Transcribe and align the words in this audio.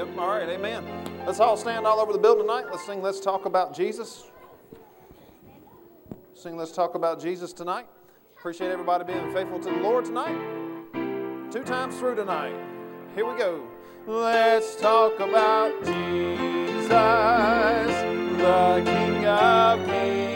Yep, 0.00 0.16
all 0.16 0.28
right, 0.28 0.48
amen. 0.48 0.82
Let's 1.26 1.40
all 1.40 1.58
stand 1.58 1.86
all 1.86 2.00
over 2.00 2.14
the 2.14 2.18
building 2.18 2.44
tonight. 2.44 2.64
Let's 2.70 2.86
sing 2.86 3.02
Let's 3.02 3.20
Talk 3.20 3.44
About 3.44 3.76
Jesus. 3.76 4.24
Sing 6.32 6.56
Let's 6.56 6.72
Talk 6.72 6.94
About 6.94 7.20
Jesus 7.20 7.52
tonight. 7.52 7.86
Appreciate 8.38 8.70
everybody 8.70 9.04
being 9.04 9.30
faithful 9.34 9.58
to 9.58 9.68
the 9.68 9.76
Lord 9.76 10.06
tonight. 10.06 10.40
Two 11.52 11.62
times 11.64 11.98
through 11.98 12.14
tonight. 12.14 12.54
Here 13.14 13.30
we 13.30 13.38
go. 13.38 13.62
Let's 14.06 14.74
talk 14.76 15.20
about 15.20 15.84
Jesus, 15.84 16.88
the 16.88 18.82
King 18.86 19.26
of 19.26 19.86
Kings 19.86 20.29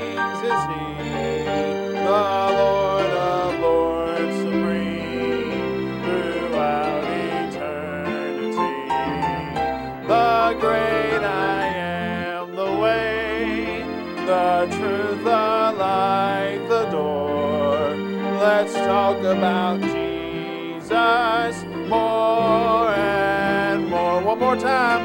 about 19.37 19.81
Jesus 19.81 21.65
more 21.89 22.89
and 22.95 23.89
more. 23.89 24.23
One 24.23 24.39
more 24.39 24.57
time. 24.57 25.03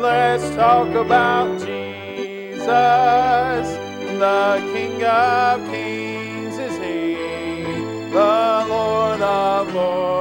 Let's 0.00 0.54
talk 0.54 0.88
about 0.94 1.58
Jesus, 1.60 2.66
the 4.22 4.62
King 4.72 5.02
of 5.04 5.70
Kings 5.70 6.58
is 6.58 6.76
He, 6.78 7.14
the 8.10 8.66
Lord 8.68 9.20
of 9.20 9.74
Lords 9.74 10.13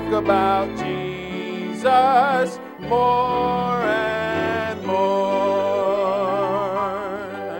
talk 0.00 0.12
about 0.12 0.68
Jesus 0.78 2.58
more 2.82 3.82
and 3.82 4.86
more. 4.86 4.96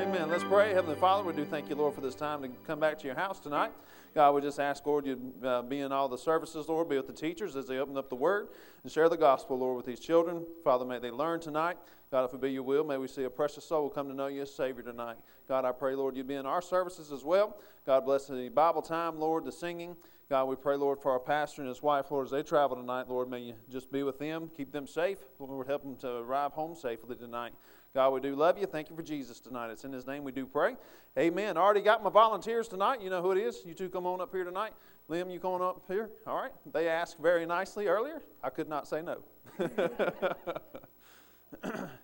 Amen. 0.07 0.29
Let's 0.29 0.45
pray. 0.45 0.73
Heavenly 0.73 0.95
Father, 0.95 1.25
we 1.25 1.33
do 1.33 1.45
thank 1.45 1.69
you, 1.69 1.75
Lord, 1.75 1.97
for 1.97 2.01
this 2.01 2.15
time 2.15 2.43
to 2.43 2.49
come 2.65 2.79
back 2.79 2.97
to 3.01 3.07
your 3.07 3.17
house 3.17 3.41
tonight. 3.41 3.73
God, 4.15 4.37
we 4.37 4.41
just 4.41 4.61
ask, 4.61 4.87
Lord, 4.87 5.05
you 5.05 5.33
uh, 5.43 5.63
be 5.63 5.81
in 5.81 5.91
all 5.91 6.09
the 6.09 6.17
services, 6.17 6.69
Lord, 6.69 6.89
be 6.89 6.97
with 6.97 7.09
the 7.09 7.13
teachers 7.13 7.57
as 7.57 7.67
they 7.67 7.79
open 7.79 7.97
up 7.97 8.09
the 8.09 8.15
word 8.15 8.47
and 8.85 8.93
share 8.93 9.09
the 9.09 9.17
gospel, 9.17 9.59
Lord, 9.59 9.77
with 9.77 9.87
these 9.87 9.99
children. 9.99 10.47
Father, 10.63 10.85
may 10.85 11.01
they 11.01 11.11
learn 11.11 11.41
tonight. 11.41 11.77
God, 12.13 12.25
if 12.25 12.33
it 12.33 12.41
be 12.41 12.53
your 12.53 12.63
will, 12.63 12.85
may 12.85 12.99
we 12.99 13.09
see 13.09 13.25
a 13.25 13.31
precious 13.31 13.65
soul 13.65 13.91
come 13.91 14.09
to 14.09 14.15
know 14.15 14.29
you 14.29 14.43
as 14.43 14.55
Savior 14.55 14.85
tonight. 14.85 15.17
God, 15.49 15.65
I 15.65 15.73
pray, 15.73 15.97
Lord, 15.97 16.17
you 16.17 16.23
be 16.23 16.37
in 16.37 16.47
our 16.47 16.63
services 16.63 17.11
as 17.11 17.25
well. 17.25 17.57
God, 17.85 18.05
bless 18.05 18.27
the 18.27 18.49
Bible 18.49 18.83
time, 18.83 19.19
Lord, 19.19 19.45
the 19.45 19.53
singing. 19.53 19.97
God, 20.29 20.45
we 20.45 20.57
pray, 20.57 20.77
Lord, 20.77 21.01
for 21.01 21.11
our 21.11 21.19
pastor 21.19 21.63
and 21.63 21.69
his 21.71 21.83
wife, 21.83 22.11
Lord, 22.11 22.27
as 22.27 22.31
they 22.31 22.43
travel 22.43 22.77
tonight, 22.77 23.09
Lord, 23.09 23.31
may 23.31 23.41
you 23.41 23.55
just 23.71 23.91
be 23.91 24.03
with 24.03 24.19
them, 24.19 24.51
keep 24.55 24.71
them 24.71 24.87
safe. 24.87 25.17
Lord, 25.39 25.67
help 25.67 25.83
them 25.83 25.97
to 25.97 26.17
arrive 26.17 26.53
home 26.53 26.75
safely 26.75 27.17
tonight. 27.17 27.55
God, 27.95 28.11
we 28.11 28.21
do 28.21 28.37
love 28.37 28.59
you. 28.59 28.67
Thank 28.67 28.91
you 28.91 28.97
for 28.97 29.03
Jesus 29.03 29.41
tonight. 29.41 29.71
It's 29.71 29.85
in 29.85 29.93
his 29.93 30.07
name 30.07 30.25
we 30.25 30.33
do 30.33 30.45
pray. 30.45 30.77
Amen. 31.19 31.57
I 31.57 31.61
already 31.61 31.81
got 31.81 32.05
my 32.05 32.11
volunteers 32.11 32.69
tonight. 32.69 33.01
You 33.01 33.09
know 33.09 33.23
who 33.23 33.33
it 33.33 33.39
is. 33.39 33.63
You 33.65 33.73
two 33.73 33.89
come 33.89 34.05
on 34.07 34.21
up 34.21 34.31
here 34.31 34.45
tonight. 34.45 34.75
Liam, 35.09 35.33
you 35.33 35.41
come 35.41 35.63
up 35.63 35.83
here. 35.89 36.11
All 36.27 36.37
right. 36.37 36.53
They 36.75 36.89
asked 36.89 37.19
very 37.19 37.47
nicely 37.47 37.87
earlier. 37.87 38.21
I 38.43 38.51
could 38.51 38.69
not 38.69 38.87
say 38.87 39.01
no. 39.01 39.23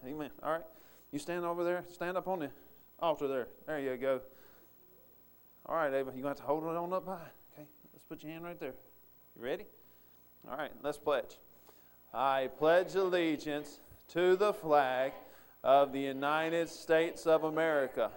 Amen. 0.06 0.30
All 0.42 0.52
right. 0.52 0.64
You 1.12 1.18
stand 1.18 1.44
over 1.44 1.62
there. 1.62 1.84
Stand 1.92 2.16
up 2.16 2.26
on 2.26 2.38
the 2.38 2.50
altar 2.98 3.28
there. 3.28 3.48
There 3.66 3.78
you 3.78 3.94
go. 3.98 4.22
All 5.66 5.76
right, 5.76 5.92
Ava. 5.92 6.10
You're 6.14 6.22
going 6.22 6.22
to 6.22 6.28
have 6.28 6.36
to 6.38 6.42
hold 6.44 6.64
it 6.64 6.68
on 6.68 6.90
up 6.94 7.06
high. 7.06 7.28
Let's 8.04 8.20
put 8.20 8.28
your 8.28 8.32
hand 8.32 8.44
right 8.44 8.60
there. 8.60 8.74
You 9.34 9.42
ready? 9.42 9.64
All 10.50 10.58
right. 10.58 10.70
Let's 10.82 10.98
pledge. 10.98 11.38
I 12.12 12.50
pledge 12.58 12.94
allegiance 12.96 13.80
to 14.08 14.36
the 14.36 14.52
flag 14.52 15.12
of 15.62 15.94
the 15.94 16.00
United 16.00 16.68
States 16.68 17.26
of 17.26 17.44
America 17.44 18.10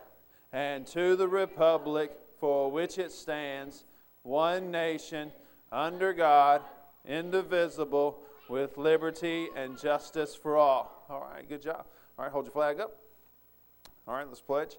and 0.51 0.85
to 0.87 1.15
the 1.15 1.29
republic 1.29 2.11
for 2.37 2.69
which 2.69 2.97
it 2.97 3.13
stands, 3.13 3.85
one 4.23 4.71
nation, 4.71 5.31
under 5.71 6.11
God, 6.11 6.63
indivisible, 7.05 8.19
with 8.49 8.77
liberty 8.77 9.47
and 9.55 9.79
justice 9.79 10.35
for 10.35 10.57
all. 10.57 11.05
All 11.09 11.29
right, 11.33 11.47
good 11.47 11.61
job. 11.61 11.85
All 12.19 12.25
right, 12.25 12.31
hold 12.31 12.45
your 12.45 12.51
flag 12.51 12.81
up. 12.81 12.97
All 14.05 14.15
right, 14.15 14.27
let's 14.27 14.41
pledge. 14.41 14.75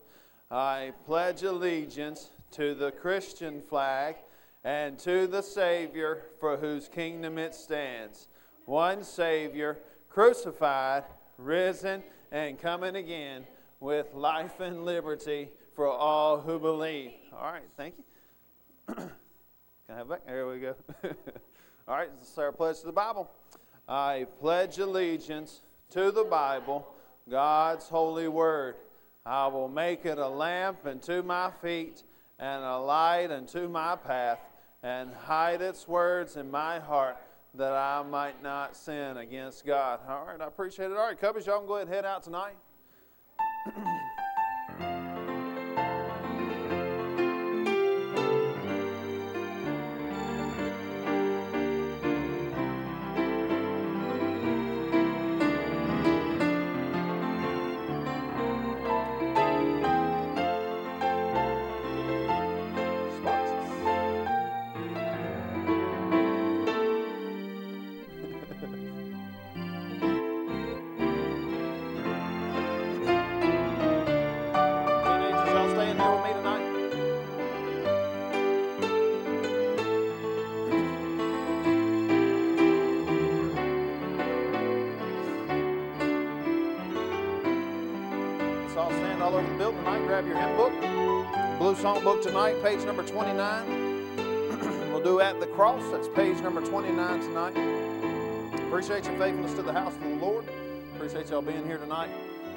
I 0.50 0.92
pledge 1.06 1.44
allegiance 1.44 2.28
to 2.50 2.74
the 2.74 2.90
Christian 2.90 3.62
flag 3.62 4.16
and 4.64 4.98
to 5.00 5.26
the 5.26 5.42
Savior 5.42 6.22
for 6.40 6.56
whose 6.56 6.88
kingdom 6.88 7.38
it 7.38 7.54
stands, 7.54 8.28
one 8.64 9.02
Savior, 9.04 9.78
crucified, 10.08 11.04
risen, 11.36 12.02
and 12.30 12.60
coming 12.60 12.96
again 12.96 13.46
with 13.80 14.12
life 14.14 14.60
and 14.60 14.84
liberty 14.84 15.50
for 15.74 15.88
all 15.88 16.40
who 16.40 16.58
believe. 16.58 17.12
All 17.32 17.52
right, 17.52 17.62
thank 17.76 17.94
you. 17.98 18.94
Can 18.94 19.10
I 19.88 19.94
have 19.98 20.08
back? 20.08 20.26
There 20.26 20.46
we 20.48 20.58
go. 20.58 20.74
all 21.88 21.96
right, 21.96 22.10
this 22.18 22.30
is 22.30 22.38
our 22.38 22.52
pledge 22.52 22.80
to 22.80 22.86
the 22.86 22.92
Bible. 22.92 23.30
I 23.88 24.26
pledge 24.40 24.78
allegiance 24.78 25.62
to 25.90 26.10
the 26.10 26.24
Bible, 26.24 26.86
God's 27.30 27.88
holy 27.88 28.28
word. 28.28 28.74
I 29.24 29.46
will 29.46 29.68
make 29.68 30.04
it 30.04 30.18
a 30.18 30.28
lamp 30.28 30.84
unto 30.84 31.22
my 31.22 31.50
feet 31.62 32.02
and 32.38 32.62
a 32.62 32.78
light 32.78 33.30
unto 33.30 33.68
my 33.68 33.96
path, 33.96 34.40
and 34.82 35.12
hide 35.12 35.60
its 35.60 35.88
words 35.88 36.36
in 36.36 36.50
my 36.50 36.78
heart 36.78 37.16
that 37.54 37.72
I 37.72 38.02
might 38.02 38.42
not 38.42 38.76
sin 38.76 39.16
against 39.16 39.66
God. 39.66 40.00
All 40.08 40.26
right, 40.26 40.40
I 40.40 40.46
appreciate 40.46 40.90
it. 40.90 40.96
All 40.96 41.06
right, 41.06 41.20
Cubbies, 41.20 41.46
y'all 41.46 41.58
can 41.58 41.66
go 41.66 41.76
ahead 41.76 41.88
and 41.88 41.94
head 41.94 42.04
out 42.04 42.22
tonight. 42.22 42.56
all 89.28 89.34
over 89.34 89.46
the 89.46 89.58
building 89.58 89.78
tonight. 89.80 90.06
Grab 90.06 90.26
your 90.26 90.38
hymn 90.38 90.56
book. 90.56 91.58
Blue 91.58 91.76
Song 91.76 92.02
Book 92.02 92.22
tonight, 92.22 92.62
page 92.62 92.82
number 92.86 93.02
29. 93.02 94.88
we'll 94.90 95.04
do 95.04 95.20
At 95.20 95.38
the 95.38 95.46
Cross. 95.48 95.82
That's 95.92 96.08
page 96.08 96.38
number 96.38 96.64
29 96.64 97.20
tonight. 97.20 98.58
Appreciate 98.68 99.04
your 99.04 99.18
faithfulness 99.18 99.52
to 99.52 99.60
the 99.60 99.72
house 99.72 99.94
of 99.96 100.00
the 100.00 100.16
Lord. 100.16 100.46
Appreciate 100.94 101.28
y'all 101.28 101.42
being 101.42 101.66
here 101.66 101.76
tonight. 101.76 102.08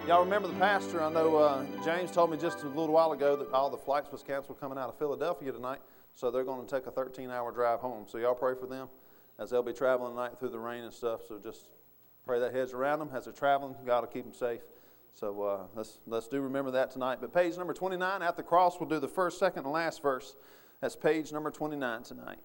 Y'all 0.08 0.24
remember 0.24 0.48
the 0.48 0.54
pastor? 0.60 1.04
I 1.04 1.12
know 1.12 1.36
uh, 1.36 1.66
James 1.84 2.10
told 2.10 2.32
me 2.32 2.38
just 2.38 2.64
a 2.64 2.68
little 2.70 2.94
while 2.94 3.12
ago 3.12 3.36
that 3.36 3.52
all 3.52 3.70
the 3.70 3.78
flights 3.78 4.10
was 4.10 4.24
canceled 4.24 4.58
coming 4.62 4.78
out 4.78 4.88
of 4.88 4.98
Philadelphia 4.98 5.52
tonight, 5.52 5.80
so 6.16 6.32
they're 6.32 6.46
going 6.46 6.66
to 6.66 6.74
take 6.74 6.88
a 6.88 6.92
13-hour 6.92 7.52
drive 7.52 7.82
home. 7.82 8.06
So 8.08 8.18
y'all 8.18 8.34
pray 8.34 8.54
for 8.58 8.68
them 8.68 8.88
as 9.40 9.50
they'll 9.50 9.62
be 9.62 9.74
traveling 9.74 10.14
tonight 10.14 10.40
through 10.40 10.52
the 10.52 10.60
rain 10.60 10.86
and 10.86 10.94
stuff. 10.94 11.20
So 11.28 11.38
just 11.38 11.66
pray 12.26 12.40
that 12.40 12.54
heads 12.54 12.72
around 12.72 13.00
them 13.00 13.10
as 13.14 13.26
they're 13.26 13.34
traveling. 13.34 13.76
God 13.86 14.04
will 14.04 14.08
keep 14.08 14.24
them 14.24 14.34
safe. 14.34 14.62
So 15.14 15.44
uh, 15.44 15.64
let's 15.76 16.00
let's 16.08 16.28
do 16.28 16.42
remember 16.42 16.72
that 16.72 16.92
tonight. 16.92 17.20
But 17.22 17.34
page 17.34 17.58
number 17.58 17.74
29 17.74 18.22
at 18.22 18.38
the 18.38 18.44
cross, 18.44 18.80
we'll 18.80 18.90
do 18.90 19.00
the 19.00 19.08
first, 19.08 19.40
second, 19.40 19.66
and 19.66 19.74
last 19.74 20.02
verse. 20.02 20.36
That's 20.80 20.96
page 20.96 21.32
number 21.32 21.52
29 21.52 22.04
tonight. 22.04 22.40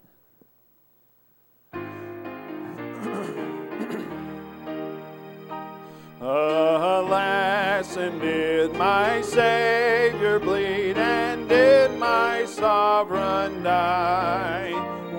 Alas, 6.20 7.96
and 7.96 8.20
did 8.20 8.74
my 8.74 9.22
Savior 9.22 10.38
bleed, 10.38 10.98
and 10.98 11.48
did 11.48 11.98
my 11.98 12.44
sovereign 12.46 13.62
die? 13.62 14.72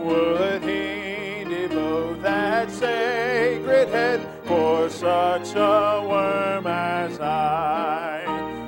Would 0.04 0.64
he 0.64 1.44
devote 1.46 2.22
that 2.22 2.70
sacred 2.70 3.90
head 3.90 4.37
such 5.08 5.56
a 5.56 6.06
worm 6.12 6.68
as 6.68 7.18
I. 7.22 8.26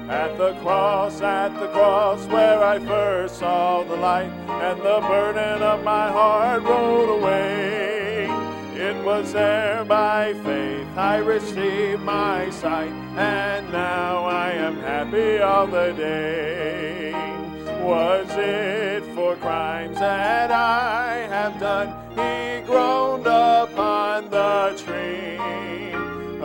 At 0.10 0.38
the 0.38 0.54
cross, 0.62 1.20
at 1.22 1.52
the 1.60 1.68
cross 1.68 2.26
where 2.28 2.64
I 2.64 2.80
first 2.80 3.40
saw 3.40 3.84
the 3.84 3.98
light, 3.98 4.32
and 4.68 4.80
the 4.80 5.00
burden 5.12 5.62
of 5.62 5.84
my 5.84 6.08
heart 6.10 6.64
rolled 6.64 7.10
away. 7.20 8.30
It 8.88 8.98
was 9.04 9.34
there 9.34 9.84
by 9.84 10.34
faith 10.46 10.88
I 10.96 11.18
received 11.18 12.04
my 12.04 12.50
sight, 12.52 12.94
and 13.18 13.70
now 13.74 14.24
I 14.24 14.52
am 14.52 14.78
happy 14.78 15.40
all 15.40 15.68
the 15.68 15.92
day. 15.92 17.12
Was 17.84 18.30
it 18.38 19.04
for 19.14 19.36
crimes 19.36 20.00
that 20.00 20.52
I 20.52 21.28
have 21.36 21.60
done? 21.60 21.90
He 22.20 22.66
groaned 22.66 23.28
upon 23.28 24.30
the 24.30 24.82
tree. 24.82 25.39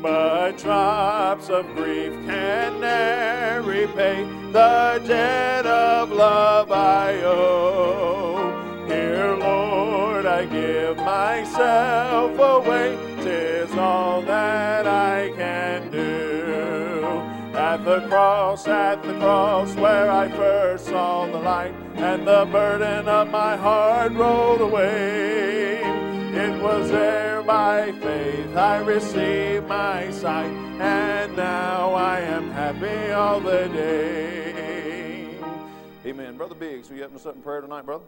But 0.00 0.58
drops 0.58 1.48
of 1.48 1.66
grief 1.74 2.12
can 2.24 2.80
ne'er 2.80 3.62
repay 3.62 4.22
the 4.52 5.02
debt 5.04 5.66
of 5.66 6.12
love 6.12 6.70
I 6.70 7.20
owe. 7.24 8.86
Here, 8.86 9.34
Lord, 9.34 10.24
I 10.24 10.46
give 10.46 10.98
myself 10.98 12.38
away, 12.38 12.96
tis 13.22 13.72
all 13.74 14.22
that 14.22 14.86
I 14.86 15.32
can 15.36 15.90
do. 15.90 17.56
At 17.58 17.84
the 17.84 18.06
cross, 18.08 18.68
at 18.68 19.02
the 19.02 19.14
cross, 19.18 19.74
where 19.74 20.10
I 20.10 20.28
first 20.28 20.86
saw 20.86 21.26
the 21.26 21.38
light, 21.38 21.74
and 21.96 22.24
the 22.24 22.46
burden 22.52 23.08
of 23.08 23.30
my 23.30 23.56
heart 23.56 24.12
rolled 24.12 24.60
away. 24.60 25.80
It 26.34 26.62
was 26.62 26.88
there 26.90 27.37
by 27.48 27.90
faith 27.92 28.54
I 28.54 28.76
receive 28.80 29.66
my 29.66 30.10
sight, 30.10 30.52
and 30.82 31.34
now 31.34 31.94
I 31.94 32.20
am 32.20 32.50
happy 32.50 33.10
all 33.12 33.40
the 33.40 33.66
day. 33.68 35.34
Amen. 36.04 36.36
Brother 36.36 36.54
Biggs, 36.54 36.90
will 36.90 36.96
you 36.96 37.02
help 37.04 37.16
us 37.16 37.24
up 37.24 37.36
in 37.36 37.40
prayer 37.40 37.62
tonight, 37.62 37.86
brother? 37.86 38.04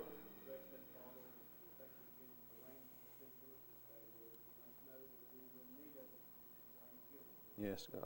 Yes, 7.56 7.88
God. 7.90 8.04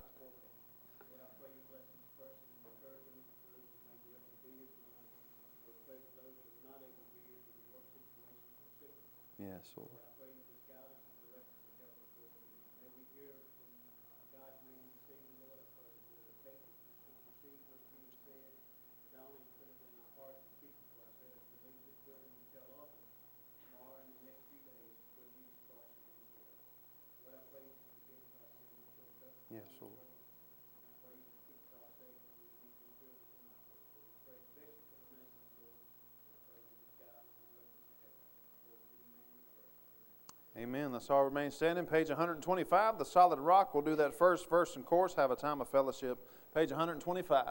Yes, 9.36 9.72
Lord. 9.76 10.13
Yes, 29.54 29.62
Lord. 29.80 29.92
Amen. 40.56 40.92
Let's 40.92 41.08
all 41.08 41.24
remain 41.24 41.52
standing. 41.52 41.86
Page 41.86 42.08
125, 42.08 42.98
the 42.98 43.04
solid 43.04 43.38
rock. 43.38 43.74
We'll 43.74 43.84
do 43.84 43.94
that 43.94 44.12
first 44.12 44.50
verse 44.50 44.74
and 44.74 44.84
chorus, 44.84 45.14
have 45.14 45.30
a 45.30 45.36
time 45.36 45.60
of 45.60 45.68
fellowship. 45.68 46.18
Page 46.52 46.70
125. 46.70 47.50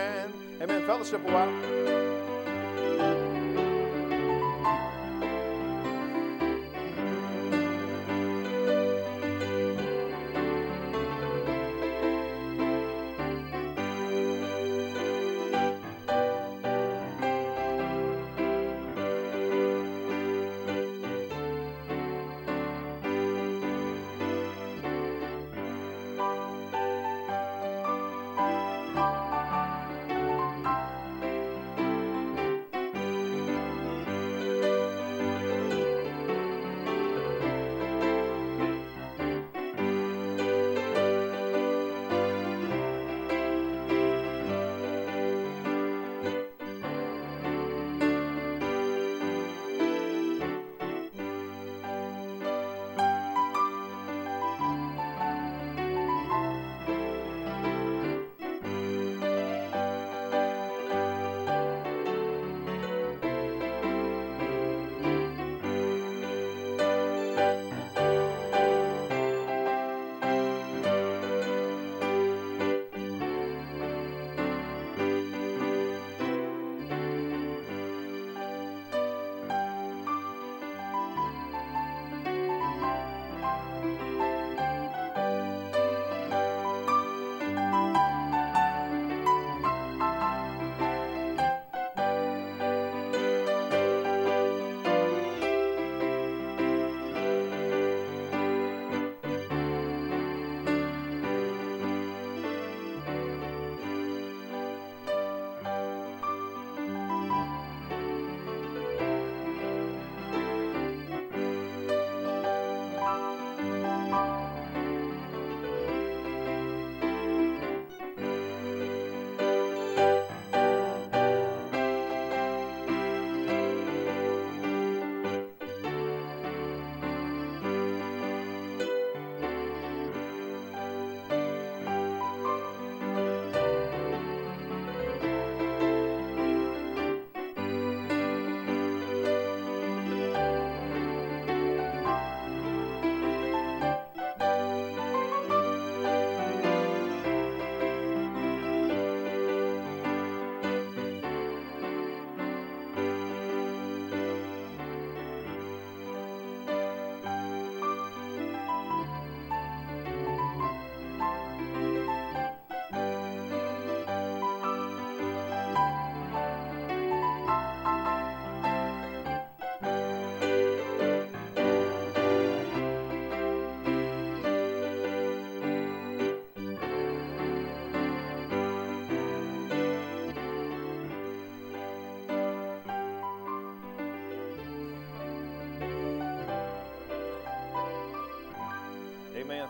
Amen. 0.81 0.87
Fellowship 0.87 1.27
a 1.27 1.31
while. 1.31 2.20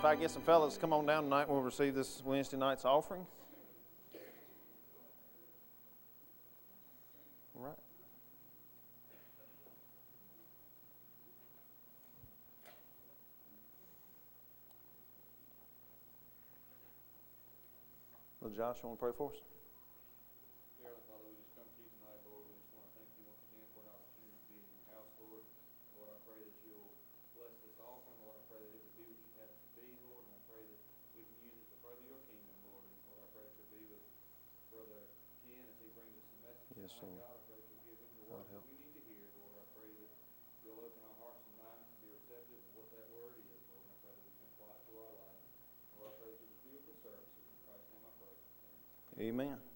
If 0.02 0.06
I 0.06 0.16
get 0.16 0.32
some 0.32 0.42
fellas 0.42 0.80
come 0.82 0.94
on 0.94 1.06
down 1.06 1.26
tonight, 1.26 1.48
we'll 1.48 1.62
receive 1.62 1.94
this 1.94 2.24
Wednesday 2.26 2.58
night's 2.58 2.86
offering. 2.86 3.24
All 7.56 7.66
right. 7.66 7.78
Well, 18.42 18.50
Josh, 18.50 18.78
you 18.82 18.90
want 18.90 18.98
to 18.98 19.06
pray 19.06 19.14
for 19.16 19.30
us? 19.30 19.38
Heavenly 20.82 21.06
Father, 21.06 21.30
we 21.30 21.38
just 21.38 21.54
come 21.54 21.70
to 21.70 21.78
you 21.78 21.94
tonight, 22.02 22.18
Lord. 22.26 22.50
We 22.50 22.58
just 22.58 22.74
want 22.74 22.90
to 22.90 22.94
thank 22.98 23.06
you 23.22 23.30
once 23.30 23.46
again 23.54 23.70
for 23.70 23.86
an 23.86 23.94
opportunity 23.94 24.34
to 24.34 24.50
be 24.50 24.58
in 24.66 24.66
your 24.66 24.98
house, 24.98 25.14
Lord. 25.22 25.46
Lord, 25.94 26.10
I 26.10 26.18
pray 26.26 26.42
that 26.42 26.58
you'll 26.66 26.90
bless 27.38 27.54
this 27.62 27.78
offering. 27.78 28.18
Lord, 28.26 28.42
I 28.42 28.42
pray 28.50 28.66
that 28.66 28.74
it 28.74 28.82
would 28.82 28.98
be 28.98 29.06
what 29.06 29.22
you 29.22 29.30
have 29.38 29.54
it 29.54 29.62
to 29.62 29.70
be, 29.78 29.86
Lord. 30.10 30.26
And 30.26 30.34
I 30.34 30.42
pray 30.50 30.66
that 30.66 30.82
we 31.14 31.22
can 31.22 31.38
use 31.46 31.58
it 31.62 31.68
to 31.70 31.78
further 31.86 32.02
your 32.02 32.22
kingdom, 32.26 32.58
Lord. 32.66 32.82
And 32.82 32.98
Lord, 33.14 33.22
I 33.22 33.28
pray 33.30 33.46
that 33.46 33.54
you'll 33.62 33.72
be 33.72 33.84
with 33.94 34.06
Brother 34.72 35.04
Ken 35.44 35.60
as 35.68 35.76
he 35.84 35.92
brings 35.92 36.16
us 36.16 36.26
the 36.32 36.40
message 36.48 36.72
Yes, 36.80 36.96
Lord. 37.04 37.20
God. 37.20 37.36
I 37.36 37.40
pray 37.46 37.60
that 37.60 37.68
you'll 37.70 37.84
give 37.86 38.00
him 38.00 38.12
the 38.18 38.26
word 38.32 38.48
that 38.50 38.64
we 38.66 38.76
need 38.80 38.96
to 38.96 39.04
hear, 39.04 39.28
Lord. 39.38 39.54
I 39.60 39.66
pray 39.76 39.90
that 39.92 40.12
you'll 40.64 40.80
open 40.82 41.02
our 41.04 41.18
hearts 41.20 41.44
and 41.46 41.56
minds 41.60 41.88
to 41.92 41.96
be 42.00 42.08
receptive 42.16 42.60
of 42.64 42.72
what 42.74 42.88
that 42.96 43.06
word 43.12 43.36
is, 43.38 43.62
Lord. 43.68 43.84
And 43.84 43.92
I 43.92 43.98
pray 44.00 44.14
that 44.16 44.24
we 44.24 44.32
can 44.40 44.48
apply 44.56 44.72
it 44.72 44.82
to 44.88 44.94
our 44.96 45.14
lives. 45.20 45.44
Lord, 46.00 46.08
I 46.08 46.16
pray 46.24 46.30
that 46.32 46.40
you'll 46.40 46.64
be 46.64 46.72
with 46.80 46.88
the 46.88 46.96
services. 47.04 47.44
In 47.52 47.58
Christ's 47.68 47.88
name 47.92 48.04
I 48.08 48.14
pray. 48.16 48.36
Amen. 49.20 49.60
Amen. 49.60 49.71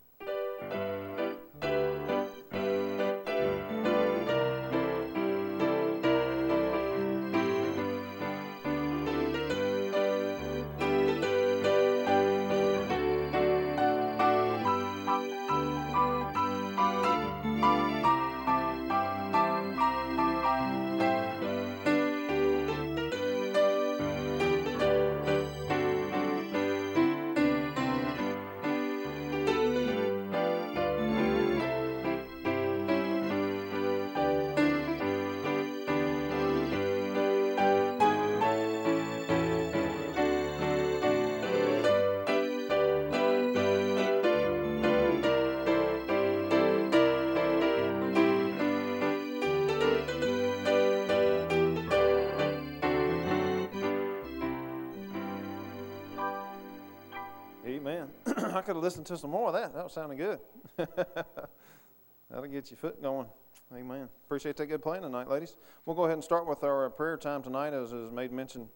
Could 58.65 58.75
have 58.75 58.83
listened 58.83 59.05
to 59.05 59.17
some 59.17 59.29
more 59.29 59.47
of 59.47 59.53
that. 59.53 59.73
That 59.73 59.83
was 59.83 59.93
sounding 59.93 60.17
good. 60.17 60.39
That'll 60.77 62.47
get 62.49 62.71
your 62.71 62.77
foot 62.77 63.01
going. 63.01 63.27
Amen. 63.73 64.09
Appreciate 64.25 64.57
that 64.57 64.65
good 64.65 64.81
playing 64.81 65.03
tonight, 65.03 65.29
ladies. 65.29 65.55
We'll 65.85 65.95
go 65.95 66.05
ahead 66.05 66.15
and 66.15 66.23
start 66.23 66.47
with 66.47 66.63
our 66.63 66.89
prayer 66.89 67.17
time 67.17 67.43
tonight, 67.43 67.73
as 67.73 67.91
is 67.91 68.11
made 68.11 68.31
mention 68.31 68.67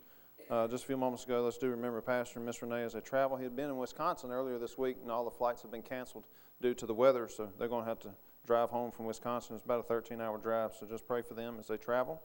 uh, 0.50 0.68
just 0.68 0.84
a 0.84 0.88
few 0.88 0.98
moments 0.98 1.24
ago. 1.24 1.42
Let's 1.44 1.58
do 1.58 1.70
remember 1.70 2.02
Pastor 2.02 2.38
and 2.38 2.46
Miss 2.46 2.62
Renee 2.62 2.84
as 2.84 2.94
they 2.94 3.00
travel. 3.00 3.36
He 3.38 3.44
had 3.44 3.56
been 3.56 3.70
in 3.70 3.78
Wisconsin 3.78 4.32
earlier 4.32 4.60
this 4.60 4.78
week, 4.78 4.98
and 5.02 5.12
all 5.12 5.24
the 5.24 5.32
flights 5.32 5.64
have 5.64 5.72
been 5.72 5.82
canceled 5.82 6.26
due 6.62 6.76
to 6.76 6.86
the 6.86 6.94
weather, 6.94 7.28
so 7.28 7.50
they're 7.58 7.68
going 7.68 7.84
to 7.84 7.90
have 7.90 8.00
to 8.00 8.10
drive 8.46 8.70
home 8.70 8.92
from 8.92 9.06
Wisconsin. 9.06 9.56
It's 9.56 9.66
about 9.66 9.86
a 9.90 9.94
13-hour 9.94 10.38
drive, 10.38 10.72
so 10.80 10.86
just 10.86 11.08
pray 11.08 11.24
for 11.24 11.34
them 11.34 11.58
as 11.60 11.68
they 11.68 11.78
travel, 11.78 12.22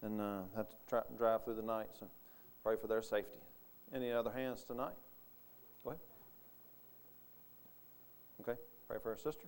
and 0.00 0.20
uh, 0.20 0.40
have 0.56 0.68
to 0.68 1.04
drive 1.16 1.44
through 1.44 1.56
the 1.56 1.62
night. 1.62 1.88
So 1.98 2.06
pray 2.62 2.76
for 2.76 2.86
their 2.86 3.02
safety. 3.02 3.40
Any 3.94 4.12
other 4.12 4.30
hands 4.30 4.64
tonight? 4.64 4.94
Go 5.84 5.90
ahead. 5.90 6.00
Okay, 8.42 8.58
pray 8.88 8.98
for 9.00 9.10
our 9.10 9.16
sister. 9.16 9.46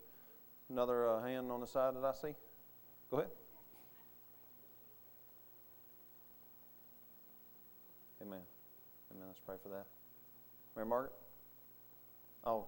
Another 0.71 1.09
uh, 1.09 1.23
hand 1.23 1.51
on 1.51 1.61
the 1.61 1.67
side 1.67 1.97
that 1.97 2.05
I 2.05 2.13
see. 2.13 2.37
Go 3.11 3.17
ahead. 3.17 3.31
Amen. 8.23 8.39
Amen. 9.11 9.27
Let's 9.27 9.41
pray 9.41 9.57
for 9.61 9.69
that. 9.71 9.87
Mary 10.77 10.87
Margaret? 10.87 11.13
Oh. 12.45 12.67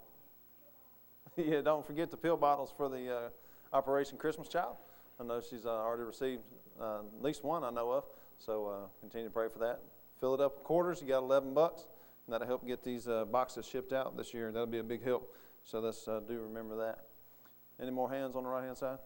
yeah, 1.36 1.60
don't 1.60 1.86
forget 1.86 2.10
the 2.10 2.16
pill 2.16 2.36
bottles 2.36 2.74
for 2.76 2.88
the 2.88 3.14
uh, 3.14 3.28
Operation 3.72 4.18
Christmas 4.18 4.48
Child. 4.48 4.76
I 5.20 5.24
know 5.24 5.40
she's 5.40 5.64
uh, 5.64 5.70
already 5.70 6.02
received 6.02 6.42
uh, 6.80 7.02
at 7.18 7.22
least 7.22 7.44
one 7.44 7.62
I 7.62 7.70
know 7.70 7.92
of, 7.92 8.04
so 8.38 8.66
uh, 8.66 8.88
continue 9.00 9.28
to 9.28 9.32
pray 9.32 9.48
for 9.48 9.60
that. 9.60 9.80
Fill 10.18 10.34
it 10.34 10.40
up 10.40 10.56
with 10.56 10.64
quarters. 10.64 11.00
You 11.00 11.06
got 11.06 11.22
11 11.22 11.54
bucks, 11.54 11.82
and 12.26 12.34
that'll 12.34 12.48
help 12.48 12.66
get 12.66 12.82
these 12.82 13.06
uh, 13.06 13.24
boxes 13.26 13.64
shipped 13.64 13.92
out 13.92 14.16
this 14.16 14.34
year. 14.34 14.50
That'll 14.50 14.66
be 14.66 14.78
a 14.78 14.84
big 14.84 15.04
help. 15.04 15.32
So 15.66 15.80
let's 15.80 16.06
uh, 16.06 16.20
do 16.20 16.38
remember 16.42 16.76
that. 16.76 17.00
Any 17.82 17.90
more 17.90 18.08
hands 18.08 18.36
on 18.36 18.44
the 18.44 18.48
right 18.48 18.64
hand 18.64 18.78
side? 18.78 18.98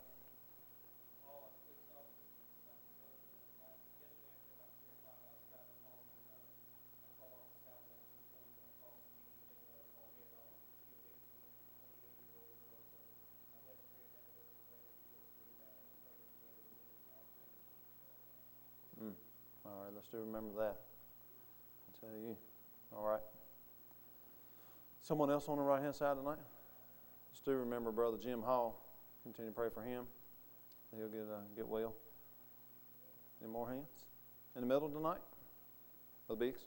Mm. 19.02 19.12
All 19.64 19.72
right, 19.82 19.94
let's 19.94 20.08
do 20.08 20.18
remember 20.18 20.58
that. 20.58 20.76
I 21.88 22.06
tell 22.06 22.18
you. 22.20 22.36
All 22.94 23.08
right. 23.08 23.39
Someone 25.00 25.30
else 25.30 25.48
on 25.48 25.56
the 25.56 25.62
right 25.62 25.82
hand 25.82 25.94
side 25.94 26.16
tonight? 26.16 26.38
Let's 27.30 27.40
do 27.40 27.52
remember 27.52 27.90
Brother 27.90 28.18
Jim 28.18 28.42
Hall. 28.42 28.84
Continue 29.22 29.50
to 29.50 29.54
pray 29.54 29.68
for 29.72 29.82
him. 29.82 30.04
He'll 30.96 31.08
get 31.08 31.20
uh, 31.20 31.40
get 31.56 31.68
well. 31.68 31.94
Any 33.42 33.50
more 33.50 33.68
hands? 33.68 34.06
In 34.56 34.62
the 34.62 34.66
middle 34.66 34.88
tonight? 34.88 35.20
Brother 36.26 36.46
Beeks? 36.46 36.60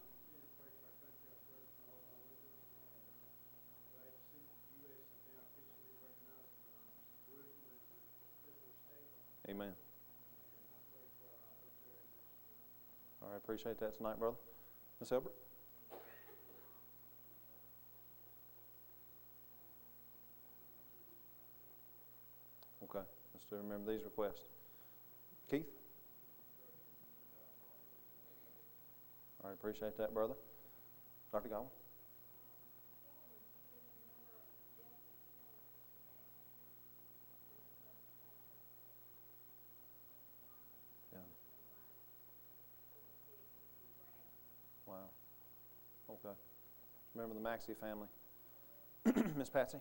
Amen. 9.50 9.74
All 13.22 13.30
right, 13.30 13.38
appreciate 13.38 13.78
that 13.80 13.96
tonight, 13.98 14.18
brother. 14.18 14.38
Miss 15.00 15.12
Elbert? 15.12 15.34
Okay, 22.96 23.06
let's 23.34 23.46
remember 23.52 23.92
these 23.92 24.04
requests. 24.04 24.44
Keith? 25.50 25.66
All 29.44 29.50
right, 29.50 29.56
appreciate 29.56 29.98
that, 29.98 30.14
brother. 30.14 30.36
Dr. 31.32 31.50
Godwin? 31.50 31.70
Yeah. 41.12 41.20
Wow. 44.86 44.96
Okay. 46.10 46.36
Remember 47.16 47.34
the 47.34 47.42
Maxey 47.42 47.74
family. 47.74 48.08
Miss 49.36 49.50
Patsy? 49.50 49.80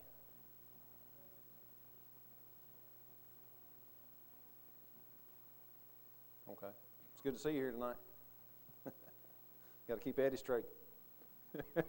Okay. 6.50 6.66
It's 7.22 7.30
good 7.30 7.36
to 7.36 7.40
see 7.40 7.50
you 7.50 7.62
here 7.62 7.70
tonight. 7.70 7.94
Got 9.88 9.94
to 9.94 10.00
keep 10.00 10.18
Eddie 10.18 10.36
straight. 10.36 10.64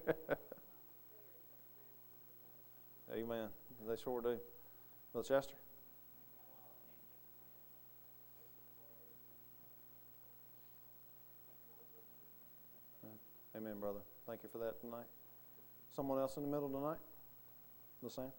Amen. 3.11 3.49
They 3.87 3.95
sure 3.95 4.21
do. 4.21 4.37
Brother 5.11 5.27
Chester? 5.27 5.55
Amen, 13.57 13.79
brother. 13.79 14.01
Thank 14.27 14.43
you 14.43 14.49
for 14.51 14.59
that 14.59 14.79
tonight. 14.81 15.07
Someone 15.95 16.19
else 16.19 16.37
in 16.37 16.43
the 16.43 16.49
middle 16.49 16.69
tonight? 16.69 16.99
The 18.03 18.09
same? 18.11 18.31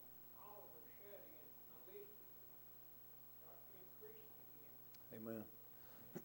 Amen. 5.17 5.43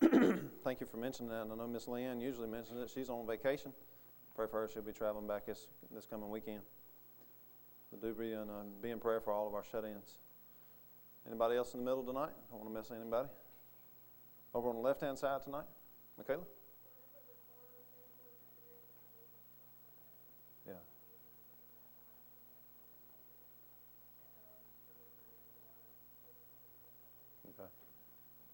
Thank 0.63 0.81
you 0.81 0.87
for 0.87 0.97
mentioning 0.97 1.29
that. 1.31 1.47
I 1.51 1.55
know 1.55 1.67
Miss 1.67 1.85
Leanne 1.85 2.21
usually 2.21 2.47
mentions 2.47 2.79
it. 2.79 2.89
She's 2.93 3.09
on 3.09 3.25
vacation. 3.25 3.71
Pray 4.35 4.45
for 4.47 4.61
her. 4.61 4.69
She'll 4.71 4.81
be 4.81 4.91
traveling 4.91 5.27
back 5.27 5.45
this, 5.45 5.67
this 5.93 6.05
coming 6.05 6.29
weekend. 6.29 6.61
But 7.91 8.01
do 8.01 8.13
be, 8.13 8.33
and 8.33 8.49
uh, 8.49 8.63
be 8.81 8.91
in 8.91 8.99
prayer 8.99 9.21
for 9.21 9.31
all 9.31 9.47
of 9.47 9.53
our 9.53 9.63
shut 9.63 9.85
ins. 9.85 10.17
Anybody 11.25 11.55
else 11.55 11.73
in 11.73 11.79
the 11.79 11.85
middle 11.85 12.03
tonight? 12.03 12.31
I 12.31 12.51
don't 12.51 12.65
want 12.65 12.73
to 12.73 12.79
miss 12.79 12.91
anybody. 12.91 13.29
Over 14.53 14.69
on 14.69 14.75
the 14.75 14.81
left 14.81 15.01
hand 15.01 15.17
side 15.17 15.41
tonight? 15.43 15.65
Michaela? 16.17 16.43
Yeah. 20.67 20.73
Okay. 27.47 27.69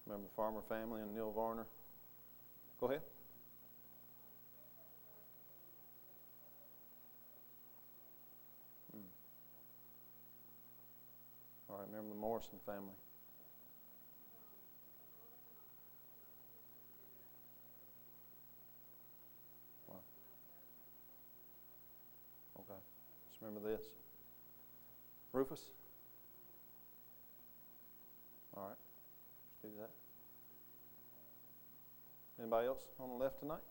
Remember 0.06 0.28
the 0.28 0.34
Farmer 0.34 0.62
family 0.68 1.02
and 1.02 1.14
Neil 1.14 1.32
Varner? 1.32 1.66
Go 2.80 2.86
ahead. 2.88 3.00
Hmm. 8.92 8.98
All 11.70 11.78
right, 11.78 11.86
remember 11.88 12.10
the 12.10 12.20
Morrison 12.20 12.58
family. 12.66 12.94
Okay, 22.68 22.80
just 23.30 23.42
remember 23.42 23.68
this. 23.68 23.82
Rufus? 25.32 25.60
All 28.56 28.64
right, 28.64 28.76
let's 29.62 29.74
do 29.74 29.80
that. 29.80 30.05
Anybody 32.38 32.66
else 32.66 32.80
on 33.00 33.08
the 33.08 33.14
left 33.14 33.40
tonight? 33.40 33.62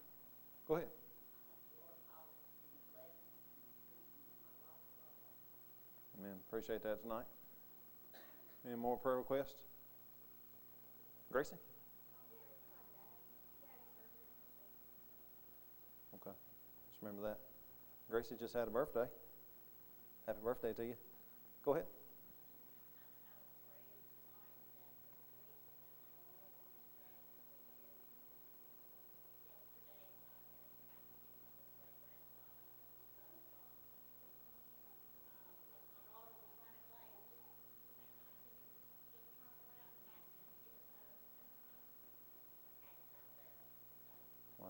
Go 0.68 0.76
ahead. 0.76 0.88
Amen. 6.20 6.38
Appreciate 6.48 6.82
that 6.84 7.02
tonight. 7.02 7.26
Any 8.66 8.76
more 8.76 8.98
prayer 8.98 9.18
requests? 9.18 9.54
Gracie? 11.32 11.56
Okay. 16.16 16.36
Just 16.90 17.02
remember 17.02 17.22
that. 17.28 17.40
Gracie 18.10 18.36
just 18.40 18.54
had 18.54 18.68
a 18.68 18.72
birthday. 18.72 19.06
Happy 20.26 20.40
birthday 20.44 20.74
to 20.74 20.86
you. 20.86 20.96
Go 21.64 21.74
ahead. 21.74 21.86
Wow. 44.60 44.68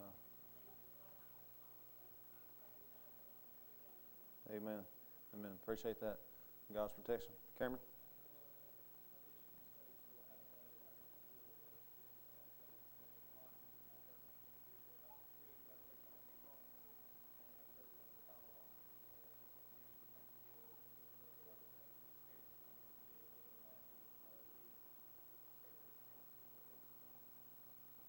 Amen. 4.56 4.80
Amen. 5.38 5.52
Appreciate 5.62 6.00
that. 6.00 6.18
God's 6.74 6.94
protection. 6.94 7.32
Cameron? 7.60 7.80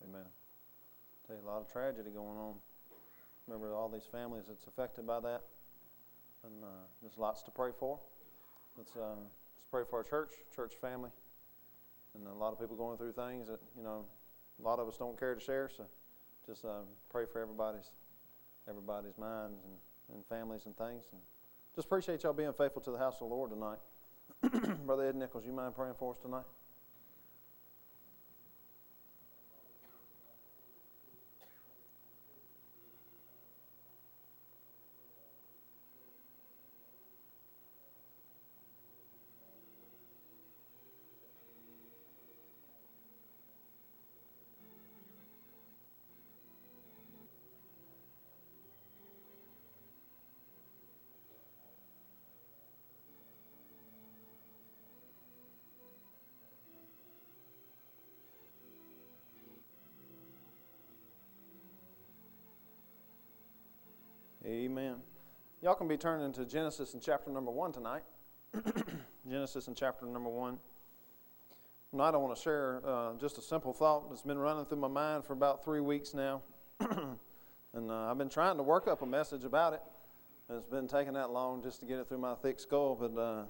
Amen. 0.09 0.23
Tell 1.27 1.35
you 1.35 1.43
a 1.43 1.47
lot 1.47 1.61
of 1.61 1.73
tragedy 1.73 2.11
going 2.11 2.39
on. 2.39 2.55
Remember 3.49 3.75
all 3.75 3.89
these 3.89 4.07
families 4.11 4.45
that's 4.47 4.67
affected 4.69 5.07
by 5.07 5.19
that, 5.21 5.43
and 6.47 6.65
uh, 6.65 6.67
there's 7.03 7.19
lots 7.19 7.43
to 7.43 7.51
pray 7.51 7.71
for. 7.77 7.99
Let's 8.77 8.97
uh, 8.97 9.17
let's 9.19 9.67
pray 9.71 9.83
for 9.89 9.99
our 9.99 10.05
church, 10.05 10.33
church 10.55 10.75
family, 10.81 11.11
and 12.15 12.27
a 12.27 12.33
lot 12.33 12.53
of 12.53 12.61
people 12.61 12.77
going 12.77 12.97
through 12.97 13.13
things 13.13 13.49
that 13.49 13.61
you 13.77 13.83
know 13.83 14.05
a 14.61 14.63
lot 14.63 14.79
of 14.79 14.89
us 14.89 14.97
don't 14.97 15.19
care 15.19 15.35
to 15.35 15.41
share. 15.41 15.69
So 15.75 15.85
just 16.47 16.65
uh, 16.65 16.83
pray 17.11 17.25
for 17.31 17.41
everybody's 17.41 17.91
everybody's 18.69 19.19
minds 19.19 19.61
and, 19.65 20.17
and 20.17 20.27
families 20.27 20.67
and 20.67 20.77
things. 20.77 21.05
And 21.13 21.21
just 21.75 21.87
appreciate 21.87 22.23
y'all 22.23 22.33
being 22.33 22.53
faithful 22.53 22.83
to 22.83 22.91
the 22.91 22.99
house 22.99 23.15
of 23.15 23.29
the 23.29 23.35
Lord 23.35 23.51
tonight. 23.51 23.79
Brother 24.87 25.09
Ed 25.09 25.17
Nichols, 25.17 25.45
you 25.47 25.53
mind 25.53 25.75
praying 25.75 25.95
for 25.99 26.13
us 26.13 26.19
tonight? 26.21 26.45
Amen. 64.47 64.95
Y'all 65.61 65.75
can 65.75 65.89
be 65.89 65.97
turning 65.97 66.33
to 66.35 66.45
Genesis 66.45 66.95
in 66.95 67.01
chapter 67.01 67.33
number 67.33 67.51
one 67.51 67.73
tonight. 67.73 68.03
Genesis 69.29 69.67
in 69.67 69.75
chapter 69.75 70.07
number 70.07 70.31
one. 70.31 70.59
Tonight, 71.91 72.11
I 72.11 72.11
don't 72.13 72.23
want 72.23 72.37
to 72.37 72.41
share 72.41 72.81
uh, 72.87 73.15
just 73.21 73.39
a 73.39 73.43
simple 73.43 73.73
thought 73.73 74.09
that's 74.09 74.23
been 74.23 74.39
running 74.39 74.65
through 74.65 74.79
my 74.79 74.87
mind 74.87 75.25
for 75.25 75.33
about 75.33 75.65
three 75.65 75.81
weeks 75.81 76.15
now. 76.15 76.43
and 76.79 77.91
uh, 77.91 78.09
I've 78.09 78.19
been 78.19 78.29
trying 78.29 78.57
to 78.59 78.63
work 78.63 78.87
up 78.87 79.03
a 79.03 79.07
message 79.07 79.43
about 79.43 79.73
it. 79.73 79.83
It's 80.49 80.69
been 80.69 80.87
taking 80.87 81.15
that 81.15 81.31
long 81.31 81.61
just 81.61 81.81
to 81.81 81.87
get 81.87 81.99
it 81.99 82.09
through 82.09 82.19
my 82.19 82.37
thick 82.37 82.61
skull, 82.61 82.95
but 82.95 83.21
uh, 83.21 83.47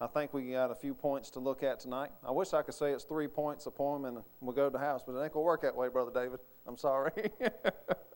I 0.00 0.08
think 0.08 0.34
we 0.34 0.50
got 0.50 0.72
a 0.72 0.74
few 0.74 0.92
points 0.92 1.30
to 1.30 1.38
look 1.38 1.62
at 1.62 1.78
tonight. 1.78 2.10
I 2.26 2.32
wish 2.32 2.52
I 2.52 2.62
could 2.62 2.74
say 2.74 2.90
it's 2.90 3.04
three 3.04 3.28
points 3.28 3.66
a 3.66 3.70
poem 3.70 4.06
and 4.06 4.18
we'll 4.40 4.56
go 4.56 4.64
to 4.64 4.72
the 4.72 4.84
house, 4.84 5.02
but 5.06 5.12
it 5.12 5.22
ain't 5.22 5.34
going 5.34 5.44
to 5.44 5.46
work 5.46 5.62
that 5.62 5.76
way, 5.76 5.86
Brother 5.86 6.10
David. 6.12 6.40
I'm 6.66 6.76
sorry. 6.76 7.12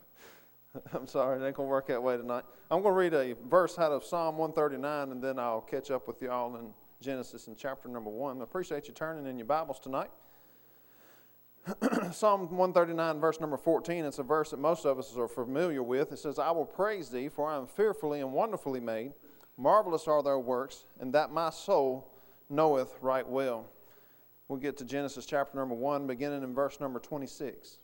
I'm 0.92 1.06
sorry, 1.06 1.40
it 1.40 1.46
ain't 1.46 1.56
going 1.56 1.66
to 1.68 1.70
work 1.70 1.86
that 1.88 2.02
way 2.02 2.16
tonight. 2.16 2.44
I'm 2.70 2.82
going 2.82 2.94
to 2.94 2.98
read 2.98 3.14
a 3.14 3.36
verse 3.48 3.78
out 3.78 3.92
of 3.92 4.04
Psalm 4.04 4.36
139, 4.38 5.12
and 5.12 5.22
then 5.22 5.38
I'll 5.38 5.60
catch 5.60 5.90
up 5.90 6.06
with 6.06 6.20
y'all 6.22 6.56
in 6.56 6.68
Genesis 7.00 7.48
in 7.48 7.54
chapter 7.56 7.88
number 7.88 8.10
1. 8.10 8.40
I 8.40 8.44
appreciate 8.44 8.88
you 8.88 8.94
turning 8.94 9.26
in 9.26 9.38
your 9.38 9.46
Bibles 9.46 9.80
tonight. 9.80 10.10
Psalm 12.12 12.42
139, 12.42 13.20
verse 13.20 13.40
number 13.40 13.56
14, 13.56 14.04
it's 14.04 14.18
a 14.18 14.22
verse 14.22 14.50
that 14.50 14.60
most 14.60 14.84
of 14.84 14.98
us 14.98 15.16
are 15.16 15.28
familiar 15.28 15.82
with. 15.82 16.12
It 16.12 16.18
says, 16.18 16.38
I 16.38 16.50
will 16.52 16.64
praise 16.64 17.08
thee, 17.08 17.28
for 17.28 17.50
I 17.50 17.56
am 17.56 17.66
fearfully 17.66 18.20
and 18.20 18.32
wonderfully 18.32 18.80
made. 18.80 19.12
Marvelous 19.56 20.06
are 20.06 20.22
thy 20.22 20.36
works, 20.36 20.84
and 21.00 21.12
that 21.14 21.32
my 21.32 21.50
soul 21.50 22.08
knoweth 22.48 22.94
right 23.00 23.28
well. 23.28 23.66
We'll 24.48 24.60
get 24.60 24.76
to 24.76 24.84
Genesis 24.84 25.26
chapter 25.26 25.58
number 25.58 25.74
1, 25.74 26.06
beginning 26.06 26.44
in 26.44 26.54
verse 26.54 26.78
number 26.78 27.00
26. 27.00 27.78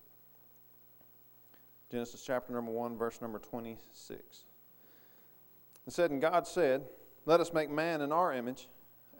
Genesis 1.92 2.22
chapter 2.26 2.54
number 2.54 2.72
1, 2.72 2.96
verse 2.96 3.20
number 3.20 3.38
26. 3.38 4.44
It 5.86 5.92
said, 5.92 6.10
And 6.10 6.22
God 6.22 6.46
said, 6.46 6.86
Let 7.26 7.38
us 7.38 7.52
make 7.52 7.68
man 7.68 8.00
in 8.00 8.10
our 8.10 8.32
image, 8.32 8.68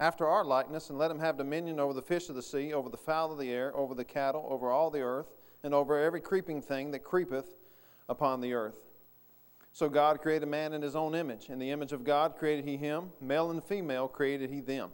after 0.00 0.26
our 0.26 0.42
likeness, 0.42 0.88
and 0.88 0.98
let 0.98 1.10
him 1.10 1.18
have 1.18 1.36
dominion 1.36 1.78
over 1.78 1.92
the 1.92 2.00
fish 2.00 2.30
of 2.30 2.34
the 2.34 2.42
sea, 2.42 2.72
over 2.72 2.88
the 2.88 2.96
fowl 2.96 3.30
of 3.30 3.38
the 3.38 3.50
air, 3.50 3.76
over 3.76 3.94
the 3.94 4.06
cattle, 4.06 4.46
over 4.48 4.70
all 4.70 4.88
the 4.88 5.02
earth, 5.02 5.26
and 5.62 5.74
over 5.74 6.00
every 6.00 6.22
creeping 6.22 6.62
thing 6.62 6.92
that 6.92 7.04
creepeth 7.04 7.56
upon 8.08 8.40
the 8.40 8.54
earth. 8.54 8.80
So 9.72 9.90
God 9.90 10.22
created 10.22 10.46
man 10.46 10.72
in 10.72 10.80
his 10.80 10.96
own 10.96 11.14
image. 11.14 11.50
In 11.50 11.58
the 11.58 11.72
image 11.72 11.92
of 11.92 12.04
God 12.04 12.38
created 12.38 12.64
he 12.64 12.78
him, 12.78 13.10
male 13.20 13.50
and 13.50 13.62
female 13.62 14.08
created 14.08 14.48
he 14.48 14.60
them. 14.60 14.92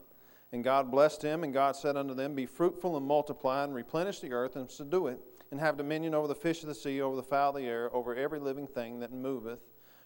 And 0.50 0.64
God 0.64 0.90
blessed 0.90 1.22
him, 1.22 1.44
and 1.44 1.54
God 1.54 1.76
said 1.76 1.96
unto 1.96 2.14
them, 2.14 2.34
Be 2.34 2.44
fruitful 2.44 2.96
and 2.96 3.06
multiply, 3.06 3.62
and 3.62 3.72
replenish 3.72 4.18
the 4.18 4.32
earth, 4.32 4.56
and 4.56 4.68
subdue 4.68 5.06
it 5.06 5.20
and 5.50 5.60
have 5.60 5.76
dominion 5.76 6.14
over 6.14 6.28
the 6.28 6.34
fish 6.34 6.62
of 6.62 6.68
the 6.68 6.74
sea, 6.74 7.00
over 7.00 7.16
the 7.16 7.22
fowl 7.22 7.50
of 7.50 7.56
the 7.56 7.68
air, 7.68 7.94
over 7.94 8.14
every 8.14 8.38
living 8.38 8.66
thing 8.66 9.00
that 9.00 9.12
moveth 9.12 9.60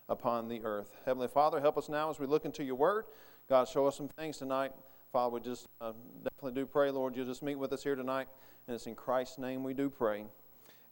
upon 0.09 0.49
the 0.49 0.63
earth. 0.65 0.95
Heavenly 1.05 1.29
Father, 1.29 1.61
help 1.61 1.77
us 1.77 1.89
now 1.89 2.11
as 2.11 2.19
we 2.19 2.27
look 2.27 2.45
into 2.45 2.63
your 2.63 2.75
word. 2.75 3.07
God, 3.49 3.69
show 3.69 3.87
us 3.87 3.97
some 3.97 4.09
things 4.09 4.39
tonight. 4.39 4.73
Father, 5.13 5.35
we 5.35 5.41
just 5.41 5.67
uh, 5.81 5.93
definitely 6.23 6.61
do 6.61 6.67
pray, 6.67 6.91
Lord, 6.91 7.17
you'll 7.17 7.27
just 7.27 7.43
meet 7.43 7.57
with 7.57 7.73
us 7.73 7.83
here 7.83 7.97
tonight. 7.97 8.29
And 8.67 8.75
it's 8.75 8.87
in 8.87 8.95
Christ's 8.95 9.39
name 9.39 9.63
we 9.63 9.75
do 9.75 9.91
pray. 9.91 10.25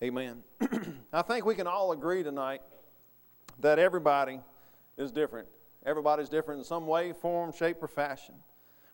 Amen. 0.03 0.43
I 1.13 1.23
think 1.23 1.45
we 1.45 1.55
can 1.55 1.67
all 1.67 1.93
agree 1.93 2.23
tonight 2.23 2.63
that 3.61 3.79
everybody 3.79 4.41
is 4.97 5.13
different. 5.13 5.49
Everybody's 5.87 6.29
different 6.29 6.59
in 6.59 6.65
some 6.65 6.87
way, 6.87 7.13
form, 7.13 7.53
shape, 7.53 7.83
or 7.83 7.89
fashion. 7.89 8.35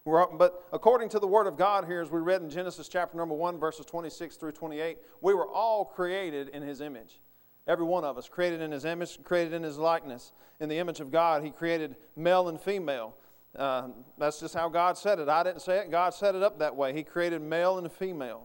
But 0.07 0.69
according 0.73 1.09
to 1.11 1.19
the 1.19 1.27
Word 1.27 1.49
of 1.49 1.57
God 1.57 1.85
here, 1.85 2.01
as 2.01 2.13
we 2.13 2.21
read 2.21 2.41
in 2.41 2.49
Genesis 2.49 2.87
chapter 2.87 3.17
number 3.17 3.35
1, 3.35 3.59
verses 3.59 3.85
26 3.87 4.37
through 4.37 4.53
28, 4.53 4.99
we 5.21 5.35
were 5.35 5.49
all 5.49 5.85
created 5.85 6.49
in 6.51 6.63
His 6.63 6.81
image. 6.81 7.21
Every 7.67 7.85
one 7.85 8.05
of 8.05 8.17
us, 8.17 8.29
created 8.29 8.61
in 8.61 8.71
His 8.71 8.85
image, 8.85 9.19
created 9.25 9.53
in 9.53 9.65
His 9.65 9.79
likeness. 9.79 10.33
In 10.61 10.69
the 10.69 10.79
image 10.79 11.01
of 11.01 11.11
God, 11.11 11.43
He 11.43 11.51
created 11.51 11.97
male 12.15 12.49
and 12.49 12.61
female. 12.61 13.17
Uh, 13.57 13.89
that's 14.17 14.39
just 14.39 14.55
how 14.55 14.69
God 14.69 14.97
said 14.97 15.19
it. 15.19 15.29
I 15.29 15.43
didn't 15.43 15.63
say 15.63 15.79
it. 15.79 15.91
God 15.91 16.15
set 16.15 16.37
it 16.37 16.43
up 16.43 16.61
that 16.61 16.77
way. 16.77 16.93
He 16.93 17.03
created 17.03 17.43
male 17.43 17.79
and 17.79 17.91
female. 17.91 18.45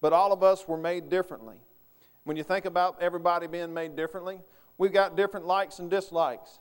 But 0.00 0.12
all 0.12 0.32
of 0.32 0.42
us 0.42 0.66
were 0.66 0.76
made 0.76 1.08
differently. 1.08 1.58
When 2.24 2.36
you 2.36 2.42
think 2.42 2.64
about 2.64 3.00
everybody 3.00 3.46
being 3.46 3.72
made 3.72 3.94
differently, 3.94 4.40
we've 4.76 4.92
got 4.92 5.16
different 5.16 5.46
likes 5.46 5.78
and 5.78 5.88
dislikes. 5.88 6.58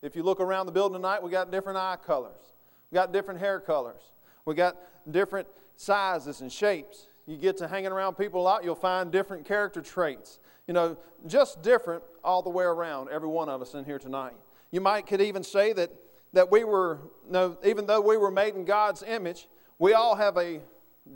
If 0.00 0.14
you 0.14 0.22
look 0.22 0.38
around 0.38 0.66
the 0.66 0.72
building 0.72 0.96
tonight, 0.96 1.24
we 1.24 1.32
got 1.32 1.50
different 1.50 1.76
eye 1.76 1.96
colors. 2.06 2.52
We 2.90 2.96
got 2.96 3.12
different 3.12 3.40
hair 3.40 3.60
colors. 3.60 4.00
We 4.44 4.54
got 4.54 4.76
different 5.10 5.48
sizes 5.76 6.40
and 6.40 6.52
shapes. 6.52 7.06
You 7.26 7.36
get 7.36 7.56
to 7.58 7.68
hanging 7.68 7.92
around 7.92 8.14
people 8.14 8.40
a 8.40 8.42
lot, 8.42 8.64
you'll 8.64 8.74
find 8.74 9.12
different 9.12 9.46
character 9.46 9.80
traits. 9.80 10.40
You 10.66 10.74
know, 10.74 10.96
just 11.26 11.62
different 11.62 12.02
all 12.24 12.42
the 12.42 12.50
way 12.50 12.64
around, 12.64 13.08
every 13.10 13.28
one 13.28 13.48
of 13.48 13.62
us 13.62 13.74
in 13.74 13.84
here 13.84 13.98
tonight. 13.98 14.34
You 14.70 14.80
might 14.80 15.06
could 15.06 15.20
even 15.20 15.42
say 15.42 15.72
that, 15.72 15.90
that 16.32 16.50
we 16.50 16.64
were, 16.64 16.98
no, 17.28 17.56
even 17.64 17.86
though 17.86 18.00
we 18.00 18.16
were 18.16 18.30
made 18.30 18.54
in 18.54 18.64
God's 18.64 19.02
image, 19.02 19.48
we 19.78 19.94
all 19.94 20.14
have 20.16 20.36
a 20.36 20.60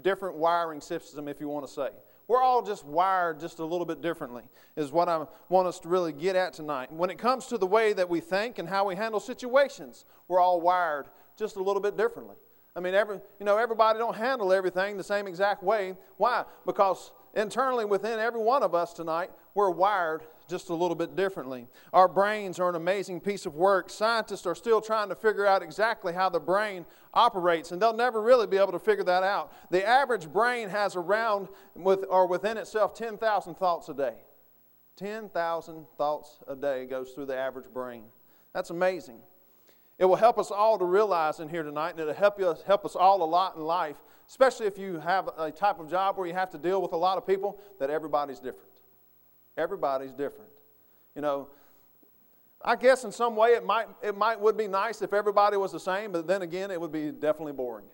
different 0.03 0.37
wiring 0.37 0.81
system, 0.81 1.29
if 1.29 1.41
you 1.41 1.49
want 1.49 1.67
to 1.67 1.73
say. 1.73 1.89
We're 2.27 2.43
all 2.43 2.63
just 2.63 2.87
wired 2.87 3.39
just 3.39 3.59
a 3.59 3.65
little 3.65 3.85
bit 3.85 4.01
differently, 4.01 4.45
is 4.77 4.91
what 4.91 5.09
I 5.09 5.27
want 5.51 5.69
us 5.69 5.79
to 5.81 5.89
really 5.89 6.13
get 6.13 6.37
at 6.37 6.55
tonight. 6.55 6.91
When 6.91 7.11
it 7.11 7.19
comes 7.19 7.47
to 7.47 7.59
the 7.59 7.67
way 7.67 7.93
that 7.93 8.09
we 8.09 8.21
think 8.21 8.59
and 8.59 8.69
how 8.69 8.87
we 8.87 8.97
handle 8.97 9.21
situations, 9.21 10.07
we're 10.27 10.41
all 10.41 10.61
wired 10.61 11.07
just 11.37 11.57
a 11.57 11.63
little 11.63 11.81
bit 11.81 11.97
differently. 11.97 12.37
I 12.77 12.81
mean, 12.81 12.95
every, 12.95 13.21
you 13.39 13.47
know, 13.47 13.57
everybody 13.57 13.99
don't 13.99 14.17
handle 14.17 14.53
everything 14.53 14.97
the 14.97 15.05
same 15.05 15.29
exact 15.29 15.63
way. 15.63 15.97
Why? 16.17 16.45
Because 16.67 17.13
internally 17.35 17.85
within 17.85 18.19
every 18.19 18.41
one 18.41 18.63
of 18.63 18.75
us 18.75 18.93
tonight, 18.93 19.31
we're 19.55 19.71
wired 19.71 20.23
just 20.49 20.69
a 20.69 20.75
little 20.75 20.97
bit 20.97 21.15
differently. 21.15 21.69
Our 21.93 22.09
brains 22.09 22.59
are 22.59 22.69
an 22.69 22.75
amazing 22.75 23.21
piece 23.21 23.47
of 23.47 23.55
work. 23.55 23.91
Scientists 23.91 24.45
are 24.45 24.57
still 24.57 24.81
trying 24.81 25.09
to 25.09 25.15
figure 25.15 25.47
out 25.47 25.63
exactly 25.63 26.13
how 26.13 26.29
the 26.29 26.41
brain 26.41 26.85
operates, 27.15 27.71
and 27.71 27.81
they'll 27.81 27.97
never 27.97 28.21
really 28.21 28.47
be 28.47 28.57
able 28.57 28.73
to 28.73 28.79
figure 28.79 29.05
that 29.05 29.23
out. 29.23 29.53
The 29.71 29.87
average 29.87 30.33
brain 30.33 30.69
has 30.69 30.97
around 30.97 31.49
with 31.75 32.05
or 32.11 32.27
within 32.27 32.57
itself 32.57 32.95
10,000 32.95 33.55
thoughts 33.55 33.89
a 33.89 33.95
day. 33.95 34.17
10,000 34.97 35.87
thoughts 35.97 36.39
a 36.47 36.57
day 36.57 36.87
goes 36.87 37.13
through 37.13 37.27
the 37.27 37.37
average 37.37 37.73
brain. 37.73 38.05
That's 38.53 38.71
amazing. 38.71 39.19
It 40.05 40.07
will 40.07 40.17
help 40.17 40.37
us 40.37 40.51
all 40.51 40.79
to 40.79 40.85
realize 40.85 41.41
in 41.41 41.49
here 41.49 41.63
tonight, 41.63 41.93
and 41.93 42.01
it'll 42.01 42.13
help, 42.13 42.39
you, 42.39 42.55
help 42.67 42.85
us 42.85 42.95
all 42.95 43.23
a 43.23 43.25
lot 43.25 43.57
in 43.57 43.63
life, 43.63 43.97
especially 44.29 44.67
if 44.67 44.77
you 44.77 45.01
have 45.01 45.31
a 45.39 45.51
type 45.51 45.81
of 45.81 45.89
job 45.89 46.19
where 46.19 46.27
you 46.27 46.35
have 46.35 46.51
to 46.51 46.59
deal 46.59 46.83
with 46.83 46.93
a 46.93 46.97
lot 46.97 47.17
of 47.17 47.27
people, 47.27 47.59
that 47.81 47.89
everybody's 47.89 48.39
different. 48.39 48.69
Everybody's 49.57 50.13
different. 50.13 50.51
You 51.17 51.23
know, 51.23 51.49
I 52.63 52.77
guess 52.77 53.05
in 53.05 53.13
some 53.13 53.35
way 53.35 53.53
it 53.53 53.65
might, 53.65 53.87
it 54.03 54.15
might 54.15 54.39
would 54.39 54.59
be 54.59 54.69
nice 54.69 55.01
if 55.01 55.15
everybody 55.15 55.57
was 55.57 55.73
the 55.73 55.81
same, 55.81 56.13
but 56.13 56.27
then 56.27 56.43
again, 56.43 56.71
it 56.71 56.79
would 56.79 56.93
be 56.93 57.11
definitely 57.11 57.55
boring. 57.55 57.87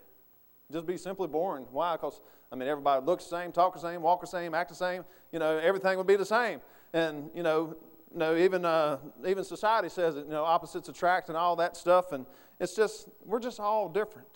Just 0.72 0.86
be 0.86 0.96
simply 0.96 1.28
boring. 1.28 1.64
Why? 1.70 1.92
Because, 1.92 2.20
I 2.50 2.56
mean, 2.56 2.68
everybody 2.68 3.06
looks 3.06 3.22
the 3.26 3.36
same, 3.36 3.52
talk 3.52 3.72
the 3.74 3.78
same, 3.78 4.02
walk 4.02 4.20
the 4.20 4.26
same, 4.26 4.52
act 4.52 4.70
the 4.70 4.74
same. 4.74 5.04
You 5.30 5.38
know, 5.38 5.58
everything 5.58 5.96
would 5.96 6.08
be 6.08 6.16
the 6.16 6.26
same. 6.26 6.60
And, 6.92 7.30
you 7.36 7.44
know, 7.44 7.76
you 8.12 8.18
know, 8.18 8.36
even, 8.36 8.64
uh, 8.64 8.98
even 9.26 9.44
society 9.44 9.88
says 9.88 10.16
it, 10.16 10.26
you 10.26 10.32
know, 10.32 10.44
opposites 10.44 10.88
attract 10.88 11.28
and 11.28 11.36
all 11.36 11.56
that 11.56 11.76
stuff. 11.76 12.12
And 12.12 12.26
it's 12.58 12.74
just, 12.74 13.08
we're 13.24 13.40
just 13.40 13.60
all 13.60 13.88
different. 13.88 14.28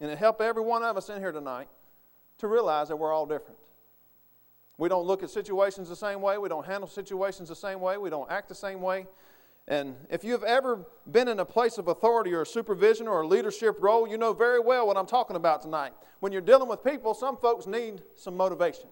And 0.00 0.10
it 0.10 0.18
helped 0.18 0.40
every 0.40 0.62
one 0.62 0.82
of 0.82 0.96
us 0.96 1.08
in 1.10 1.18
here 1.18 1.32
tonight 1.32 1.68
to 2.38 2.48
realize 2.48 2.88
that 2.88 2.96
we're 2.96 3.12
all 3.12 3.26
different. 3.26 3.58
We 4.78 4.88
don't 4.88 5.06
look 5.06 5.22
at 5.22 5.30
situations 5.30 5.88
the 5.88 5.96
same 5.96 6.22
way. 6.22 6.38
We 6.38 6.48
don't 6.48 6.66
handle 6.66 6.88
situations 6.88 7.48
the 7.50 7.56
same 7.56 7.80
way. 7.80 7.98
We 7.98 8.10
don't 8.10 8.30
act 8.30 8.48
the 8.48 8.54
same 8.54 8.80
way. 8.80 9.06
And 9.68 9.94
if 10.08 10.24
you've 10.24 10.42
ever 10.42 10.86
been 11.10 11.28
in 11.28 11.38
a 11.38 11.44
place 11.44 11.78
of 11.78 11.88
authority 11.88 12.32
or 12.32 12.44
supervision 12.44 13.06
or 13.06 13.20
a 13.20 13.26
leadership 13.26 13.76
role, 13.78 14.08
you 14.08 14.18
know 14.18 14.32
very 14.32 14.58
well 14.58 14.86
what 14.86 14.96
I'm 14.96 15.06
talking 15.06 15.36
about 15.36 15.62
tonight. 15.62 15.92
When 16.20 16.32
you're 16.32 16.40
dealing 16.40 16.68
with 16.68 16.82
people, 16.82 17.14
some 17.14 17.36
folks 17.36 17.66
need 17.66 18.02
some 18.16 18.36
motivation. 18.36 18.88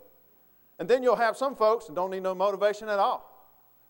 And 0.78 0.88
then 0.88 1.02
you'll 1.02 1.16
have 1.16 1.36
some 1.36 1.56
folks 1.56 1.86
that 1.86 1.96
don't 1.96 2.10
need 2.10 2.22
no 2.22 2.34
motivation 2.34 2.88
at 2.88 2.98
all. 2.98 3.37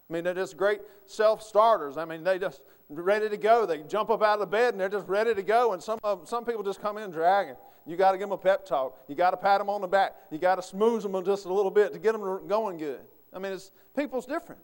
I 0.09 0.13
mean, 0.13 0.25
they're 0.25 0.35
just 0.35 0.57
great 0.57 0.81
self 1.07 1.43
starters. 1.43 1.97
I 1.97 2.05
mean, 2.05 2.25
they 2.25 2.39
just 2.39 2.63
ready 2.89 3.29
to 3.29 3.37
go. 3.37 3.67
They 3.67 3.83
jump 3.83 4.11
up 4.11 4.23
out 4.23 4.35
of 4.35 4.41
the 4.41 4.47
bed 4.47 4.75
and 4.75 4.81
they're 4.81 4.89
just 4.89 5.07
ready 5.07 5.35
to 5.35 5.43
go. 5.43 5.73
And 5.75 5.83
some, 5.83 5.99
of, 6.03 6.29
some 6.29 6.45
people 6.45 6.63
just 6.63 6.81
come 6.81 6.97
in 6.97 7.11
dragging. 7.11 7.57
You 7.87 7.97
got 7.97 8.13
to 8.13 8.19
give 8.19 8.29
them 8.29 8.33
a 8.33 8.39
pep 8.39 8.67
talk. 8.67 8.99
You 9.09 9.15
got 9.15 9.31
to 9.31 9.37
pat 9.37 9.61
them 9.61 9.69
on 9.69 9.81
the 9.81 9.89
back. 9.89 10.15
You 10.31 10.39
got 10.39 10.57
to 10.57 10.63
smooth 10.63 11.03
them 11.03 11.25
just 11.25 11.47
a 11.47 11.53
little 11.53 11.71
bit 11.71 11.93
to 11.93 11.99
get 11.99 12.13
them 12.13 12.47
going 12.47 12.79
good. 12.79 13.01
I 13.33 13.39
mean, 13.39 13.53
it's, 13.53 13.71
people's 13.97 14.27
different. 14.27 14.61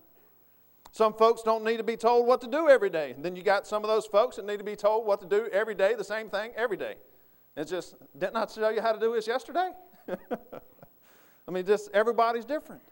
Some 0.93 1.13
folks 1.13 1.43
don't 1.43 1.65
need 1.65 1.79
to 1.79 1.83
be 1.83 1.97
told 1.97 2.27
what 2.27 2.41
to 2.43 2.47
do 2.47 2.69
every 2.69 2.91
day. 2.91 3.13
And 3.13 3.25
then 3.25 3.35
you 3.35 3.43
got 3.43 3.67
some 3.67 3.83
of 3.83 3.89
those 3.89 4.07
folks 4.07 4.37
that 4.37 4.47
need 4.47 4.59
to 4.59 4.65
be 4.65 4.77
told 4.77 5.07
what 5.07 5.21
to 5.21 5.27
do 5.27 5.49
every 5.53 5.75
day, 5.75 5.95
the 5.95 6.05
same 6.05 6.29
thing 6.29 6.53
every 6.57 6.77
day. 6.77 6.95
It's 7.57 7.71
just, 7.71 7.97
didn't 8.17 8.37
I 8.37 8.45
tell 8.45 8.73
you 8.73 8.81
how 8.81 8.93
to 8.93 9.01
do 9.01 9.13
this 9.15 9.27
yesterday? 9.27 9.71
I 11.49 11.51
mean, 11.51 11.67
just 11.67 11.91
everybody's 11.93 12.45
different. 12.45 12.83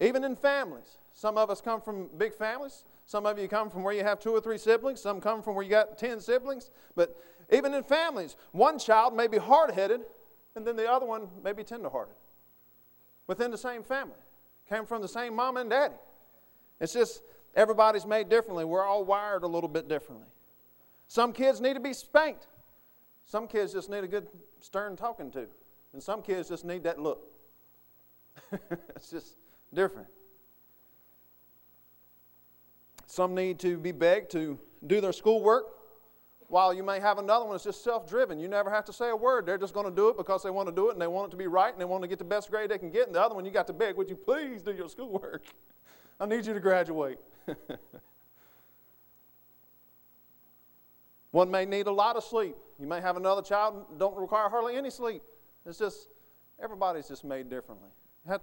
Even 0.00 0.24
in 0.24 0.36
families. 0.36 0.98
Some 1.20 1.36
of 1.36 1.50
us 1.50 1.60
come 1.60 1.82
from 1.82 2.08
big 2.16 2.32
families. 2.32 2.86
Some 3.04 3.26
of 3.26 3.38
you 3.38 3.46
come 3.46 3.68
from 3.68 3.82
where 3.82 3.92
you 3.92 4.02
have 4.02 4.20
two 4.20 4.30
or 4.30 4.40
three 4.40 4.56
siblings. 4.56 5.02
Some 5.02 5.20
come 5.20 5.42
from 5.42 5.54
where 5.54 5.62
you 5.62 5.68
got 5.68 5.98
10 5.98 6.18
siblings. 6.18 6.70
But 6.96 7.14
even 7.52 7.74
in 7.74 7.82
families, 7.82 8.36
one 8.52 8.78
child 8.78 9.14
may 9.14 9.26
be 9.26 9.36
hard 9.36 9.70
headed, 9.70 10.00
and 10.56 10.66
then 10.66 10.76
the 10.76 10.90
other 10.90 11.04
one 11.04 11.28
may 11.44 11.52
be 11.52 11.62
tender 11.62 11.90
hearted. 11.90 12.14
Within 13.26 13.50
the 13.50 13.58
same 13.58 13.82
family. 13.82 14.16
Came 14.66 14.86
from 14.86 15.02
the 15.02 15.08
same 15.08 15.36
mom 15.36 15.58
and 15.58 15.68
daddy. 15.68 15.96
It's 16.80 16.94
just 16.94 17.20
everybody's 17.54 18.06
made 18.06 18.30
differently. 18.30 18.64
We're 18.64 18.86
all 18.86 19.04
wired 19.04 19.42
a 19.42 19.46
little 19.46 19.68
bit 19.68 19.90
differently. 19.90 20.28
Some 21.06 21.34
kids 21.34 21.60
need 21.60 21.74
to 21.74 21.80
be 21.80 21.92
spanked. 21.92 22.46
Some 23.26 23.46
kids 23.46 23.74
just 23.74 23.90
need 23.90 24.04
a 24.04 24.08
good 24.08 24.26
stern 24.60 24.96
talking 24.96 25.30
to. 25.32 25.48
And 25.92 26.02
some 26.02 26.22
kids 26.22 26.48
just 26.48 26.64
need 26.64 26.82
that 26.84 26.98
look. 26.98 27.26
it's 28.96 29.10
just 29.10 29.36
different. 29.74 30.08
Some 33.20 33.34
need 33.34 33.58
to 33.58 33.76
be 33.76 33.92
begged 33.92 34.30
to 34.30 34.58
do 34.86 35.02
their 35.02 35.12
schoolwork, 35.12 35.66
while 36.48 36.72
you 36.72 36.82
may 36.82 36.98
have 37.00 37.18
another 37.18 37.44
one 37.44 37.52
that's 37.52 37.64
just 37.64 37.84
self 37.84 38.08
driven. 38.08 38.38
You 38.38 38.48
never 38.48 38.70
have 38.70 38.86
to 38.86 38.94
say 38.94 39.10
a 39.10 39.14
word. 39.14 39.44
They're 39.44 39.58
just 39.58 39.74
going 39.74 39.84
to 39.84 39.94
do 39.94 40.08
it 40.08 40.16
because 40.16 40.42
they 40.42 40.48
want 40.48 40.70
to 40.70 40.74
do 40.74 40.88
it 40.88 40.92
and 40.92 41.02
they 41.02 41.06
want 41.06 41.28
it 41.28 41.30
to 41.32 41.36
be 41.36 41.46
right 41.46 41.70
and 41.70 41.78
they 41.78 41.84
want 41.84 42.02
to 42.02 42.08
get 42.08 42.18
the 42.18 42.24
best 42.24 42.50
grade 42.50 42.70
they 42.70 42.78
can 42.78 42.90
get. 42.90 43.08
And 43.08 43.14
the 43.14 43.20
other 43.20 43.34
one, 43.34 43.44
you 43.44 43.50
got 43.50 43.66
to 43.66 43.74
beg, 43.74 43.96
would 43.96 44.08
you 44.08 44.16
please 44.16 44.62
do 44.62 44.72
your 44.72 44.88
schoolwork? 44.88 45.42
I 46.18 46.24
need 46.24 46.46
you 46.46 46.54
to 46.54 46.60
graduate. 46.60 47.18
one 51.30 51.50
may 51.50 51.66
need 51.66 51.88
a 51.88 51.92
lot 51.92 52.16
of 52.16 52.24
sleep. 52.24 52.56
You 52.78 52.86
may 52.86 53.02
have 53.02 53.18
another 53.18 53.42
child 53.42 53.98
don't 53.98 54.16
require 54.16 54.48
hardly 54.48 54.76
any 54.76 54.88
sleep. 54.88 55.20
It's 55.66 55.78
just, 55.78 56.08
everybody's 56.58 57.08
just 57.08 57.24
made 57.24 57.50
differently. 57.50 57.90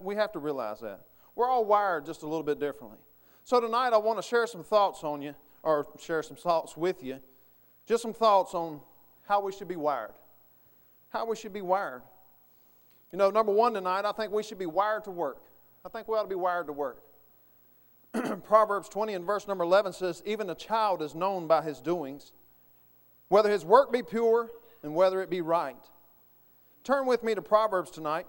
We 0.01 0.15
have 0.17 0.31
to 0.33 0.39
realize 0.39 0.81
that. 0.81 1.01
We're 1.33 1.49
all 1.49 1.65
wired 1.65 2.05
just 2.05 2.21
a 2.21 2.27
little 2.27 2.43
bit 2.43 2.59
differently. 2.59 2.99
So 3.47 3.61
tonight 3.61 3.93
I 3.93 3.97
want 3.97 4.19
to 4.19 4.21
share 4.21 4.45
some 4.45 4.61
thoughts 4.61 5.05
on 5.05 5.21
you, 5.21 5.33
or 5.63 5.87
share 5.97 6.21
some 6.21 6.35
thoughts 6.35 6.75
with 6.75 7.01
you. 7.01 7.21
Just 7.85 8.01
some 8.01 8.11
thoughts 8.11 8.53
on 8.53 8.81
how 9.25 9.39
we 9.39 9.53
should 9.53 9.69
be 9.69 9.77
wired. 9.77 10.11
How 11.07 11.25
we 11.25 11.37
should 11.37 11.53
be 11.53 11.61
wired. 11.61 12.01
You 13.13 13.17
know, 13.17 13.29
number 13.29 13.53
one 13.53 13.73
tonight, 13.73 14.03
I 14.03 14.11
think 14.11 14.33
we 14.33 14.43
should 14.43 14.59
be 14.59 14.65
wired 14.65 15.05
to 15.05 15.11
work. 15.11 15.41
I 15.85 15.87
think 15.87 16.09
we 16.09 16.17
ought 16.17 16.23
to 16.23 16.27
be 16.27 16.35
wired 16.35 16.67
to 16.67 16.73
work. 16.73 17.01
Proverbs 18.43 18.89
20 18.89 19.13
and 19.13 19.25
verse 19.25 19.47
number 19.47 19.63
11 19.63 19.93
says, 19.93 20.21
Even 20.25 20.49
a 20.49 20.55
child 20.55 21.01
is 21.01 21.15
known 21.15 21.47
by 21.47 21.61
his 21.61 21.79
doings, 21.79 22.33
whether 23.29 23.49
his 23.49 23.63
work 23.63 23.93
be 23.93 24.03
pure 24.03 24.51
and 24.83 24.93
whether 24.93 25.21
it 25.21 25.29
be 25.29 25.39
right. 25.39 25.77
Turn 26.83 27.05
with 27.05 27.23
me 27.23 27.33
to 27.33 27.41
Proverbs 27.41 27.91
tonight. 27.91 28.27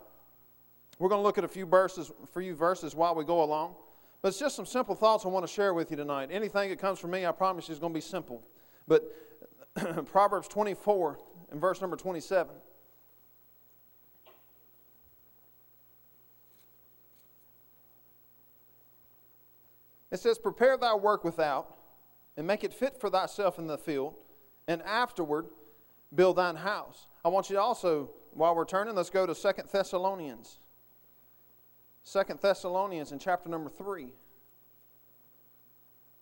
We're 1.00 1.08
going 1.08 1.18
to 1.18 1.24
look 1.24 1.38
at 1.38 1.44
a 1.44 1.48
few 1.48 1.66
verses, 1.66 2.12
few 2.32 2.54
verses 2.54 2.94
while 2.94 3.16
we 3.16 3.24
go 3.24 3.42
along. 3.42 3.74
But 4.20 4.28
it's 4.28 4.38
just 4.38 4.56
some 4.56 4.66
simple 4.66 4.94
thoughts 4.94 5.24
I 5.24 5.28
want 5.28 5.46
to 5.46 5.52
share 5.52 5.74
with 5.74 5.90
you 5.90 5.96
tonight. 5.96 6.30
Anything 6.32 6.70
that 6.70 6.78
comes 6.78 6.98
from 6.98 7.12
me, 7.12 7.24
I 7.24 7.32
promise 7.32 7.68
you, 7.68 7.72
is 7.72 7.78
going 7.78 7.92
to 7.92 7.96
be 7.96 8.00
simple. 8.00 8.42
But 8.88 9.04
Proverbs 10.06 10.48
24 10.48 11.18
and 11.52 11.60
verse 11.60 11.80
number 11.80 11.96
27. 11.96 12.54
It 20.10 20.20
says, 20.20 20.38
Prepare 20.38 20.76
thy 20.78 20.94
work 20.94 21.22
without, 21.22 21.76
and 22.36 22.46
make 22.46 22.64
it 22.64 22.72
fit 22.72 22.98
for 22.98 23.10
thyself 23.10 23.58
in 23.58 23.66
the 23.66 23.78
field, 23.78 24.14
and 24.66 24.82
afterward 24.82 25.46
build 26.14 26.36
thine 26.36 26.56
house. 26.56 27.06
I 27.24 27.28
want 27.28 27.50
you 27.50 27.56
to 27.56 27.62
also, 27.62 28.10
while 28.32 28.54
we're 28.54 28.64
turning, 28.64 28.94
let's 28.94 29.10
go 29.10 29.26
to 29.26 29.34
Second 29.34 29.68
Thessalonians. 29.70 30.58
Second 32.08 32.40
Thessalonians 32.40 33.12
in 33.12 33.18
chapter 33.18 33.50
number 33.50 33.68
3. 33.68 34.08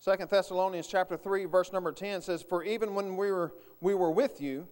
Second 0.00 0.28
Thessalonians 0.28 0.88
chapter 0.88 1.16
3 1.16 1.44
verse 1.44 1.72
number 1.72 1.92
10 1.92 2.22
says 2.22 2.42
for 2.42 2.64
even 2.64 2.96
when 2.96 3.16
we 3.16 3.30
were 3.30 3.54
we 3.80 3.94
were 3.94 4.10
with 4.10 4.40
you 4.40 4.66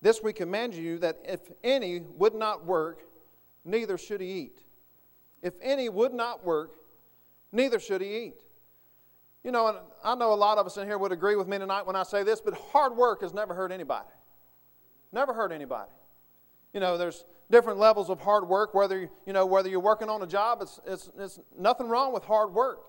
this 0.00 0.22
we 0.22 0.32
command 0.32 0.74
you 0.74 0.98
that 1.00 1.18
if 1.22 1.40
any 1.62 2.00
would 2.00 2.34
not 2.34 2.64
work 2.64 3.02
neither 3.66 3.98
should 3.98 4.22
he 4.22 4.26
eat. 4.26 4.64
If 5.42 5.52
any 5.60 5.90
would 5.90 6.14
not 6.14 6.42
work 6.44 6.76
neither 7.52 7.78
should 7.78 8.00
he 8.00 8.16
eat. 8.16 8.40
You 9.42 9.52
know, 9.52 9.68
and 9.68 9.78
I 10.02 10.14
know 10.14 10.32
a 10.32 10.34
lot 10.34 10.56
of 10.56 10.64
us 10.64 10.78
in 10.78 10.86
here 10.86 10.96
would 10.96 11.12
agree 11.12 11.36
with 11.36 11.46
me 11.46 11.58
tonight 11.58 11.86
when 11.86 11.94
I 11.94 12.04
say 12.04 12.22
this, 12.22 12.40
but 12.40 12.54
hard 12.54 12.96
work 12.96 13.20
has 13.20 13.34
never 13.34 13.52
hurt 13.52 13.70
anybody. 13.70 14.08
Never 15.12 15.34
hurt 15.34 15.52
anybody. 15.52 15.92
You 16.72 16.80
know, 16.80 16.96
there's 16.96 17.26
different 17.50 17.78
levels 17.78 18.10
of 18.10 18.20
hard 18.20 18.48
work. 18.48 18.74
Whether 18.74 19.10
you 19.26 19.32
know 19.32 19.46
whether 19.46 19.68
you're 19.68 19.80
working 19.80 20.08
on 20.08 20.22
a 20.22 20.26
job, 20.26 20.58
it's, 20.62 20.80
it's, 20.86 21.10
it's 21.18 21.40
nothing 21.58 21.88
wrong 21.88 22.12
with 22.12 22.24
hard 22.24 22.52
work. 22.52 22.80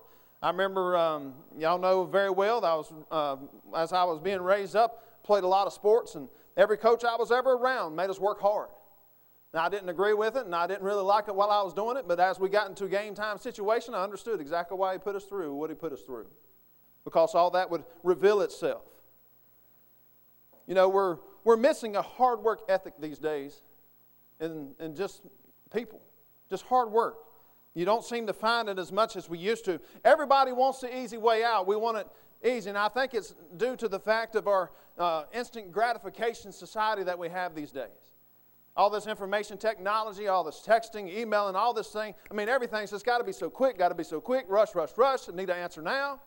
I 0.42 0.50
remember, 0.50 0.96
um, 0.96 1.34
y'all 1.58 1.78
know 1.78 2.04
very 2.04 2.30
well 2.30 2.60
that 2.60 2.68
I 2.68 2.74
was, 2.74 2.92
uh, 3.10 3.36
as 3.76 3.92
I 3.92 4.04
was 4.04 4.20
being 4.20 4.42
raised 4.42 4.76
up, 4.76 5.22
played 5.24 5.44
a 5.44 5.48
lot 5.48 5.66
of 5.66 5.72
sports, 5.72 6.14
and 6.14 6.28
every 6.56 6.76
coach 6.76 7.04
I 7.04 7.16
was 7.16 7.32
ever 7.32 7.54
around 7.54 7.96
made 7.96 8.10
us 8.10 8.20
work 8.20 8.40
hard. 8.40 8.68
Now, 9.54 9.64
I 9.64 9.70
didn't 9.70 9.88
agree 9.88 10.12
with 10.12 10.36
it, 10.36 10.44
and 10.44 10.54
I 10.54 10.66
didn't 10.66 10.82
really 10.82 11.02
like 11.02 11.28
it 11.28 11.34
while 11.34 11.50
I 11.50 11.62
was 11.62 11.72
doing 11.72 11.96
it, 11.96 12.06
but 12.06 12.20
as 12.20 12.38
we 12.38 12.50
got 12.50 12.68
into 12.68 12.86
game 12.86 13.14
time 13.14 13.38
situation, 13.38 13.94
I 13.94 14.04
understood 14.04 14.40
exactly 14.40 14.76
why 14.76 14.92
he 14.92 14.98
put 14.98 15.16
us 15.16 15.24
through 15.24 15.54
what 15.54 15.70
he 15.70 15.74
put 15.74 15.92
us 15.92 16.02
through. 16.02 16.26
Because 17.04 17.34
all 17.34 17.50
that 17.52 17.70
would 17.70 17.84
reveal 18.02 18.42
itself. 18.42 18.82
You 20.66 20.74
know, 20.74 20.88
we're, 20.88 21.18
we're 21.44 21.56
missing 21.56 21.96
a 21.96 22.02
hard 22.02 22.40
work 22.40 22.60
ethic 22.68 22.94
these 23.00 23.18
days 23.18 23.62
in, 24.40 24.74
in 24.80 24.94
just 24.94 25.22
people, 25.72 26.00
just 26.50 26.64
hard 26.64 26.90
work. 26.90 27.18
You 27.74 27.84
don't 27.84 28.04
seem 28.04 28.26
to 28.26 28.32
find 28.32 28.68
it 28.68 28.78
as 28.78 28.90
much 28.90 29.16
as 29.16 29.28
we 29.28 29.38
used 29.38 29.64
to. 29.66 29.80
Everybody 30.04 30.52
wants 30.52 30.80
the 30.80 30.96
easy 30.98 31.18
way 31.18 31.44
out. 31.44 31.66
We 31.66 31.76
want 31.76 31.98
it 31.98 32.06
easy. 32.42 32.70
And 32.70 32.78
I 32.78 32.88
think 32.88 33.12
it's 33.12 33.34
due 33.56 33.76
to 33.76 33.88
the 33.88 33.98
fact 34.00 34.34
of 34.34 34.48
our 34.48 34.70
uh, 34.98 35.24
instant 35.34 35.72
gratification 35.72 36.52
society 36.52 37.02
that 37.02 37.18
we 37.18 37.28
have 37.28 37.54
these 37.54 37.72
days. 37.72 38.14
All 38.76 38.90
this 38.90 39.06
information 39.06 39.56
technology, 39.56 40.26
all 40.28 40.44
this 40.44 40.62
texting, 40.66 41.08
emailing, 41.10 41.56
all 41.56 41.72
this 41.72 41.88
thing. 41.88 42.14
I 42.30 42.34
mean, 42.34 42.48
everything's 42.48 42.90
just 42.90 43.06
got 43.06 43.18
to 43.18 43.24
be 43.24 43.32
so 43.32 43.48
quick, 43.48 43.78
got 43.78 43.88
to 43.88 43.94
be 43.94 44.04
so 44.04 44.20
quick, 44.20 44.44
rush, 44.48 44.74
rush, 44.74 44.90
rush, 44.96 45.28
I 45.30 45.32
need 45.32 45.46
to 45.46 45.54
answer 45.54 45.80
now. 45.80 46.20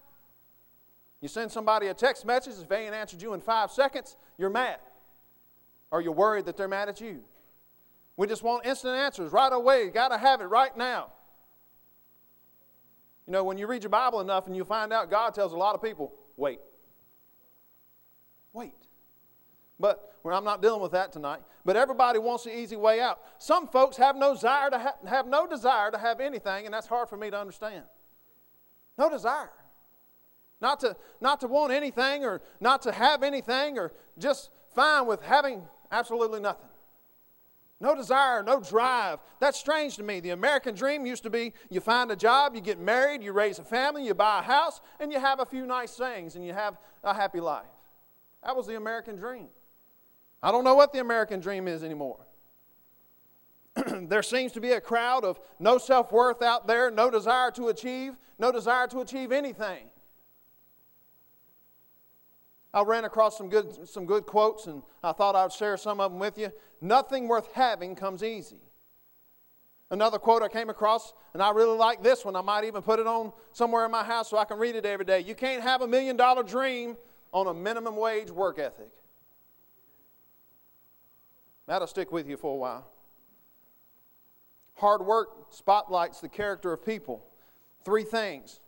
You 1.22 1.28
send 1.28 1.52
somebody 1.52 1.88
a 1.88 1.94
text 1.94 2.26
message, 2.26 2.56
if 2.60 2.68
they 2.68 2.86
ain't 2.86 2.96
answered 2.96 3.22
you 3.22 3.34
in 3.34 3.42
five 3.42 3.72
seconds, 3.72 4.18
you're 4.38 4.50
mad. 4.50 4.80
Or 5.92 6.02
you're 6.02 6.14
worried 6.14 6.46
that 6.46 6.58
they're 6.58 6.68
mad 6.68 6.90
at 6.90 7.02
you. 7.02 7.24
We 8.20 8.28
just 8.28 8.44
want 8.44 8.66
instant 8.66 8.98
answers 8.98 9.32
right 9.32 9.54
away. 9.54 9.88
Got 9.88 10.10
to 10.10 10.18
have 10.18 10.42
it 10.42 10.48
right 10.48 10.76
now. 10.76 11.08
You 13.26 13.32
know, 13.32 13.46
when 13.46 13.58
you 13.58 13.66
read 13.66 13.82
your 13.82 13.90
Bible 13.90 14.20
enough 14.20 14.46
and 14.46 14.58
you 14.58 14.66
find 14.66 14.92
out 14.92 15.10
God 15.10 15.34
tells 15.34 15.54
a 15.54 15.56
lot 15.56 15.74
of 15.74 15.82
people, 15.82 16.12
wait. 16.36 16.60
Wait. 18.52 18.74
But 19.80 20.16
well, 20.22 20.38
I'm 20.38 20.44
not 20.44 20.62
dealing 20.62 20.82
with 20.82 20.92
that 20.92 21.14
tonight. 21.14 21.40
But 21.64 21.78
everybody 21.78 22.20
wants 22.20 22.44
the 22.44 22.54
easy 22.54 22.76
way 22.76 23.00
out. 23.00 23.22
Some 23.38 23.70
folks 23.70 23.96
have 23.96 24.18
no 24.18 24.34
desire 24.34 24.70
to 24.70 24.80
ha- 24.80 24.98
have 25.08 25.26
no 25.26 25.48
desire 25.48 25.90
to 25.90 25.98
have 25.98 26.20
anything, 26.20 26.66
and 26.66 26.74
that's 26.74 26.88
hard 26.88 27.08
for 27.08 27.16
me 27.16 27.30
to 27.30 27.40
understand. 27.40 27.86
No 28.98 29.10
desire. 29.10 29.54
Not 30.60 30.82
to, 30.82 30.98
not 31.22 31.40
to 31.40 31.48
want 31.48 31.72
anything 31.72 32.26
or 32.26 32.42
not 32.60 32.82
to 32.82 32.92
have 32.92 33.24
anything 33.24 33.78
or 33.78 33.94
just 34.18 34.50
fine 34.76 35.08
with 35.08 35.22
having 35.22 35.62
absolutely 35.90 36.42
nothing. 36.42 36.69
No 37.82 37.96
desire, 37.96 38.44
no 38.44 38.60
drive. 38.60 39.20
That's 39.40 39.58
strange 39.58 39.96
to 39.98 40.04
me. 40.04 40.20
The 40.20 40.32
American 40.32 40.76
dream 40.76 41.06
used 41.06 41.24
to 41.24 41.30
be 41.30 41.54
you 41.70 41.80
find 41.80 42.12
a 42.12 42.16
job, 42.16 42.54
you 42.54 42.62
get 42.62 42.78
married, 42.78 43.24
you 43.24 43.32
raise 43.32 43.58
a 43.58 43.64
family, 43.64 44.06
you 44.06 44.14
buy 44.14 44.40
a 44.40 44.42
house, 44.42 44.82
and 45.00 45.12
you 45.12 45.20
have 45.20 45.40
a 45.40 45.46
few 45.46 45.66
nice 45.66 45.96
things 45.96 46.36
and 46.36 46.46
you 46.46 46.54
have 46.54 46.78
a 47.04 47.14
happy 47.14 47.40
life. 47.40 47.66
That 48.44 48.56
was 48.56 48.68
the 48.68 48.76
American 48.76 49.16
dream. 49.16 49.48
I 50.44 50.52
don't 50.52 50.64
know 50.64 50.76
what 50.76 50.92
the 50.92 51.00
American 51.00 51.40
dream 51.40 51.68
is 51.68 51.84
anymore. 51.84 52.26
there 53.88 54.24
seems 54.24 54.52
to 54.54 54.62
be 54.62 54.72
a 54.72 54.82
crowd 54.82 55.24
of 55.24 55.40
no 55.60 55.78
self 55.78 56.12
worth 56.12 56.42
out 56.42 56.68
there, 56.68 56.92
no 56.92 57.10
desire 57.10 57.52
to 57.52 57.70
achieve, 57.70 58.18
no 58.38 58.52
desire 58.52 58.88
to 58.88 59.00
achieve 59.00 59.32
anything. 59.32 59.88
I 62.74 62.84
ran 62.84 63.06
across 63.06 63.38
some 63.38 63.50
good, 63.50 63.88
some 63.88 64.06
good 64.06 64.26
quotes 64.26 64.68
and 64.68 64.84
I 65.04 65.12
thought 65.12 65.36
I 65.36 65.44
would 65.44 65.52
share 65.52 65.78
some 65.78 66.00
of 66.00 66.12
them 66.12 66.20
with 66.20 66.38
you. 66.38 66.52
Nothing 66.82 67.28
worth 67.28 67.50
having 67.54 67.96
comes 67.96 68.24
easy. 68.24 68.60
Another 69.92 70.20
quote 70.20 70.44
I 70.44 70.50
came 70.50 70.70
across, 70.70 71.14
and 71.34 71.42
I 71.42 71.50
really 71.50 71.76
like 71.76 72.04
this 72.04 72.24
one. 72.24 72.36
I 72.36 72.42
might 72.42 72.64
even 72.64 72.84
put 72.84 73.00
it 73.00 73.08
on 73.08 73.32
somewhere 73.54 73.86
in 73.86 73.92
my 73.92 74.04
house 74.04 74.30
so 74.30 74.38
I 74.38 74.46
can 74.46 74.60
read 74.60 74.76
it 74.76 74.86
every 74.86 75.06
day. 75.06 75.22
You 75.22 75.34
can't 75.34 75.64
have 75.64 75.82
a 75.82 75.88
million 75.88 76.16
dollar 76.16 76.44
dream 76.44 76.96
on 77.32 77.48
a 77.48 77.54
minimum 77.54 77.96
wage 77.96 78.30
work 78.30 78.60
ethic. 78.60 78.90
That'll 81.66 81.88
stick 81.88 82.12
with 82.12 82.30
you 82.30 82.38
for 82.38 82.54
a 82.54 82.58
while. 82.58 82.88
Hard 84.76 85.06
work 85.06 85.52
spotlights 85.52 86.22
the 86.22 86.30
character 86.30 86.72
of 86.72 86.86
people. 86.86 87.26
Three 87.84 88.04
things 88.04 88.60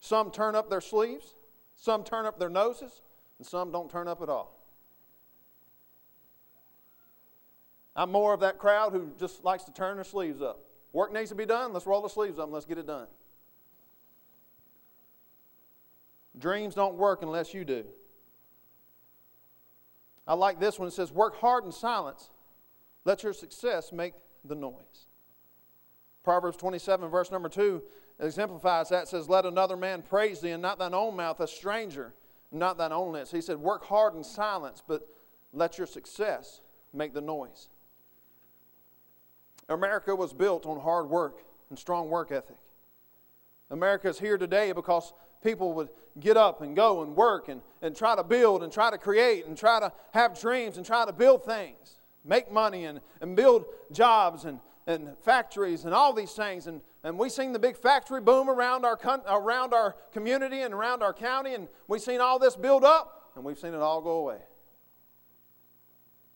some 0.00 0.30
turn 0.30 0.54
up 0.54 0.68
their 0.68 0.82
sleeves, 0.82 1.34
some 1.76 2.04
turn 2.04 2.26
up 2.26 2.38
their 2.38 2.50
noses, 2.50 3.02
and 3.44 3.50
some 3.50 3.70
don't 3.70 3.90
turn 3.90 4.08
up 4.08 4.22
at 4.22 4.30
all. 4.30 4.58
I'm 7.94 8.10
more 8.10 8.32
of 8.32 8.40
that 8.40 8.58
crowd 8.58 8.92
who 8.92 9.10
just 9.20 9.44
likes 9.44 9.64
to 9.64 9.72
turn 9.72 9.96
their 9.96 10.04
sleeves 10.04 10.40
up. 10.40 10.60
Work 10.94 11.12
needs 11.12 11.28
to 11.28 11.36
be 11.36 11.44
done, 11.44 11.74
let's 11.74 11.86
roll 11.86 12.00
the 12.00 12.08
sleeves 12.08 12.38
up 12.38 12.44
and 12.44 12.54
let's 12.54 12.64
get 12.64 12.78
it 12.78 12.86
done. 12.86 13.06
Dreams 16.38 16.74
don't 16.74 16.94
work 16.94 17.22
unless 17.22 17.52
you 17.52 17.64
do. 17.64 17.84
I 20.26 20.34
like 20.34 20.58
this 20.58 20.78
one. 20.78 20.88
It 20.88 20.92
says, 20.92 21.12
Work 21.12 21.36
hard 21.36 21.64
in 21.64 21.70
silence. 21.70 22.30
Let 23.04 23.22
your 23.22 23.34
success 23.34 23.92
make 23.92 24.14
the 24.42 24.54
noise. 24.54 25.06
Proverbs 26.24 26.56
27, 26.56 27.10
verse 27.10 27.30
number 27.30 27.50
2, 27.50 27.82
exemplifies 28.18 28.88
that. 28.88 29.02
It 29.02 29.08
says, 29.08 29.28
Let 29.28 29.44
another 29.44 29.76
man 29.76 30.02
praise 30.02 30.40
thee, 30.40 30.50
and 30.50 30.62
not 30.62 30.78
thine 30.78 30.94
own 30.94 31.14
mouth, 31.14 31.38
a 31.40 31.46
stranger, 31.46 32.14
not 32.54 32.78
thine 32.78 32.92
own. 32.92 33.22
He 33.30 33.40
said, 33.40 33.58
Work 33.58 33.84
hard 33.84 34.14
in 34.14 34.24
silence, 34.24 34.82
but 34.86 35.06
let 35.52 35.78
your 35.78 35.86
success 35.86 36.60
make 36.92 37.14
the 37.14 37.20
noise. 37.20 37.68
America 39.68 40.14
was 40.14 40.32
built 40.32 40.66
on 40.66 40.78
hard 40.80 41.08
work 41.08 41.42
and 41.70 41.78
strong 41.78 42.08
work 42.08 42.30
ethic. 42.30 42.56
America 43.70 44.08
is 44.08 44.18
here 44.18 44.36
today 44.36 44.72
because 44.72 45.12
people 45.42 45.72
would 45.72 45.88
get 46.20 46.36
up 46.36 46.62
and 46.62 46.76
go 46.76 47.02
and 47.02 47.16
work 47.16 47.48
and, 47.48 47.60
and 47.82 47.96
try 47.96 48.14
to 48.14 48.22
build 48.22 48.62
and 48.62 48.72
try 48.72 48.90
to 48.90 48.98
create 48.98 49.46
and 49.46 49.56
try 49.56 49.80
to 49.80 49.92
have 50.12 50.38
dreams 50.38 50.76
and 50.76 50.86
try 50.86 51.04
to 51.04 51.12
build 51.12 51.44
things, 51.44 52.00
make 52.24 52.52
money 52.52 52.84
and, 52.84 53.00
and 53.20 53.34
build 53.34 53.64
jobs 53.90 54.44
and, 54.44 54.60
and 54.86 55.16
factories 55.22 55.84
and 55.84 55.94
all 55.94 56.12
these 56.12 56.32
things. 56.32 56.66
And, 56.66 56.82
and 57.04 57.18
we've 57.18 57.30
seen 57.30 57.52
the 57.52 57.58
big 57.58 57.76
factory 57.76 58.20
boom 58.20 58.50
around 58.50 58.84
our, 58.84 58.98
around 59.28 59.72
our 59.74 59.94
community 60.10 60.62
and 60.62 60.74
around 60.74 61.02
our 61.02 61.12
county, 61.12 61.54
and 61.54 61.68
we've 61.86 62.00
seen 62.00 62.20
all 62.20 62.38
this 62.38 62.56
build 62.56 62.82
up, 62.82 63.30
and 63.36 63.44
we've 63.44 63.58
seen 63.58 63.74
it 63.74 63.80
all 63.80 64.00
go 64.00 64.12
away. 64.12 64.38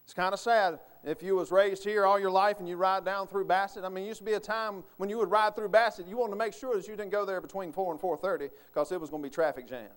It's 0.05 0.15
kind 0.15 0.33
of 0.33 0.39
sad 0.39 0.79
if 1.05 1.23
you 1.23 1.37
was 1.37 1.51
raised 1.51 1.85
here 1.85 2.05
all 2.05 2.19
your 2.19 2.31
life 2.31 2.59
and 2.59 2.69
you 2.69 2.77
ride 2.77 3.05
down 3.05 3.29
through 3.29 3.47
Bassett, 3.47 3.85
I 3.85 3.89
mean, 3.89 4.05
it 4.05 4.09
used 4.09 4.19
to 4.19 4.25
be 4.25 4.35
a 4.35 4.41
time 4.41 4.85
when 4.97 5.09
you 5.09 5.19
would 5.19 5.31
ride 5.31 5.55
through 5.57 5.69
Bassett, 5.69 6.07
you 6.07 6.17
wanted 6.17 6.33
to 6.33 6.37
make 6.37 6.53
sure 6.53 6.77
that 6.77 6.87
you 6.87 6.97
didn't 6.97 7.11
go 7.11 7.25
there 7.25 7.41
between 7.41 7.73
4 7.73 7.93
and 7.93 8.01
4.30 8.01 8.51
because 8.67 8.93
it 8.93 9.01
was 9.01 9.11
going 9.11 9.23
to 9.23 9.29
be 9.29 9.33
traffic 9.33 9.67
jam. 9.67 9.89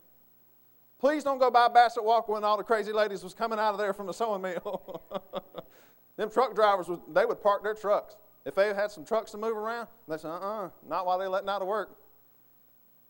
Please 1.00 1.24
don't 1.24 1.40
go 1.40 1.50
by 1.50 1.68
Bassett 1.68 2.04
Walker 2.04 2.32
when 2.32 2.44
all 2.44 2.58
the 2.58 2.64
crazy 2.64 2.94
ladies 2.94 3.24
was 3.24 3.34
coming 3.34 3.58
out 3.58 3.74
of 3.74 3.80
there 3.80 3.94
from 3.94 4.06
the 4.06 4.14
sewing 4.14 4.42
mill. 4.42 5.02
Them 6.18 6.30
truck 6.30 6.54
drivers, 6.54 6.88
would, 6.88 7.00
they 7.12 7.26
would 7.26 7.42
park 7.42 7.64
their 7.64 7.74
trucks. 7.74 8.16
If 8.46 8.56
they 8.56 8.74
had 8.74 8.92
some 8.92 9.06
trucks 9.06 9.32
to 9.32 9.38
move 9.38 9.56
around, 9.56 9.88
they 10.08 10.18
said, 10.18 10.30
uh-uh, 10.30 10.70
not 10.88 11.06
while 11.06 11.20
they're 11.20 11.30
letting 11.30 11.50
out 11.50 11.62
of 11.62 11.68
work. 11.68 11.96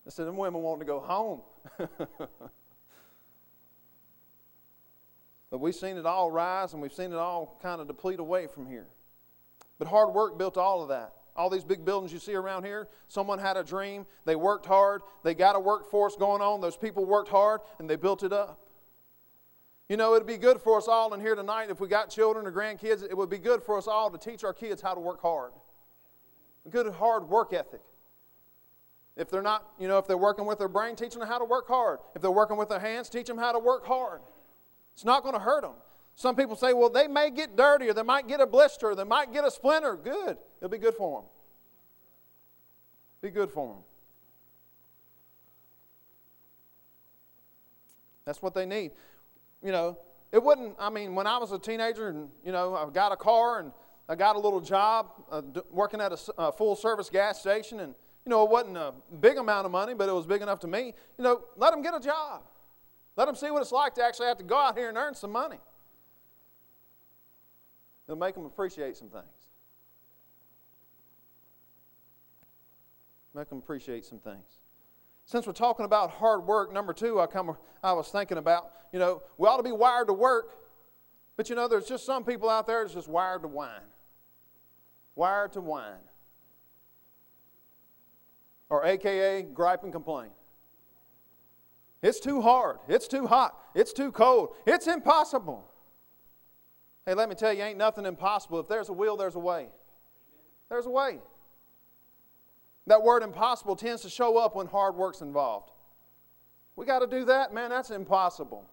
They 0.06 0.12
said, 0.12 0.28
them 0.28 0.38
women 0.38 0.62
wanting 0.62 0.82
to 0.82 0.86
go 0.86 1.00
home. 1.00 1.42
But 5.52 5.60
we've 5.60 5.76
seen 5.76 5.98
it 5.98 6.06
all 6.06 6.32
rise 6.32 6.74
and 6.74 6.82
we've 6.82 6.94
seen 6.94 7.12
it 7.12 7.18
all 7.18 7.60
kind 7.62 7.82
of 7.82 7.88
deplete 7.88 8.20
away 8.20 8.48
from 8.48 8.66
here. 8.66 8.88
But 9.78 9.90
hard 9.90 10.14
work 10.14 10.40
built 10.40 10.58
all 10.58 10.82
of 10.82 10.90
that. 10.90 11.14
All 11.36 11.50
these 11.50 11.64
big 11.64 11.86
buildings 11.86 12.12
you 12.12 12.20
see 12.20 12.34
around 12.34 12.64
here, 12.64 12.88
someone 13.08 13.40
had 13.40 13.58
a 13.58 13.64
dream, 13.64 14.06
they 14.26 14.36
worked 14.36 14.66
hard, 14.66 15.02
they 15.24 15.34
got 15.34 15.56
a 15.56 15.60
workforce 15.60 16.16
going 16.16 16.42
on, 16.42 16.62
those 16.62 16.78
people 16.78 17.06
worked 17.06 17.30
hard, 17.30 17.62
and 17.80 17.90
they 17.90 17.96
built 17.96 18.24
it 18.24 18.34
up. 18.34 18.60
You 19.92 19.98
know, 19.98 20.16
it'd 20.16 20.26
be 20.26 20.38
good 20.38 20.62
for 20.62 20.78
us 20.78 20.88
all 20.88 21.14
in 21.14 21.20
here 21.20 21.36
tonight 21.36 21.70
if 21.70 21.82
we 21.82 21.90
got 21.90 22.10
children 22.10 22.48
or 22.48 22.52
grandkids, 22.54 23.04
it 23.04 23.18
would 23.18 23.30
be 23.30 23.38
good 23.38 23.62
for 23.62 23.78
us 23.78 23.90
all 23.90 24.10
to 24.10 24.18
teach 24.18 24.46
our 24.46 24.54
kids 24.54 24.82
how 24.82 24.94
to 24.94 25.02
work 25.02 25.22
hard. 25.22 25.52
A 26.66 26.70
good 26.70 26.94
hard 26.94 27.28
work 27.28 27.52
ethic. 27.52 27.82
If 29.18 29.30
they're 29.30 29.42
not, 29.42 29.68
you 29.78 29.90
know, 29.90 29.98
if 29.98 30.08
they're 30.08 30.16
working 30.16 30.46
with 30.46 30.60
their 30.60 30.70
brain, 30.70 30.96
teach 30.96 31.14
them 31.14 31.28
how 31.28 31.40
to 31.40 31.44
work 31.44 31.68
hard. 31.68 32.00
If 32.16 32.22
they're 32.22 32.32
working 32.32 32.56
with 32.56 32.70
their 32.70 32.80
hands, 32.80 33.10
teach 33.10 33.28
them 33.28 33.38
how 33.38 33.52
to 33.52 33.60
work 33.60 33.86
hard. 33.86 34.22
It's 34.94 35.04
not 35.04 35.24
going 35.24 35.36
to 35.36 35.42
hurt 35.42 35.64
them. 35.64 35.74
Some 36.16 36.38
people 36.38 36.56
say, 36.56 36.72
well, 36.72 36.90
they 36.90 37.10
may 37.10 37.30
get 37.30 37.58
dirty 37.58 37.90
or 37.90 37.94
they 37.94 38.02
might 38.02 38.30
get 38.30 38.40
a 38.40 38.48
blister 38.48 38.92
or 38.92 38.96
they 38.96 39.04
might 39.04 39.34
get 39.34 39.44
a 39.44 39.52
splinter. 39.52 39.98
Good. 39.98 40.38
It'll 40.62 40.70
be 40.70 40.78
good 40.78 40.96
for 40.96 41.20
them. 41.20 41.30
Be 43.22 43.30
good 43.30 43.52
for 43.52 43.74
them. 43.74 43.84
That's 48.24 48.42
what 48.42 48.54
they 48.54 48.66
need. 48.66 48.92
You 49.64 49.72
know, 49.72 49.98
it 50.32 50.42
wouldn't, 50.42 50.76
I 50.80 50.90
mean, 50.90 51.14
when 51.14 51.28
I 51.28 51.38
was 51.38 51.52
a 51.52 51.60
teenager 51.60 52.08
and, 52.08 52.30
you 52.46 52.52
know, 52.52 52.76
I 52.76 52.90
got 52.90 53.12
a 53.12 53.18
car 53.18 53.60
and 53.60 53.72
I 54.08 54.16
got 54.16 54.36
a 54.36 54.40
little 54.40 54.62
job 54.62 55.08
uh, 55.32 55.42
working 55.72 56.02
at 56.02 56.12
a, 56.12 56.20
a 56.38 56.52
full 56.52 56.76
service 56.76 57.10
gas 57.10 57.40
station 57.40 57.80
and, 57.82 57.94
you 58.26 58.30
know, 58.30 58.44
it 58.44 58.50
wasn't 58.50 58.78
a 58.78 58.94
big 59.20 59.38
amount 59.38 59.66
of 59.66 59.72
money, 59.72 59.94
but 59.94 60.08
it 60.10 60.14
was 60.14 60.26
big 60.26 60.42
enough 60.42 60.60
to 60.60 60.68
me. 60.68 60.94
You 61.18 61.24
know, 61.24 61.42
let 61.58 61.72
them 61.72 61.82
get 61.82 61.96
a 61.96 62.00
job. 62.00 62.44
Let 63.18 63.26
them 63.26 63.36
see 63.36 63.52
what 63.52 63.62
it's 63.62 63.72
like 63.72 63.94
to 63.96 64.04
actually 64.04 64.28
have 64.28 64.38
to 64.38 64.44
go 64.44 64.58
out 64.58 64.78
here 64.78 64.90
and 64.90 64.98
earn 64.98 65.16
some 65.16 65.32
money. 65.32 65.60
It'll 68.08 68.18
make 68.18 68.36
them 68.36 68.46
appreciate 68.46 68.96
some 68.98 69.10
things. 69.10 69.26
Make 73.34 73.50
them 73.50 73.60
appreciate 73.60 74.06
some 74.06 74.20
things. 74.20 74.61
Since 75.32 75.48
we're 75.48 75.54
talking 75.54 75.86
about 75.86 76.12
hard 76.12 76.46
work, 76.46 76.74
number 76.74 76.92
two, 76.92 77.22
I 77.22 77.26
come, 77.26 77.56
I 77.82 77.94
was 77.94 78.10
thinking 78.10 78.38
about, 78.38 78.70
you 78.92 79.00
know, 79.00 79.22
we 79.38 79.48
ought 79.48 79.56
to 79.56 79.64
be 79.64 79.72
wired 79.72 80.08
to 80.08 80.14
work, 80.14 80.58
but 81.38 81.50
you 81.50 81.56
know, 81.56 81.70
there's 81.70 81.86
just 81.86 82.06
some 82.06 82.26
people 82.26 82.50
out 82.50 82.68
there 82.68 82.84
that's 82.84 82.94
just 82.94 83.08
wired 83.08 83.44
to 83.44 83.48
whine. 83.48 83.88
Wired 85.16 85.54
to 85.54 85.62
whine. 85.62 86.04
Or 88.68 88.86
AKA 88.86 89.44
gripe 89.44 89.84
and 89.84 89.94
complain. 89.94 90.32
It's 92.02 92.20
too 92.20 92.42
hard. 92.42 92.80
It's 92.90 93.08
too 93.08 93.26
hot. 93.26 93.58
It's 93.74 93.94
too 93.94 94.12
cold. 94.12 94.50
It's 94.68 94.88
impossible. 94.88 95.66
Hey, 97.06 97.14
let 97.14 97.30
me 97.30 97.36
tell 97.36 97.54
you, 97.54 97.64
ain't 97.64 97.78
nothing 97.78 98.06
impossible. 98.06 98.60
If 98.60 98.68
there's 98.68 98.90
a 98.90 98.94
will, 98.94 99.16
there's 99.16 99.36
a 99.36 99.40
way. 99.40 99.70
There's 100.68 100.88
a 100.88 100.92
way. 100.92 101.20
That 102.92 103.04
word 103.04 103.24
impossible 103.24 103.78
tends 103.78 104.02
to 104.02 104.10
show 104.10 104.38
up 104.38 104.54
when 104.54 104.68
hard 104.68 104.96
work's 104.96 105.22
involved. 105.22 105.72
We 106.76 106.86
got 106.86 107.00
to 107.00 107.08
do 107.08 107.24
that, 107.24 107.54
man, 107.54 107.70
that's 107.70 107.90
impossible. 107.90 108.70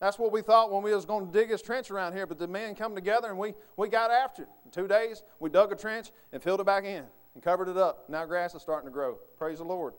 That's 0.00 0.18
what 0.18 0.32
we 0.32 0.42
thought 0.42 0.70
when 0.70 0.82
we 0.82 0.94
was 0.94 1.06
going 1.06 1.26
to 1.26 1.32
dig 1.32 1.48
this 1.48 1.62
trench 1.62 1.90
around 1.90 2.12
here, 2.12 2.26
but 2.26 2.36
the 2.36 2.46
men 2.46 2.74
come 2.74 2.94
together 2.94 3.28
and 3.30 3.38
we, 3.38 3.54
we 3.78 3.88
got 3.88 4.10
after 4.10 4.42
it. 4.42 4.50
In 4.66 4.70
two 4.70 4.86
days, 4.86 5.22
we 5.40 5.48
dug 5.48 5.72
a 5.72 5.74
trench 5.74 6.10
and 6.30 6.42
filled 6.42 6.60
it 6.60 6.66
back 6.66 6.84
in 6.84 7.04
and 7.32 7.42
covered 7.42 7.68
it 7.68 7.78
up. 7.78 8.04
Now 8.10 8.26
grass 8.26 8.54
is 8.54 8.60
starting 8.60 8.86
to 8.86 8.92
grow. 8.92 9.16
Praise 9.38 9.60
the 9.60 9.64
Lord. 9.64 9.94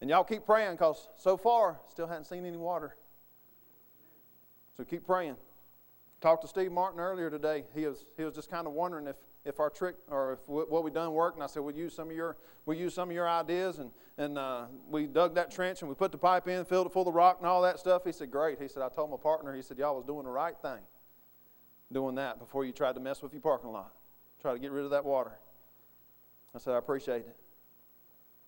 And 0.00 0.08
y'all 0.08 0.22
keep 0.22 0.46
praying 0.46 0.74
because 0.74 1.08
so 1.16 1.36
far, 1.36 1.80
still 1.88 2.06
hadn't 2.06 2.26
seen 2.26 2.46
any 2.46 2.58
water. 2.58 2.94
So 4.76 4.84
keep 4.84 5.04
praying. 5.04 5.34
Talked 6.20 6.42
to 6.42 6.48
Steve 6.48 6.70
Martin 6.70 7.00
earlier 7.00 7.28
today. 7.28 7.64
He 7.74 7.86
was, 7.86 8.04
he 8.16 8.22
was 8.22 8.36
just 8.36 8.48
kind 8.48 8.68
of 8.68 8.72
wondering 8.72 9.08
if 9.08 9.16
if 9.44 9.58
our 9.58 9.70
trick 9.70 9.96
or 10.08 10.34
if 10.34 10.38
what 10.46 10.84
we 10.84 10.90
done 10.90 11.12
worked. 11.12 11.36
And 11.36 11.42
I 11.42 11.46
said, 11.46 11.62
we'll 11.62 11.74
use 11.74 11.94
some 11.94 12.10
of 12.10 12.16
your, 12.16 12.36
we'll 12.64 12.78
use 12.78 12.94
some 12.94 13.08
of 13.08 13.14
your 13.14 13.28
ideas. 13.28 13.78
And, 13.78 13.90
and 14.18 14.38
uh, 14.38 14.66
we 14.88 15.06
dug 15.06 15.34
that 15.34 15.50
trench 15.50 15.82
and 15.82 15.88
we 15.88 15.94
put 15.94 16.12
the 16.12 16.18
pipe 16.18 16.46
in, 16.48 16.64
filled 16.64 16.86
it 16.86 16.92
full 16.92 17.08
of 17.08 17.14
rock 17.14 17.38
and 17.38 17.46
all 17.46 17.62
that 17.62 17.78
stuff. 17.78 18.02
He 18.04 18.12
said, 18.12 18.30
great. 18.30 18.60
He 18.60 18.68
said, 18.68 18.82
I 18.82 18.88
told 18.88 19.10
my 19.10 19.16
partner, 19.16 19.54
he 19.54 19.62
said, 19.62 19.78
y'all 19.78 19.96
was 19.96 20.04
doing 20.04 20.24
the 20.24 20.30
right 20.30 20.54
thing 20.62 20.80
doing 21.92 22.14
that 22.16 22.38
before 22.38 22.64
you 22.64 22.72
tried 22.72 22.94
to 22.94 23.00
mess 23.00 23.22
with 23.22 23.32
your 23.32 23.42
parking 23.42 23.70
lot. 23.70 23.92
Try 24.40 24.52
to 24.52 24.58
get 24.58 24.72
rid 24.72 24.84
of 24.84 24.90
that 24.90 25.04
water. 25.04 25.32
I 26.54 26.58
said, 26.58 26.74
I 26.74 26.78
appreciate 26.78 27.18
it. 27.20 27.36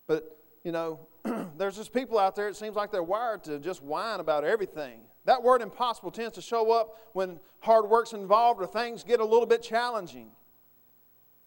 But, 0.07 0.37
you 0.63 0.71
know, 0.71 0.99
there's 1.57 1.75
just 1.75 1.93
people 1.93 2.19
out 2.19 2.35
there, 2.35 2.47
it 2.47 2.55
seems 2.55 2.75
like 2.75 2.91
they're 2.91 3.03
wired 3.03 3.43
to 3.45 3.59
just 3.59 3.81
whine 3.81 4.19
about 4.19 4.43
everything. 4.43 5.01
That 5.25 5.41
word 5.41 5.61
impossible 5.61 6.11
tends 6.11 6.35
to 6.35 6.41
show 6.41 6.71
up 6.71 6.97
when 7.13 7.39
hard 7.59 7.89
work's 7.89 8.13
involved 8.13 8.61
or 8.61 8.67
things 8.67 9.03
get 9.03 9.19
a 9.19 9.25
little 9.25 9.47
bit 9.47 9.63
challenging. 9.63 10.29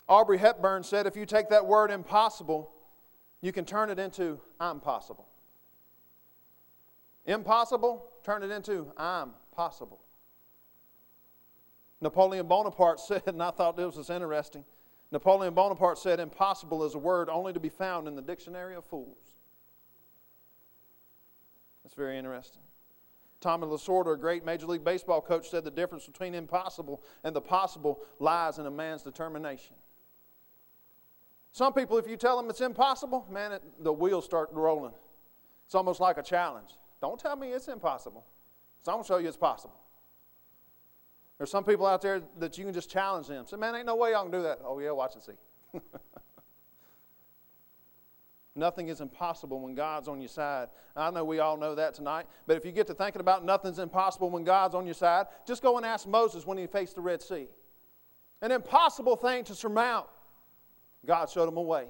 Audrey 0.09 0.39
Hepburn 0.39 0.83
said 0.83 1.07
if 1.07 1.17
you 1.17 1.27
take 1.27 1.51
that 1.51 1.67
word 1.67 1.91
impossible, 1.91 2.71
you 3.43 3.53
can 3.53 3.65
turn 3.65 3.91
it 3.91 3.99
into 3.99 4.41
I'm 4.59 4.81
possible. 4.81 5.27
Impossible, 7.27 8.07
turn 8.25 8.43
it 8.43 8.51
into 8.51 8.91
I'm 8.97 9.33
possible. 9.55 10.01
Napoleon 12.01 12.47
Bonaparte 12.47 13.01
said, 13.07 13.23
and 13.27 13.43
I 13.43 13.51
thought 13.51 13.77
this 13.77 13.97
was 13.97 14.09
interesting. 14.09 14.65
Napoleon 15.11 15.55
Bonaparte 15.55 15.99
said, 15.99 16.21
Impossible 16.21 16.85
is 16.85 16.95
a 16.95 16.99
word 16.99 17.29
only 17.29 17.53
to 17.53 17.61
be 17.61 17.69
found 17.69 18.09
in 18.09 18.15
the 18.15 18.23
dictionary 18.23 18.75
of 18.75 18.85
fools. 18.85 19.35
That's 21.83 21.95
very 21.95 22.19
interesting. 22.19 22.63
Tommy 23.41 23.67
Lasorda, 23.67 24.15
a 24.15 24.17
great 24.19 24.45
Major 24.45 24.67
League 24.67 24.85
Baseball 24.85 25.21
coach, 25.21 25.49
said 25.49 25.65
the 25.65 25.71
difference 25.71 26.07
between 26.07 26.35
impossible 26.35 27.03
and 27.25 27.35
the 27.35 27.41
possible 27.41 28.01
lies 28.19 28.59
in 28.59 28.67
a 28.67 28.71
man's 28.71 29.03
determination. 29.03 29.77
Some 31.53 31.73
people, 31.73 31.99
if 31.99 32.09
you 32.09 32.17
tell 32.17 32.37
them 32.37 32.51
it's 32.51 32.61
impossible, 32.61 33.27
man, 33.31 33.53
it, 33.53 33.63
the 33.81 33.93
wheels 33.93 34.25
start 34.25 34.51
rolling. 34.53 34.93
It's 35.67 35.75
almost 35.75 36.01
like 36.01 36.19
a 36.19 36.23
challenge. 36.23 36.71
Don't 37.01 37.19
tell 37.19 37.37
me 37.37 37.49
it's 37.49 37.69
impossible. 37.69 38.25
So 38.83 38.93
I'm 38.93 38.97
going 38.97 39.05
to 39.05 39.09
show 39.09 39.19
you 39.19 39.29
it's 39.29 39.37
possible. 39.37 39.77
There's 41.37 41.51
some 41.51 41.65
people 41.65 41.87
out 41.87 42.03
there 42.03 42.21
that 42.39 42.59
you 42.59 42.65
can 42.65 42.75
just 42.75 42.91
challenge 42.91 43.29
them. 43.29 43.47
Say, 43.47 43.57
man, 43.57 43.75
ain't 43.75 43.87
no 43.87 43.97
way 43.97 44.13
y'all 44.13 44.23
can 44.23 44.33
do 44.33 44.43
that. 44.43 44.61
Oh, 44.65 44.79
yeah, 44.81 44.91
watch 44.91 45.15
and 45.15 45.23
see. 45.23 45.81
Nothing 48.57 48.89
is 48.89 49.01
impossible 49.01 49.61
when 49.61 49.77
God's 49.77 50.09
on 50.09 50.21
your 50.21 50.29
side. 50.29 50.69
I 50.97 51.13
know 51.13 51.25
we 51.25 51.39
all 51.39 51.57
know 51.57 51.77
that 51.77 51.95
tonight, 51.95 52.27
but 52.49 52.57
if 52.57 52.65
you 52.65 52.73
get 52.73 52.89
to 52.89 52.95
thinking 52.95 53.21
about 53.21 53.45
nothing's 53.45 53.79
impossible 53.79 54.31
when 54.31 54.43
God's 54.43 54.75
on 54.75 54.85
your 54.85 54.97
side, 54.97 55.27
just 55.47 55.63
go 55.63 55.77
and 55.77 55.87
ask 55.87 56.09
Moses 56.09 56.45
when 56.45 56.59
he 56.59 56.67
faced 56.67 56.97
the 56.97 57.01
Red 57.01 57.23
Sea. 57.23 57.47
An 58.43 58.51
impossible 58.51 59.15
thing 59.15 59.45
to 59.45 59.55
surmount. 59.55 60.07
God 61.07 61.31
showed 61.31 61.49
him 61.49 61.57
a 61.57 61.63
way. 61.63 61.87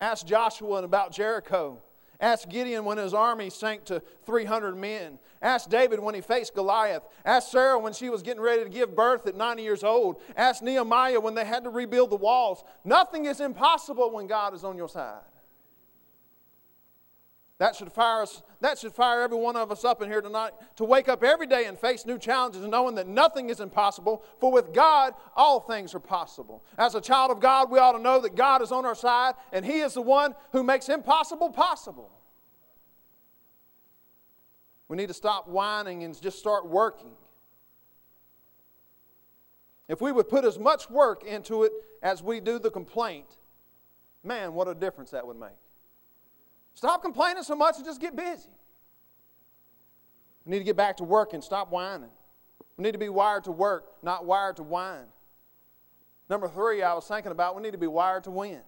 Ask 0.00 0.26
Joshua 0.26 0.82
about 0.82 1.12
Jericho. 1.12 1.80
Ask 2.20 2.48
Gideon 2.48 2.84
when 2.84 2.98
his 2.98 3.12
army 3.12 3.50
sank 3.50 3.84
to 3.86 4.02
300 4.24 4.76
men. 4.76 5.18
Ask 5.42 5.68
David 5.68 6.00
when 6.00 6.14
he 6.14 6.20
faced 6.20 6.54
Goliath. 6.54 7.02
Ask 7.24 7.50
Sarah 7.50 7.78
when 7.78 7.92
she 7.92 8.08
was 8.08 8.22
getting 8.22 8.40
ready 8.40 8.64
to 8.64 8.70
give 8.70 8.96
birth 8.96 9.26
at 9.26 9.36
90 9.36 9.62
years 9.62 9.84
old. 9.84 10.20
Ask 10.36 10.62
Nehemiah 10.62 11.20
when 11.20 11.34
they 11.34 11.44
had 11.44 11.64
to 11.64 11.70
rebuild 11.70 12.10
the 12.10 12.16
walls. 12.16 12.64
Nothing 12.84 13.26
is 13.26 13.40
impossible 13.40 14.10
when 14.10 14.26
God 14.26 14.54
is 14.54 14.64
on 14.64 14.76
your 14.76 14.88
side. 14.88 15.20
That 17.58 17.74
should 17.74 17.90
fire 17.90 18.22
us, 18.22 18.42
that 18.60 18.78
should 18.78 18.92
fire 18.92 19.22
every 19.22 19.38
one 19.38 19.56
of 19.56 19.72
us 19.72 19.82
up 19.82 20.02
in 20.02 20.10
here 20.10 20.20
tonight 20.20 20.52
to 20.76 20.84
wake 20.84 21.08
up 21.08 21.24
every 21.24 21.46
day 21.46 21.64
and 21.64 21.78
face 21.78 22.04
new 22.04 22.18
challenges 22.18 22.66
knowing 22.66 22.96
that 22.96 23.06
nothing 23.06 23.48
is 23.48 23.60
impossible, 23.60 24.22
for 24.38 24.52
with 24.52 24.74
God 24.74 25.14
all 25.34 25.60
things 25.60 25.94
are 25.94 26.00
possible. 26.00 26.62
As 26.76 26.94
a 26.94 27.00
child 27.00 27.30
of 27.30 27.40
God, 27.40 27.70
we 27.70 27.78
ought 27.78 27.92
to 27.92 27.98
know 27.98 28.20
that 28.20 28.36
God 28.36 28.60
is 28.60 28.72
on 28.72 28.84
our 28.84 28.94
side 28.94 29.34
and 29.52 29.64
He 29.64 29.80
is 29.80 29.94
the 29.94 30.02
one 30.02 30.34
who 30.52 30.62
makes 30.62 30.90
impossible 30.90 31.48
possible. 31.48 32.10
We 34.88 34.98
need 34.98 35.08
to 35.08 35.14
stop 35.14 35.48
whining 35.48 36.04
and 36.04 36.20
just 36.20 36.38
start 36.38 36.68
working. 36.68 37.12
If 39.88 40.02
we 40.02 40.12
would 40.12 40.28
put 40.28 40.44
as 40.44 40.58
much 40.58 40.90
work 40.90 41.24
into 41.24 41.62
it 41.62 41.72
as 42.02 42.22
we 42.22 42.40
do 42.40 42.58
the 42.58 42.70
complaint, 42.70 43.38
man, 44.22 44.52
what 44.52 44.68
a 44.68 44.74
difference 44.74 45.10
that 45.12 45.26
would 45.26 45.38
make. 45.38 45.50
Stop 46.76 47.02
complaining 47.02 47.42
so 47.42 47.56
much 47.56 47.76
and 47.76 47.86
just 47.86 48.00
get 48.02 48.14
busy. 48.14 48.50
We 50.44 50.52
need 50.52 50.58
to 50.58 50.64
get 50.64 50.76
back 50.76 50.98
to 50.98 51.04
work 51.04 51.32
and 51.32 51.42
stop 51.42 51.72
whining. 51.72 52.10
We 52.76 52.84
need 52.84 52.92
to 52.92 52.98
be 52.98 53.08
wired 53.08 53.44
to 53.44 53.50
work, 53.50 53.86
not 54.02 54.26
wired 54.26 54.56
to 54.56 54.62
whine. 54.62 55.06
Number 56.28 56.48
three, 56.48 56.82
I 56.82 56.92
was 56.92 57.06
thinking 57.06 57.32
about 57.32 57.56
we 57.56 57.62
need 57.62 57.72
to 57.72 57.78
be 57.78 57.86
wired 57.86 58.24
to 58.24 58.30
win. 58.30 58.60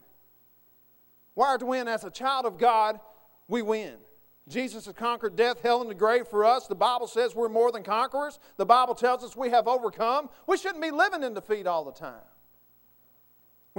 Wired 1.34 1.60
to 1.60 1.66
win 1.66 1.86
as 1.86 2.02
a 2.02 2.10
child 2.10 2.46
of 2.46 2.56
God, 2.56 2.98
we 3.46 3.60
win. 3.60 3.96
Jesus 4.48 4.86
has 4.86 4.94
conquered 4.94 5.36
death, 5.36 5.60
hell, 5.62 5.82
and 5.82 5.90
the 5.90 5.94
grave 5.94 6.26
for 6.26 6.46
us. 6.46 6.66
The 6.66 6.74
Bible 6.74 7.08
says 7.08 7.34
we're 7.34 7.50
more 7.50 7.70
than 7.70 7.82
conquerors. 7.82 8.38
The 8.56 8.64
Bible 8.64 8.94
tells 8.94 9.22
us 9.22 9.36
we 9.36 9.50
have 9.50 9.68
overcome. 9.68 10.30
We 10.46 10.56
shouldn't 10.56 10.82
be 10.82 10.90
living 10.90 11.22
in 11.22 11.34
defeat 11.34 11.66
all 11.66 11.84
the 11.84 11.92
time. 11.92 12.24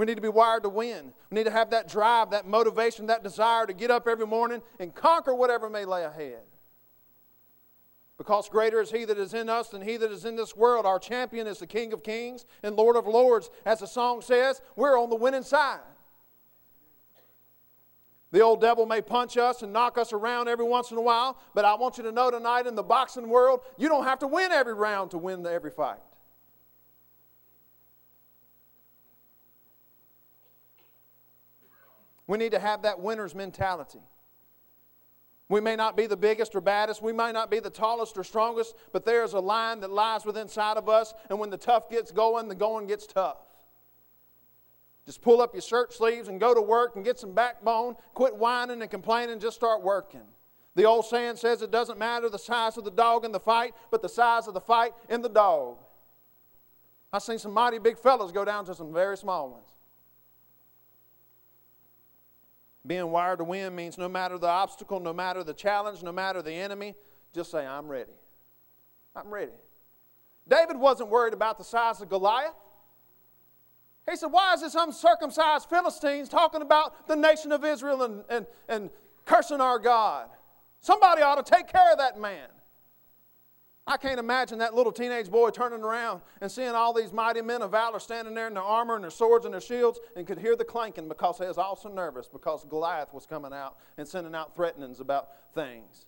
We 0.00 0.06
need 0.06 0.14
to 0.14 0.22
be 0.22 0.28
wired 0.28 0.62
to 0.62 0.70
win. 0.70 1.12
We 1.30 1.34
need 1.34 1.44
to 1.44 1.50
have 1.50 1.68
that 1.72 1.86
drive, 1.86 2.30
that 2.30 2.46
motivation, 2.46 3.08
that 3.08 3.22
desire 3.22 3.66
to 3.66 3.74
get 3.74 3.90
up 3.90 4.08
every 4.08 4.26
morning 4.26 4.62
and 4.78 4.94
conquer 4.94 5.34
whatever 5.34 5.68
may 5.68 5.84
lay 5.84 6.04
ahead. 6.04 6.40
Because 8.16 8.48
greater 8.48 8.80
is 8.80 8.90
He 8.90 9.04
that 9.04 9.18
is 9.18 9.34
in 9.34 9.50
us 9.50 9.68
than 9.68 9.82
He 9.82 9.98
that 9.98 10.10
is 10.10 10.24
in 10.24 10.36
this 10.36 10.56
world. 10.56 10.86
Our 10.86 10.98
champion 10.98 11.46
is 11.46 11.58
the 11.58 11.66
King 11.66 11.92
of 11.92 12.02
Kings 12.02 12.46
and 12.62 12.76
Lord 12.76 12.96
of 12.96 13.06
Lords. 13.06 13.50
As 13.66 13.80
the 13.80 13.86
song 13.86 14.22
says, 14.22 14.62
we're 14.74 14.98
on 14.98 15.10
the 15.10 15.16
winning 15.16 15.42
side. 15.42 15.80
The 18.32 18.40
old 18.40 18.62
devil 18.62 18.86
may 18.86 19.02
punch 19.02 19.36
us 19.36 19.60
and 19.60 19.70
knock 19.70 19.98
us 19.98 20.14
around 20.14 20.48
every 20.48 20.64
once 20.64 20.90
in 20.90 20.96
a 20.96 21.02
while, 21.02 21.38
but 21.54 21.66
I 21.66 21.74
want 21.74 21.98
you 21.98 22.04
to 22.04 22.12
know 22.12 22.30
tonight 22.30 22.66
in 22.66 22.74
the 22.74 22.82
boxing 22.82 23.28
world, 23.28 23.60
you 23.76 23.86
don't 23.86 24.04
have 24.04 24.20
to 24.20 24.26
win 24.26 24.50
every 24.50 24.72
round 24.72 25.10
to 25.10 25.18
win 25.18 25.46
every 25.46 25.70
fight. 25.70 25.98
We 32.30 32.38
need 32.38 32.52
to 32.52 32.60
have 32.60 32.82
that 32.82 33.00
winner's 33.00 33.34
mentality. 33.34 33.98
We 35.48 35.60
may 35.60 35.74
not 35.74 35.96
be 35.96 36.06
the 36.06 36.16
biggest 36.16 36.54
or 36.54 36.60
baddest, 36.60 37.02
we 37.02 37.12
might 37.12 37.32
not 37.32 37.50
be 37.50 37.58
the 37.58 37.70
tallest 37.70 38.16
or 38.16 38.22
strongest, 38.22 38.76
but 38.92 39.04
there's 39.04 39.32
a 39.32 39.40
line 39.40 39.80
that 39.80 39.90
lies 39.90 40.24
within 40.24 40.42
inside 40.42 40.76
of 40.76 40.88
us, 40.88 41.12
and 41.28 41.40
when 41.40 41.50
the 41.50 41.56
tough 41.56 41.90
gets 41.90 42.12
going, 42.12 42.46
the 42.46 42.54
going 42.54 42.86
gets 42.86 43.04
tough. 43.04 43.38
Just 45.06 45.22
pull 45.22 45.42
up 45.42 45.54
your 45.54 45.60
shirt 45.60 45.92
sleeves 45.92 46.28
and 46.28 46.38
go 46.38 46.54
to 46.54 46.62
work 46.62 46.94
and 46.94 47.04
get 47.04 47.18
some 47.18 47.32
backbone. 47.32 47.96
Quit 48.14 48.36
whining 48.36 48.80
and 48.80 48.90
complaining, 48.92 49.40
just 49.40 49.56
start 49.56 49.82
working. 49.82 50.22
The 50.76 50.84
old 50.84 51.06
saying 51.06 51.34
says 51.34 51.62
it 51.62 51.72
doesn't 51.72 51.98
matter 51.98 52.28
the 52.28 52.38
size 52.38 52.76
of 52.76 52.84
the 52.84 52.92
dog 52.92 53.24
in 53.24 53.32
the 53.32 53.40
fight, 53.40 53.74
but 53.90 54.02
the 54.02 54.08
size 54.08 54.46
of 54.46 54.54
the 54.54 54.60
fight 54.60 54.92
in 55.08 55.20
the 55.20 55.28
dog. 55.28 55.78
I've 57.12 57.24
seen 57.24 57.40
some 57.40 57.52
mighty 57.52 57.80
big 57.80 57.98
fellas 57.98 58.30
go 58.30 58.44
down 58.44 58.66
to 58.66 58.74
some 58.76 58.92
very 58.92 59.16
small 59.16 59.50
ones. 59.50 59.79
Being 62.86 63.10
wired 63.10 63.38
to 63.38 63.44
win 63.44 63.74
means 63.74 63.98
no 63.98 64.08
matter 64.08 64.38
the 64.38 64.48
obstacle, 64.48 65.00
no 65.00 65.12
matter 65.12 65.44
the 65.44 65.52
challenge, 65.52 66.02
no 66.02 66.12
matter 66.12 66.40
the 66.40 66.52
enemy, 66.52 66.94
just 67.34 67.50
say, 67.50 67.66
I'm 67.66 67.88
ready. 67.88 68.12
I'm 69.14 69.28
ready. 69.28 69.52
David 70.48 70.76
wasn't 70.78 71.10
worried 71.10 71.34
about 71.34 71.58
the 71.58 71.64
size 71.64 72.00
of 72.00 72.08
Goliath. 72.08 72.54
He 74.08 74.16
said, 74.16 74.32
Why 74.32 74.54
is 74.54 74.62
this 74.62 74.74
uncircumcised 74.74 75.68
Philistines 75.68 76.28
talking 76.28 76.62
about 76.62 77.06
the 77.06 77.16
nation 77.16 77.52
of 77.52 77.64
Israel 77.64 78.02
and, 78.02 78.24
and, 78.28 78.46
and 78.68 78.90
cursing 79.24 79.60
our 79.60 79.78
God? 79.78 80.28
Somebody 80.80 81.22
ought 81.22 81.44
to 81.44 81.54
take 81.54 81.68
care 81.68 81.92
of 81.92 81.98
that 81.98 82.18
man. 82.18 82.48
I 83.90 83.96
can't 83.96 84.20
imagine 84.20 84.60
that 84.60 84.72
little 84.72 84.92
teenage 84.92 85.28
boy 85.28 85.50
turning 85.50 85.82
around 85.82 86.20
and 86.40 86.50
seeing 86.50 86.76
all 86.76 86.92
these 86.92 87.12
mighty 87.12 87.42
men 87.42 87.60
of 87.60 87.72
valor 87.72 87.98
standing 87.98 88.34
there 88.34 88.46
in 88.46 88.54
their 88.54 88.62
armor 88.62 88.94
and 88.94 89.02
their 89.02 89.10
swords 89.10 89.44
and 89.44 89.52
their 89.52 89.60
shields 89.60 89.98
and 90.14 90.28
could 90.28 90.38
hear 90.38 90.54
the 90.54 90.64
clanking 90.64 91.08
because 91.08 91.38
he 91.38 91.44
was 91.44 91.58
also 91.58 91.88
nervous 91.88 92.28
because 92.28 92.64
Goliath 92.66 93.12
was 93.12 93.26
coming 93.26 93.52
out 93.52 93.78
and 93.98 94.06
sending 94.06 94.32
out 94.32 94.54
threatenings 94.54 95.00
about 95.00 95.30
things, 95.56 96.06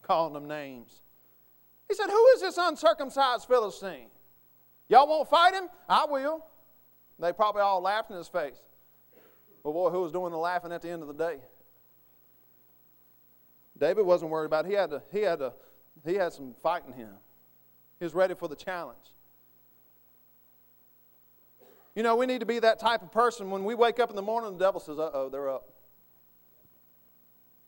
calling 0.00 0.32
them 0.32 0.48
names. 0.48 1.02
He 1.86 1.94
said, 1.94 2.08
Who 2.08 2.26
is 2.28 2.40
this 2.40 2.56
uncircumcised 2.56 3.46
Philistine? 3.46 4.08
Y'all 4.88 5.06
won't 5.06 5.28
fight 5.28 5.52
him? 5.52 5.68
I 5.86 6.06
will. 6.08 6.46
They 7.18 7.34
probably 7.34 7.60
all 7.60 7.82
laughed 7.82 8.10
in 8.10 8.16
his 8.16 8.28
face. 8.28 8.62
But 9.62 9.72
boy, 9.72 9.90
who 9.90 10.00
was 10.00 10.12
doing 10.12 10.32
the 10.32 10.38
laughing 10.38 10.72
at 10.72 10.80
the 10.80 10.88
end 10.88 11.02
of 11.02 11.08
the 11.08 11.14
day? 11.14 11.40
David 13.78 14.06
wasn't 14.06 14.30
worried 14.30 14.46
about 14.46 14.64
it. 14.64 14.70
He 14.70 14.74
had, 14.74 14.88
to, 14.88 15.02
he, 15.12 15.20
had 15.20 15.40
to, 15.40 15.52
he 16.04 16.14
had 16.14 16.32
some 16.32 16.54
fight 16.62 16.82
in 16.86 16.92
him. 16.92 17.14
He 17.98 18.04
was 18.04 18.14
ready 18.14 18.34
for 18.34 18.48
the 18.48 18.56
challenge. 18.56 19.12
You 21.94 22.02
know, 22.02 22.14
we 22.16 22.26
need 22.26 22.40
to 22.40 22.46
be 22.46 22.60
that 22.60 22.78
type 22.78 23.02
of 23.02 23.10
person. 23.10 23.50
When 23.50 23.64
we 23.64 23.74
wake 23.74 23.98
up 23.98 24.10
in 24.10 24.16
the 24.16 24.22
morning, 24.22 24.52
the 24.56 24.64
devil 24.64 24.80
says, 24.80 24.98
uh 24.98 25.10
oh, 25.12 25.28
they're 25.28 25.50
up. 25.50 25.68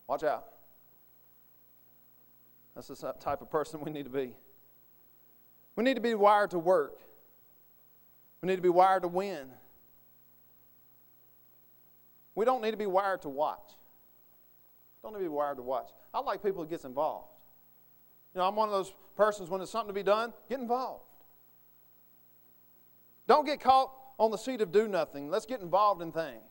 Watch 0.07 0.23
out. 0.23 0.47
That's 2.75 2.89
the 2.89 3.15
type 3.19 3.43
of 3.43 3.51
person 3.51 3.81
we 3.81 3.91
need 3.91 4.05
to 4.05 4.11
be. 4.11 4.33
We 5.75 5.85
need 5.85 5.95
to 5.95 6.01
be 6.01 6.15
wired 6.15 6.51
to 6.51 6.59
work. 6.59 6.99
We 8.41 8.47
need 8.47 8.57
to 8.57 8.63
be 8.63 8.69
wired 8.69 9.03
to 9.03 9.09
win. 9.09 9.49
We 12.35 12.45
don't 12.45 12.63
need 12.63 12.71
to 12.71 12.77
be 12.77 12.87
wired 12.87 13.23
to 13.23 13.29
watch. 13.29 13.73
Don't 15.03 15.13
need 15.13 15.19
to 15.19 15.25
be 15.25 15.29
wired 15.29 15.57
to 15.57 15.63
watch. 15.63 15.89
I 16.15 16.21
like 16.21 16.43
people 16.43 16.63
who 16.63 16.69
gets 16.69 16.85
involved. 16.85 17.29
You 18.35 18.41
know, 18.41 18.49
I'm 18.49 18.57
one 18.57 18.69
of 18.69 18.75
those 18.75 18.93
persons 19.17 19.51
when 19.51 19.59
there's 19.61 19.71
something 19.71 19.89
to 19.89 19.95
be 19.95 20.03
done, 20.03 20.33
get 20.49 20.61
involved. 20.61 21.05
Don't 23.27 23.45
get 23.45 23.61
caught 23.61 23.93
on 24.19 24.31
the 24.31 24.37
seat 24.37 24.61
of 24.61 24.73
do 24.73 24.89
nothing. 24.89 25.31
Let's 25.31 25.47
get 25.47 25.61
involved 25.61 26.03
in 26.03 26.13
things. 26.13 26.43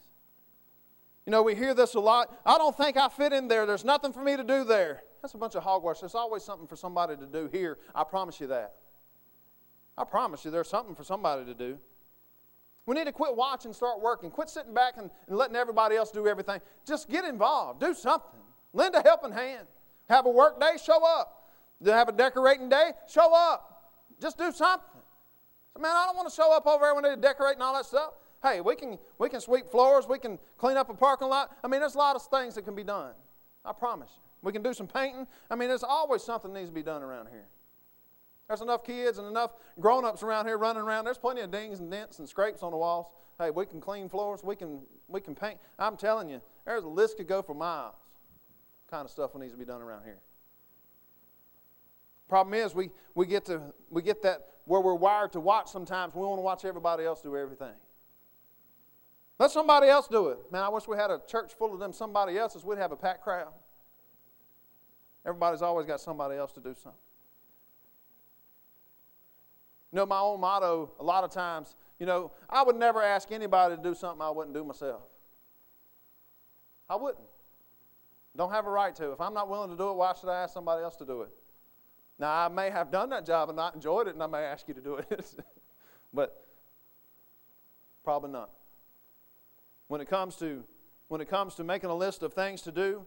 You 1.25 1.31
know, 1.31 1.43
we 1.43 1.53
hear 1.53 1.73
this 1.73 1.93
a 1.93 1.99
lot. 1.99 2.39
I 2.45 2.57
don't 2.57 2.75
think 2.75 2.97
I 2.97 3.07
fit 3.09 3.33
in 3.33 3.47
there. 3.47 3.65
There's 3.65 3.85
nothing 3.85 4.11
for 4.11 4.23
me 4.23 4.35
to 4.35 4.43
do 4.43 4.63
there. 4.63 5.03
That's 5.21 5.33
a 5.33 5.37
bunch 5.37 5.55
of 5.55 5.63
hogwash. 5.63 5.99
There's 5.99 6.15
always 6.15 6.43
something 6.43 6.67
for 6.67 6.75
somebody 6.75 7.15
to 7.17 7.25
do 7.25 7.49
here. 7.51 7.77
I 7.93 8.03
promise 8.03 8.39
you 8.39 8.47
that. 8.47 8.75
I 9.97 10.05
promise 10.05 10.45
you 10.45 10.51
there's 10.51 10.69
something 10.69 10.95
for 10.95 11.03
somebody 11.03 11.45
to 11.45 11.53
do. 11.53 11.77
We 12.85 12.95
need 12.95 13.05
to 13.05 13.11
quit 13.11 13.35
watching, 13.35 13.73
start 13.73 14.01
working. 14.01 14.31
Quit 14.31 14.49
sitting 14.49 14.73
back 14.73 14.95
and, 14.97 15.11
and 15.27 15.37
letting 15.37 15.55
everybody 15.55 15.95
else 15.95 16.09
do 16.09 16.25
everything. 16.27 16.61
Just 16.87 17.09
get 17.09 17.25
involved. 17.25 17.79
Do 17.79 17.93
something. 17.93 18.39
Lend 18.73 18.95
a 18.95 19.01
helping 19.01 19.31
hand. 19.31 19.67
Have 20.09 20.25
a 20.25 20.29
work 20.31 20.59
day, 20.59 20.77
show 20.83 21.05
up. 21.05 21.38
To 21.83 21.93
have 21.93 22.09
a 22.09 22.11
decorating 22.11 22.69
day, 22.69 22.91
show 23.07 23.33
up. 23.33 23.93
Just 24.21 24.37
do 24.37 24.51
something. 24.51 25.01
So, 25.73 25.81
man, 25.81 25.91
I 25.95 26.05
don't 26.05 26.15
want 26.15 26.29
to 26.29 26.35
show 26.35 26.51
up 26.51 26.67
over 26.67 26.83
there 26.85 26.93
when 26.93 27.03
they 27.03 27.15
decorate 27.15 27.53
and 27.53 27.63
all 27.63 27.73
that 27.73 27.85
stuff. 27.85 28.11
Hey, 28.43 28.61
we 28.61 28.75
can, 28.75 28.97
we 29.17 29.29
can 29.29 29.41
sweep 29.41 29.69
floors, 29.69 30.07
we 30.07 30.17
can 30.17 30.39
clean 30.57 30.77
up 30.77 30.89
a 30.89 30.93
parking 30.93 31.29
lot. 31.29 31.55
I 31.63 31.67
mean, 31.67 31.79
there's 31.79 31.95
a 31.95 31.97
lot 31.97 32.15
of 32.15 32.21
things 32.23 32.55
that 32.55 32.63
can 32.63 32.75
be 32.75 32.83
done. 32.83 33.13
I 33.65 33.73
promise 33.73 34.09
you. 34.15 34.23
We 34.41 34.53
can 34.53 34.63
do 34.63 34.73
some 34.73 34.87
painting. 34.87 35.27
I 35.49 35.55
mean, 35.55 35.67
there's 35.67 35.83
always 35.83 36.23
something 36.23 36.53
that 36.53 36.59
needs 36.59 36.69
to 36.69 36.75
be 36.75 36.83
done 36.83 37.03
around 37.03 37.27
here. 37.29 37.47
There's 38.47 38.61
enough 38.61 38.83
kids 38.83 39.19
and 39.19 39.27
enough 39.27 39.51
grown 39.79 40.05
ups 40.05 40.23
around 40.23 40.47
here 40.47 40.57
running 40.57 40.81
around. 40.81 41.05
There's 41.05 41.17
plenty 41.17 41.41
of 41.41 41.51
dings 41.51 41.79
and 41.79 41.91
dents 41.91 42.19
and 42.19 42.27
scrapes 42.27 42.63
on 42.63 42.71
the 42.71 42.77
walls. 42.77 43.07
Hey, 43.37 43.51
we 43.51 43.65
can 43.65 43.79
clean 43.79 44.09
floors, 44.09 44.41
we 44.43 44.55
can, 44.55 44.81
we 45.07 45.21
can 45.21 45.35
paint. 45.35 45.59
I'm 45.77 45.95
telling 45.95 46.29
you, 46.29 46.41
there's 46.65 46.83
a 46.83 46.87
list 46.87 47.17
could 47.17 47.27
go 47.27 47.41
for 47.41 47.53
miles. 47.53 47.95
Kind 48.89 49.05
of 49.05 49.11
stuff 49.11 49.33
that 49.33 49.39
needs 49.39 49.53
to 49.53 49.57
be 49.57 49.65
done 49.65 49.81
around 49.81 50.03
here. 50.03 50.17
Problem 52.29 52.53
is, 52.53 52.75
we, 52.75 52.91
we, 53.15 53.25
get 53.25 53.45
to, 53.45 53.61
we 53.89 54.03
get 54.03 54.21
that 54.21 54.45
where 54.65 54.79
we're 54.79 54.93
wired 54.93 55.33
to 55.33 55.39
watch 55.39 55.67
sometimes. 55.67 56.13
We 56.13 56.21
want 56.21 56.37
to 56.37 56.43
watch 56.43 56.63
everybody 56.63 57.03
else 57.03 57.21
do 57.21 57.35
everything. 57.35 57.73
Let 59.39 59.49
somebody 59.49 59.87
else 59.87 60.07
do 60.07 60.27
it. 60.27 60.37
Man, 60.51 60.61
I 60.61 60.69
wish 60.69 60.87
we 60.87 60.95
had 60.95 61.09
a 61.09 61.19
church 61.27 61.53
full 61.57 61.73
of 61.73 61.79
them 61.79 61.91
somebody 61.91 62.37
else's. 62.37 62.63
We'd 62.63 62.77
have 62.77 62.91
a 62.91 62.95
packed 62.95 63.23
crowd. 63.23 63.51
Everybody's 65.25 65.63
always 65.63 65.87
got 65.87 66.01
somebody 66.01 66.37
else 66.37 66.51
to 66.53 66.59
do 66.59 66.75
something. 66.75 66.99
You 69.91 69.97
know, 69.97 70.05
my 70.05 70.19
own 70.19 70.39
motto, 70.39 70.91
a 70.99 71.03
lot 71.03 71.23
of 71.23 71.31
times, 71.31 71.75
you 71.99 72.05
know, 72.05 72.31
I 72.47 72.61
would 72.61 72.75
never 72.75 73.01
ask 73.01 73.31
anybody 73.31 73.75
to 73.75 73.81
do 73.81 73.95
something 73.95 74.21
I 74.21 74.29
wouldn't 74.29 74.53
do 74.53 74.63
myself. 74.63 75.01
I 76.87 76.95
wouldn't. 76.95 77.25
Don't 78.37 78.51
have 78.51 78.67
a 78.67 78.69
right 78.69 78.95
to. 78.95 79.11
If 79.13 79.19
I'm 79.19 79.33
not 79.33 79.49
willing 79.49 79.71
to 79.71 79.75
do 79.75 79.89
it, 79.89 79.95
why 79.95 80.13
should 80.13 80.29
I 80.29 80.43
ask 80.43 80.53
somebody 80.53 80.83
else 80.83 80.95
to 80.97 81.05
do 81.05 81.23
it? 81.23 81.29
Now, 82.19 82.45
I 82.45 82.49
may 82.49 82.69
have 82.69 82.91
done 82.91 83.09
that 83.11 83.25
job 83.25 83.49
and 83.49 83.55
not 83.55 83.73
enjoyed 83.73 84.07
it, 84.07 84.13
and 84.13 84.21
I 84.21 84.27
may 84.27 84.39
ask 84.39 84.67
you 84.67 84.73
to 84.73 84.81
do 84.81 84.95
it. 84.95 85.35
but 86.13 86.45
probably 88.03 88.29
not. 88.29 88.49
When 89.87 90.01
it 90.01 90.09
comes 90.09 90.35
to 90.37 90.63
when 91.07 91.21
it 91.21 91.29
comes 91.29 91.55
to 91.55 91.63
making 91.63 91.89
a 91.89 91.95
list 91.95 92.21
of 92.21 92.33
things 92.33 92.61
to 92.61 92.71
do, 92.71 93.03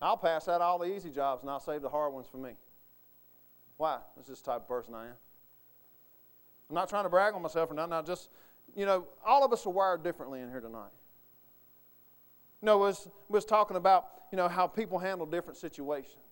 I'll 0.00 0.16
pass 0.16 0.48
out 0.48 0.62
all 0.62 0.78
the 0.78 0.96
easy 0.96 1.10
jobs 1.10 1.42
and 1.42 1.50
I'll 1.50 1.60
save 1.60 1.82
the 1.82 1.90
hard 1.90 2.14
ones 2.14 2.26
for 2.30 2.38
me. 2.38 2.52
Why? 3.76 3.98
That's 4.16 4.28
just 4.28 4.46
the 4.46 4.52
type 4.52 4.62
of 4.62 4.68
person 4.68 4.94
I 4.94 5.06
am. 5.08 5.14
I'm 6.70 6.74
not 6.74 6.88
trying 6.88 7.04
to 7.04 7.10
brag 7.10 7.34
on 7.34 7.42
myself 7.42 7.70
or 7.70 7.74
nothing. 7.74 7.92
I 7.92 8.00
just, 8.00 8.30
you 8.74 8.86
know, 8.86 9.04
all 9.24 9.44
of 9.44 9.52
us 9.52 9.66
are 9.66 9.70
wired 9.70 10.02
differently 10.02 10.40
in 10.40 10.48
here 10.48 10.60
tonight. 10.60 10.92
You 12.62 12.66
know, 12.66 12.78
was 12.78 13.08
was 13.28 13.44
talking 13.44 13.76
about, 13.76 14.06
you 14.32 14.36
know, 14.36 14.48
how 14.48 14.66
people 14.66 14.98
handle 14.98 15.26
different 15.26 15.58
situations. 15.58 16.25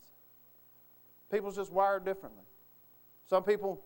People's 1.34 1.56
just 1.56 1.72
wired 1.72 2.04
differently. 2.04 2.44
Some 3.26 3.42
people, 3.42 3.82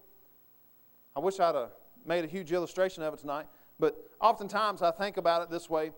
I 1.16 1.20
wish 1.20 1.40
I'd 1.40 1.54
have 1.54 1.70
made 2.04 2.22
a 2.22 2.26
huge 2.26 2.52
illustration 2.52 3.02
of 3.02 3.14
it 3.14 3.20
tonight, 3.20 3.46
but 3.80 3.96
oftentimes 4.20 4.82
I 4.82 4.90
think 4.90 5.16
about 5.16 5.40
it 5.40 5.50
this 5.50 5.70
way. 5.70 5.92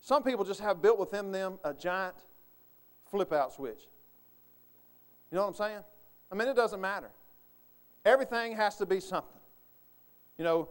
Some 0.00 0.22
people 0.22 0.42
just 0.42 0.60
have 0.60 0.80
built 0.80 0.98
within 0.98 1.32
them 1.32 1.58
a 1.64 1.74
giant 1.74 2.14
flip 3.10 3.30
out 3.30 3.52
switch. 3.52 3.88
You 5.30 5.36
know 5.36 5.42
what 5.42 5.48
I'm 5.48 5.54
saying? 5.54 5.80
I 6.32 6.34
mean, 6.34 6.48
it 6.48 6.56
doesn't 6.56 6.80
matter. 6.80 7.10
Everything 8.06 8.56
has 8.56 8.76
to 8.76 8.86
be 8.86 8.98
something. 8.98 9.40
You 10.38 10.44
know, 10.44 10.70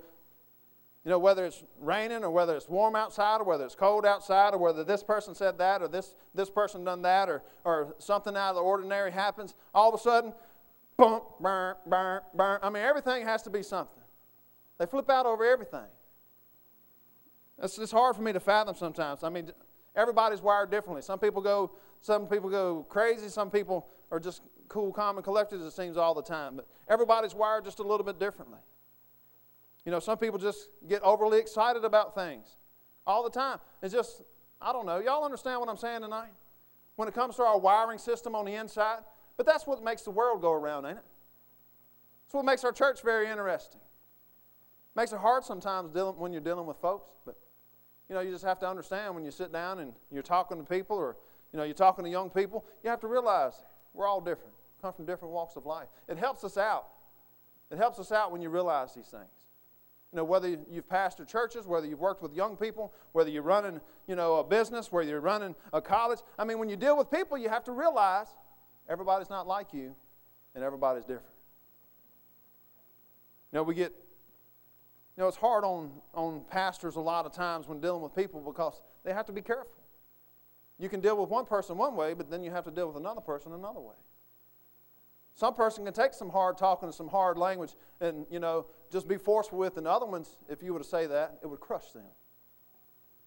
you 1.05 1.11
know, 1.11 1.19
whether 1.19 1.45
it's 1.45 1.63
raining 1.79 2.23
or 2.23 2.31
whether 2.31 2.55
it's 2.55 2.67
warm 2.67 2.95
outside 2.95 3.37
or 3.37 3.43
whether 3.43 3.63
it's 3.63 3.75
cold 3.75 4.07
outside 4.07 4.55
or 4.55 4.57
whether 4.57 4.83
this 4.83 5.03
person 5.03 5.35
said 5.35 5.55
that 5.59 5.83
or 5.83 5.87
this, 5.87 6.15
this 6.33 6.49
person 6.49 6.83
done 6.83 7.03
that 7.03 7.29
or, 7.29 7.43
or 7.63 7.93
something 7.99 8.35
out 8.35 8.49
of 8.49 8.55
the 8.55 8.61
ordinary 8.61 9.11
happens, 9.11 9.53
all 9.73 9.93
of 9.93 9.99
a 9.99 10.03
sudden, 10.03 10.33
bump, 10.97 11.23
burn, 11.39 11.75
burn, 11.85 12.21
burn. 12.33 12.59
I 12.63 12.71
mean, 12.71 12.81
everything 12.81 13.23
has 13.23 13.43
to 13.43 13.51
be 13.51 13.61
something. 13.61 14.01
They 14.79 14.87
flip 14.87 15.07
out 15.11 15.27
over 15.27 15.45
everything. 15.45 15.85
It's, 17.61 17.77
it's 17.77 17.91
hard 17.91 18.15
for 18.15 18.23
me 18.23 18.33
to 18.33 18.39
fathom 18.39 18.75
sometimes. 18.75 19.23
I 19.23 19.29
mean, 19.29 19.51
everybody's 19.95 20.41
wired 20.41 20.71
differently. 20.71 21.03
Some 21.03 21.19
people 21.19 21.39
go, 21.39 21.71
some 22.01 22.25
people 22.25 22.49
go 22.49 22.83
crazy. 22.89 23.29
Some 23.29 23.51
people 23.51 23.85
are 24.09 24.19
just 24.19 24.41
cool, 24.69 24.91
calm, 24.91 25.17
and 25.17 25.23
collected, 25.23 25.61
it 25.61 25.71
seems, 25.71 25.97
all 25.97 26.15
the 26.15 26.23
time. 26.23 26.55
But 26.55 26.67
everybody's 26.89 27.35
wired 27.35 27.63
just 27.63 27.77
a 27.77 27.83
little 27.83 28.03
bit 28.03 28.19
differently. 28.19 28.59
You 29.85 29.91
know, 29.91 29.99
some 29.99 30.17
people 30.17 30.39
just 30.39 30.69
get 30.87 31.01
overly 31.03 31.39
excited 31.39 31.85
about 31.85 32.15
things 32.15 32.57
all 33.05 33.23
the 33.23 33.29
time. 33.29 33.59
It's 33.81 33.93
just, 33.93 34.23
I 34.59 34.73
don't 34.73 34.85
know. 34.85 34.99
Y'all 34.99 35.23
understand 35.23 35.59
what 35.59 35.69
I'm 35.69 35.77
saying 35.77 36.01
tonight? 36.01 36.31
When 36.95 37.07
it 37.07 37.13
comes 37.13 37.35
to 37.35 37.43
our 37.43 37.59
wiring 37.59 37.99
system 37.99 38.35
on 38.35 38.45
the 38.45 38.55
inside, 38.55 38.99
but 39.37 39.45
that's 39.45 39.67
what 39.67 39.83
makes 39.83 40.01
the 40.01 40.11
world 40.11 40.41
go 40.41 40.51
around, 40.51 40.85
ain't 40.85 40.97
it? 40.97 41.03
That's 42.25 42.33
what 42.33 42.45
makes 42.45 42.63
our 42.63 42.71
church 42.71 43.03
very 43.03 43.29
interesting. 43.29 43.81
Makes 44.95 45.11
it 45.11 45.19
hard 45.19 45.43
sometimes 45.43 45.91
dealing, 45.91 46.17
when 46.17 46.31
you're 46.31 46.41
dealing 46.41 46.65
with 46.65 46.77
folks, 46.77 47.11
but 47.25 47.37
you 48.09 48.15
know, 48.15 48.21
you 48.21 48.31
just 48.31 48.45
have 48.45 48.59
to 48.59 48.67
understand 48.67 49.13
when 49.13 49.23
you 49.23 49.31
sit 49.31 49.51
down 49.51 49.79
and 49.79 49.93
you're 50.09 50.23
talking 50.23 50.57
to 50.57 50.63
people 50.63 50.95
or 50.97 51.17
you 51.51 51.57
know, 51.57 51.63
you're 51.63 51.73
talking 51.73 52.03
to 52.03 52.09
young 52.09 52.29
people, 52.29 52.65
you 52.83 52.89
have 52.89 52.99
to 53.01 53.07
realize 53.07 53.53
we're 53.93 54.07
all 54.07 54.19
different, 54.19 54.53
come 54.81 54.93
from 54.93 55.05
different 55.05 55.33
walks 55.33 55.55
of 55.55 55.65
life. 55.65 55.87
It 56.07 56.17
helps 56.17 56.43
us 56.43 56.57
out. 56.57 56.87
It 57.71 57.77
helps 57.77 57.99
us 57.99 58.11
out 58.11 58.31
when 58.31 58.41
you 58.41 58.49
realize 58.49 58.93
these 58.93 59.07
things. 59.07 59.44
You 60.15 60.21
know, 60.21 60.23
whether 60.23 60.47
you've 60.47 60.87
pastored 60.87 61.27
churches, 61.27 61.67
whether 61.67 61.85
you've 61.85 61.99
worked 61.99 62.23
with 62.23 62.33
young 62.33 62.55
people, 62.55 62.93
whether 63.11 63.29
you're 63.29 63.43
running, 63.43 63.81
you 64.07 64.15
know, 64.15 64.37
a 64.37 64.45
business, 64.45 64.89
whether 64.89 65.09
you're 65.09 65.19
running 65.19 65.53
a 65.73 65.81
college. 65.81 66.19
I 66.39 66.45
mean, 66.45 66.57
when 66.57 66.69
you 66.69 66.77
deal 66.77 66.97
with 66.97 67.11
people, 67.11 67.37
you 67.37 67.49
have 67.49 67.65
to 67.65 67.73
realize 67.73 68.27
everybody's 68.87 69.29
not 69.29 69.45
like 69.45 69.73
you 69.73 69.93
and 70.55 70.63
everybody's 70.63 71.03
different. 71.03 71.35
You 73.51 73.57
know, 73.57 73.63
we 73.63 73.75
get, 73.75 73.91
you 75.17 75.21
know, 75.21 75.27
it's 75.27 75.35
hard 75.35 75.65
on, 75.65 75.91
on 76.13 76.45
pastors 76.49 76.95
a 76.95 77.01
lot 77.01 77.25
of 77.25 77.33
times 77.33 77.67
when 77.67 77.81
dealing 77.81 78.01
with 78.01 78.15
people 78.15 78.39
because 78.39 78.81
they 79.03 79.11
have 79.11 79.25
to 79.25 79.33
be 79.33 79.41
careful. 79.41 79.83
You 80.79 80.87
can 80.87 81.01
deal 81.01 81.19
with 81.19 81.29
one 81.29 81.45
person 81.45 81.77
one 81.77 81.97
way, 81.97 82.13
but 82.13 82.31
then 82.31 82.41
you 82.41 82.51
have 82.51 82.63
to 82.63 82.71
deal 82.71 82.87
with 82.87 82.95
another 82.95 83.19
person 83.19 83.51
another 83.51 83.81
way. 83.81 83.95
Some 85.35 85.53
person 85.53 85.83
can 85.83 85.93
take 85.93 86.13
some 86.13 86.29
hard 86.29 86.57
talking 86.57 86.87
and 86.87 86.95
some 86.95 87.09
hard 87.09 87.37
language 87.37 87.73
and, 87.99 88.25
you 88.31 88.39
know, 88.39 88.65
just 88.89 89.07
be 89.07 89.17
forceful 89.17 89.57
with, 89.57 89.77
and 89.77 89.85
other 89.85 90.05
ones, 90.05 90.37
if 90.49 90.63
you 90.63 90.71
were 90.71 90.79
to 90.79 90.85
say 90.85 91.07
that, 91.07 91.39
it 91.43 91.47
would 91.47 91.59
crush 91.59 91.91
them. 91.91 92.05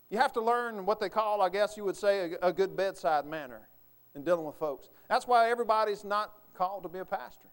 You 0.09 0.17
have 0.17 0.33
to 0.33 0.41
learn 0.41 0.87
what 0.87 1.01
they 1.01 1.11
call, 1.11 1.43
I 1.43 1.51
guess 1.51 1.77
you 1.77 1.85
would 1.85 1.97
say, 1.97 2.33
a, 2.43 2.49
a 2.49 2.53
good 2.53 2.75
bedside 2.75 3.27
manner 3.27 3.69
in 4.15 4.25
dealing 4.25 4.47
with 4.47 4.57
folks. 4.57 4.89
That's 5.09 5.27
why 5.27 5.51
everybody's 5.51 6.03
not 6.03 6.33
called 6.55 6.85
to 6.85 6.89
be 6.89 6.99
a 6.99 7.05
pastor. 7.05 7.49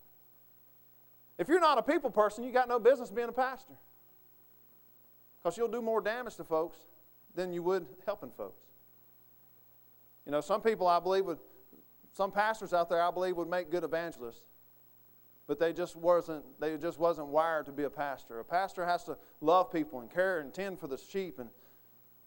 If 1.38 1.50
you're 1.50 1.60
not 1.60 1.78
a 1.78 1.84
people 1.84 2.10
person, 2.10 2.46
you 2.46 2.54
got 2.54 2.70
no 2.70 2.80
business 2.80 3.12
being 3.12 3.28
a 3.28 3.34
pastor. 3.34 3.74
Because 5.44 5.58
you'll 5.58 5.68
do 5.68 5.82
more 5.82 6.00
damage 6.00 6.38
to 6.38 6.46
folks 6.46 6.78
than 7.36 7.52
you 7.52 7.62
would 7.62 7.86
helping 8.06 8.32
folks. 8.32 8.64
You 10.26 10.32
know, 10.32 10.40
some 10.40 10.62
people 10.62 10.88
I 10.88 11.02
believe 11.02 11.26
would 11.26 11.40
some 12.16 12.32
pastors 12.32 12.72
out 12.72 12.88
there, 12.88 13.02
I 13.02 13.12
believe, 13.12 13.36
would 13.36 13.50
make 13.50 13.70
good 13.70 13.84
evangelists, 13.84 14.46
but 15.48 15.60
they 15.60 15.74
just 15.74 15.98
wasn't. 15.98 16.46
They 16.62 16.78
just 16.78 16.98
wasn't 16.98 17.28
wired 17.28 17.66
to 17.66 17.74
be 17.74 17.84
a 17.84 17.90
pastor. 17.90 18.40
A 18.40 18.46
pastor 18.46 18.86
has 18.86 19.04
to 19.04 19.18
love 19.42 19.70
people 19.70 20.00
and 20.00 20.10
care 20.10 20.40
and 20.40 20.54
tend 20.54 20.80
for 20.80 20.88
the 20.88 20.98
sheep. 20.98 21.40
And 21.40 21.50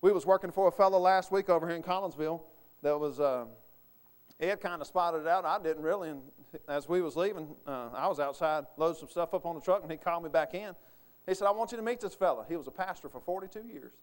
we 0.03 0.13
was 0.13 0.27
working 0.27 0.51
for 0.51 0.69
a 0.69 0.71
fellow 0.71 0.99
last 0.99 1.33
week 1.33 1.49
over 1.49 1.67
here 1.67 1.77
in 1.77 1.83
Collinsville 1.83 2.43
that 2.83 2.99
was. 2.99 3.19
Uh, 3.19 3.47
Ed 4.41 4.61
kind 4.61 4.81
of 4.81 4.87
spotted 4.87 5.23
it 5.23 5.27
out. 5.27 5.45
I 5.45 5.61
didn't 5.61 5.83
really. 5.83 6.11
And 6.11 6.21
as 6.69 6.89
we 6.89 7.03
was 7.03 7.17
leaving, 7.17 7.49
uh, 7.67 7.89
I 7.93 8.07
was 8.07 8.21
outside 8.21 8.67
loading 8.77 9.01
some 9.01 9.09
stuff 9.09 9.35
up 9.35 9.45
on 9.47 9.57
the 9.57 9.61
truck, 9.61 9.83
and 9.83 9.91
he 9.91 9.99
called 9.99 10.23
me 10.23 10.29
back 10.29 10.55
in. 10.55 10.77
He 11.27 11.35
said, 11.35 11.49
"I 11.49 11.51
want 11.51 11.73
you 11.73 11.77
to 11.79 11.83
meet 11.83 11.99
this 11.99 12.15
fella. 12.15 12.45
He 12.47 12.57
was 12.57 12.69
a 12.69 12.71
pastor 12.71 13.09
for 13.09 13.21
42 13.21 13.67
years. 13.67 13.95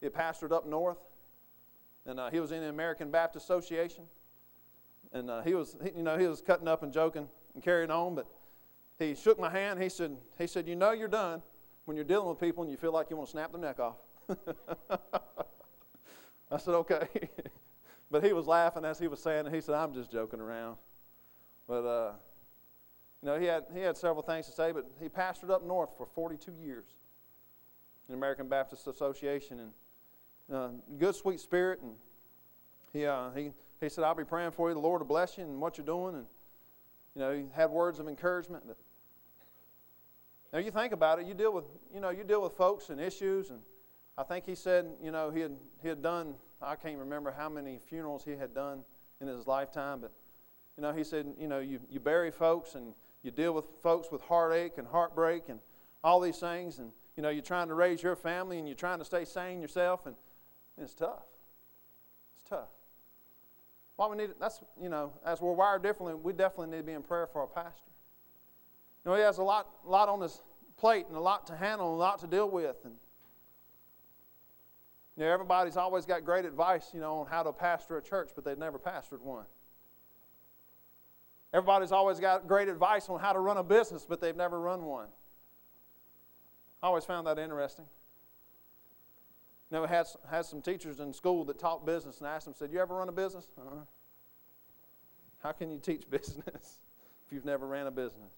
He 0.00 0.08
pastored 0.08 0.52
up 0.52 0.66
north, 0.66 0.98
and 2.06 2.18
uh, 2.18 2.30
he 2.30 2.40
was 2.40 2.50
in 2.50 2.62
the 2.62 2.68
American 2.70 3.10
Baptist 3.10 3.44
Association. 3.44 4.04
And 5.12 5.30
uh, 5.30 5.42
he 5.42 5.54
was, 5.54 5.76
he, 5.82 5.90
you 5.96 6.02
know, 6.02 6.18
he 6.18 6.26
was 6.26 6.40
cutting 6.40 6.68
up 6.68 6.82
and 6.82 6.92
joking 6.92 7.28
and 7.54 7.62
carrying 7.62 7.90
on, 7.90 8.14
but 8.14 8.26
he 8.98 9.14
shook 9.14 9.38
my 9.38 9.50
hand. 9.50 9.82
He 9.82 9.88
said, 9.88 10.16
he 10.38 10.46
said, 10.46 10.68
you 10.68 10.76
know 10.76 10.92
you're 10.92 11.08
done 11.08 11.42
when 11.84 11.96
you're 11.96 12.04
dealing 12.04 12.28
with 12.28 12.38
people 12.38 12.62
and 12.62 12.70
you 12.70 12.76
feel 12.76 12.92
like 12.92 13.08
you 13.10 13.16
want 13.16 13.28
to 13.28 13.30
snap 13.30 13.52
their 13.52 13.60
neck 13.60 13.78
off. 13.80 13.96
I 16.50 16.58
said, 16.58 16.74
okay. 16.74 17.08
but 18.10 18.24
he 18.24 18.32
was 18.32 18.46
laughing 18.46 18.84
as 18.84 18.98
he 18.98 19.08
was 19.08 19.20
saying 19.20 19.46
it. 19.46 19.54
He 19.54 19.60
said, 19.60 19.74
I'm 19.74 19.94
just 19.94 20.10
joking 20.10 20.40
around. 20.40 20.76
But, 21.66 21.84
uh, 21.84 22.12
you 23.22 23.28
know, 23.28 23.38
he 23.38 23.46
had, 23.46 23.64
he 23.72 23.80
had 23.80 23.96
several 23.96 24.22
things 24.22 24.46
to 24.46 24.52
say, 24.52 24.72
but 24.72 24.86
he 25.00 25.08
pastored 25.08 25.50
up 25.50 25.64
north 25.66 25.90
for 25.96 26.06
42 26.06 26.52
years 26.52 26.84
in 28.08 28.12
the 28.12 28.16
American 28.18 28.48
Baptist 28.48 28.86
Association. 28.86 29.60
And 29.60 30.56
uh, 30.56 30.68
good, 30.98 31.14
sweet 31.14 31.40
spirit. 31.40 31.80
And 31.82 31.94
he, 32.92 33.06
uh, 33.06 33.30
he, 33.34 33.50
he 33.80 33.88
said, 33.88 34.04
I'll 34.04 34.14
be 34.14 34.24
praying 34.24 34.52
for 34.52 34.68
you. 34.68 34.74
The 34.74 34.80
Lord 34.80 35.00
will 35.00 35.06
bless 35.06 35.38
you 35.38 35.44
and 35.44 35.60
what 35.60 35.78
you're 35.78 35.86
doing. 35.86 36.16
And, 36.16 36.26
you 37.14 37.20
know, 37.20 37.32
he 37.32 37.44
had 37.52 37.70
words 37.70 37.98
of 37.98 38.08
encouragement. 38.08 38.64
But 38.66 38.76
now 40.52 40.58
you 40.58 40.70
think 40.70 40.92
about 40.92 41.20
it, 41.20 41.26
you 41.26 41.34
deal 41.34 41.52
with, 41.52 41.64
you 41.92 42.00
know, 42.00 42.10
you 42.10 42.24
deal 42.24 42.42
with 42.42 42.52
folks 42.54 42.88
and 42.90 43.00
issues. 43.00 43.50
And 43.50 43.60
I 44.16 44.22
think 44.22 44.46
he 44.46 44.54
said, 44.54 44.86
you 45.02 45.10
know, 45.10 45.30
he 45.30 45.40
had, 45.40 45.56
he 45.82 45.88
had 45.88 46.02
done, 46.02 46.34
I 46.60 46.74
can't 46.74 46.98
remember 46.98 47.30
how 47.36 47.48
many 47.48 47.78
funerals 47.88 48.24
he 48.24 48.32
had 48.32 48.54
done 48.54 48.80
in 49.20 49.28
his 49.28 49.46
lifetime. 49.46 50.00
But, 50.00 50.12
you 50.76 50.82
know, 50.82 50.92
he 50.92 51.04
said, 51.04 51.26
you 51.38 51.48
know, 51.48 51.60
you, 51.60 51.80
you 51.90 52.00
bury 52.00 52.30
folks 52.30 52.74
and 52.74 52.94
you 53.22 53.30
deal 53.30 53.52
with 53.52 53.66
folks 53.82 54.10
with 54.10 54.22
heartache 54.22 54.78
and 54.78 54.86
heartbreak 54.86 55.48
and 55.48 55.60
all 56.02 56.20
these 56.20 56.38
things. 56.38 56.78
And, 56.78 56.90
you 57.16 57.22
know, 57.22 57.28
you're 57.28 57.42
trying 57.42 57.68
to 57.68 57.74
raise 57.74 58.02
your 58.02 58.16
family 58.16 58.58
and 58.58 58.66
you're 58.66 58.76
trying 58.76 58.98
to 58.98 59.04
stay 59.04 59.24
sane 59.24 59.60
yourself. 59.60 60.06
And, 60.06 60.16
and 60.76 60.84
it's 60.84 60.94
tough. 60.94 61.22
It's 62.36 62.48
tough. 62.48 62.68
Why 63.98 64.06
we 64.06 64.16
need 64.16 64.30
that's 64.38 64.60
you 64.80 64.88
know, 64.88 65.12
as 65.26 65.40
we're 65.40 65.52
wired 65.52 65.82
differently, 65.82 66.14
we 66.14 66.32
definitely 66.32 66.68
need 66.68 66.82
to 66.82 66.82
be 66.84 66.92
in 66.92 67.02
prayer 67.02 67.26
for 67.26 67.40
our 67.40 67.48
pastor. 67.48 67.90
You 69.04 69.10
know, 69.10 69.16
he 69.16 69.22
has 69.22 69.38
a 69.38 69.42
lot, 69.42 69.66
lot 69.84 70.08
on 70.08 70.20
his 70.20 70.40
plate 70.76 71.06
and 71.08 71.16
a 71.16 71.20
lot 71.20 71.48
to 71.48 71.56
handle 71.56 71.88
and 71.88 71.96
a 71.96 71.98
lot 71.98 72.20
to 72.20 72.28
deal 72.28 72.48
with. 72.48 72.76
And 72.84 72.94
you 75.16 75.24
know, 75.24 75.32
everybody's 75.32 75.76
always 75.76 76.06
got 76.06 76.24
great 76.24 76.44
advice, 76.44 76.90
you 76.94 77.00
know, 77.00 77.16
on 77.16 77.26
how 77.26 77.42
to 77.42 77.52
pastor 77.52 77.98
a 77.98 78.02
church, 78.02 78.30
but 78.36 78.44
they've 78.44 78.56
never 78.56 78.78
pastored 78.78 79.20
one. 79.20 79.46
Everybody's 81.52 81.90
always 81.90 82.20
got 82.20 82.46
great 82.46 82.68
advice 82.68 83.08
on 83.08 83.18
how 83.18 83.32
to 83.32 83.40
run 83.40 83.56
a 83.56 83.64
business, 83.64 84.06
but 84.08 84.20
they've 84.20 84.36
never 84.36 84.60
run 84.60 84.84
one. 84.84 85.08
I 86.84 86.86
always 86.86 87.04
found 87.04 87.26
that 87.26 87.36
interesting. 87.36 87.86
You 89.70 89.78
know, 89.78 89.86
had, 89.86 90.06
had 90.30 90.46
some 90.46 90.62
teachers 90.62 91.00
in 91.00 91.12
school 91.12 91.44
that 91.44 91.58
taught 91.58 91.84
business 91.84 92.18
and 92.18 92.26
asked 92.26 92.46
them, 92.46 92.54
said, 92.54 92.72
you 92.72 92.80
ever 92.80 92.94
run 92.94 93.08
a 93.08 93.12
business? 93.12 93.48
Uh-huh. 93.58 93.80
How 95.42 95.52
can 95.52 95.70
you 95.70 95.78
teach 95.78 96.04
business 96.10 96.80
if 97.26 97.32
you've 97.32 97.44
never 97.44 97.66
ran 97.66 97.86
a 97.86 97.90
business? 97.90 98.32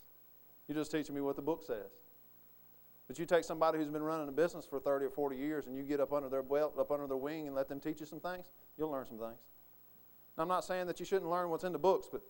You're 0.66 0.76
just 0.76 0.90
teaching 0.90 1.14
me 1.14 1.20
what 1.20 1.36
the 1.36 1.42
book 1.42 1.62
says. 1.64 1.90
But 3.06 3.18
you 3.18 3.26
take 3.26 3.44
somebody 3.44 3.78
who's 3.78 3.88
been 3.88 4.02
running 4.02 4.28
a 4.28 4.32
business 4.32 4.64
for 4.64 4.78
30 4.78 5.06
or 5.06 5.10
40 5.10 5.36
years 5.36 5.66
and 5.66 5.76
you 5.76 5.82
get 5.82 6.00
up 6.00 6.12
under 6.12 6.28
their 6.28 6.44
belt, 6.44 6.74
up 6.78 6.92
under 6.92 7.06
their 7.08 7.16
wing 7.16 7.46
and 7.46 7.56
let 7.56 7.68
them 7.68 7.80
teach 7.80 8.00
you 8.00 8.06
some 8.06 8.20
things, 8.20 8.52
you'll 8.78 8.90
learn 8.90 9.06
some 9.06 9.18
things. 9.18 9.40
I'm 10.38 10.48
not 10.48 10.64
saying 10.64 10.86
that 10.86 11.00
you 11.00 11.06
shouldn't 11.06 11.30
learn 11.30 11.50
what's 11.50 11.64
in 11.64 11.72
the 11.72 11.78
books, 11.78 12.08
but, 12.10 12.22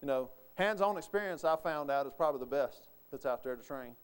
you 0.00 0.06
know, 0.06 0.30
hands-on 0.54 0.96
experience 0.96 1.44
I 1.44 1.56
found 1.56 1.90
out 1.90 2.06
is 2.06 2.12
probably 2.16 2.38
the 2.40 2.46
best 2.46 2.88
that's 3.10 3.26
out 3.26 3.42
there 3.42 3.56
to 3.56 3.62
train. 3.62 3.96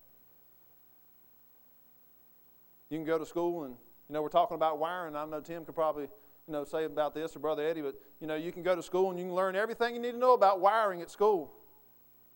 You 2.90 2.98
can 2.98 3.06
go 3.06 3.16
to 3.16 3.26
school 3.26 3.64
and 3.64 3.76
you 4.08 4.12
know, 4.12 4.22
we're 4.22 4.28
talking 4.28 4.54
about 4.54 4.78
wiring. 4.78 5.16
I 5.16 5.24
know 5.24 5.40
Tim 5.40 5.64
could 5.64 5.74
probably, 5.74 6.04
you 6.04 6.52
know, 6.52 6.64
say 6.64 6.84
about 6.84 7.14
this 7.14 7.34
or 7.36 7.38
Brother 7.38 7.66
Eddie, 7.66 7.82
but, 7.82 7.94
you 8.20 8.26
know, 8.26 8.34
you 8.34 8.52
can 8.52 8.62
go 8.62 8.76
to 8.76 8.82
school 8.82 9.10
and 9.10 9.18
you 9.18 9.26
can 9.26 9.34
learn 9.34 9.56
everything 9.56 9.94
you 9.94 10.00
need 10.00 10.12
to 10.12 10.18
know 10.18 10.34
about 10.34 10.60
wiring 10.60 11.00
at 11.00 11.10
school. 11.10 11.52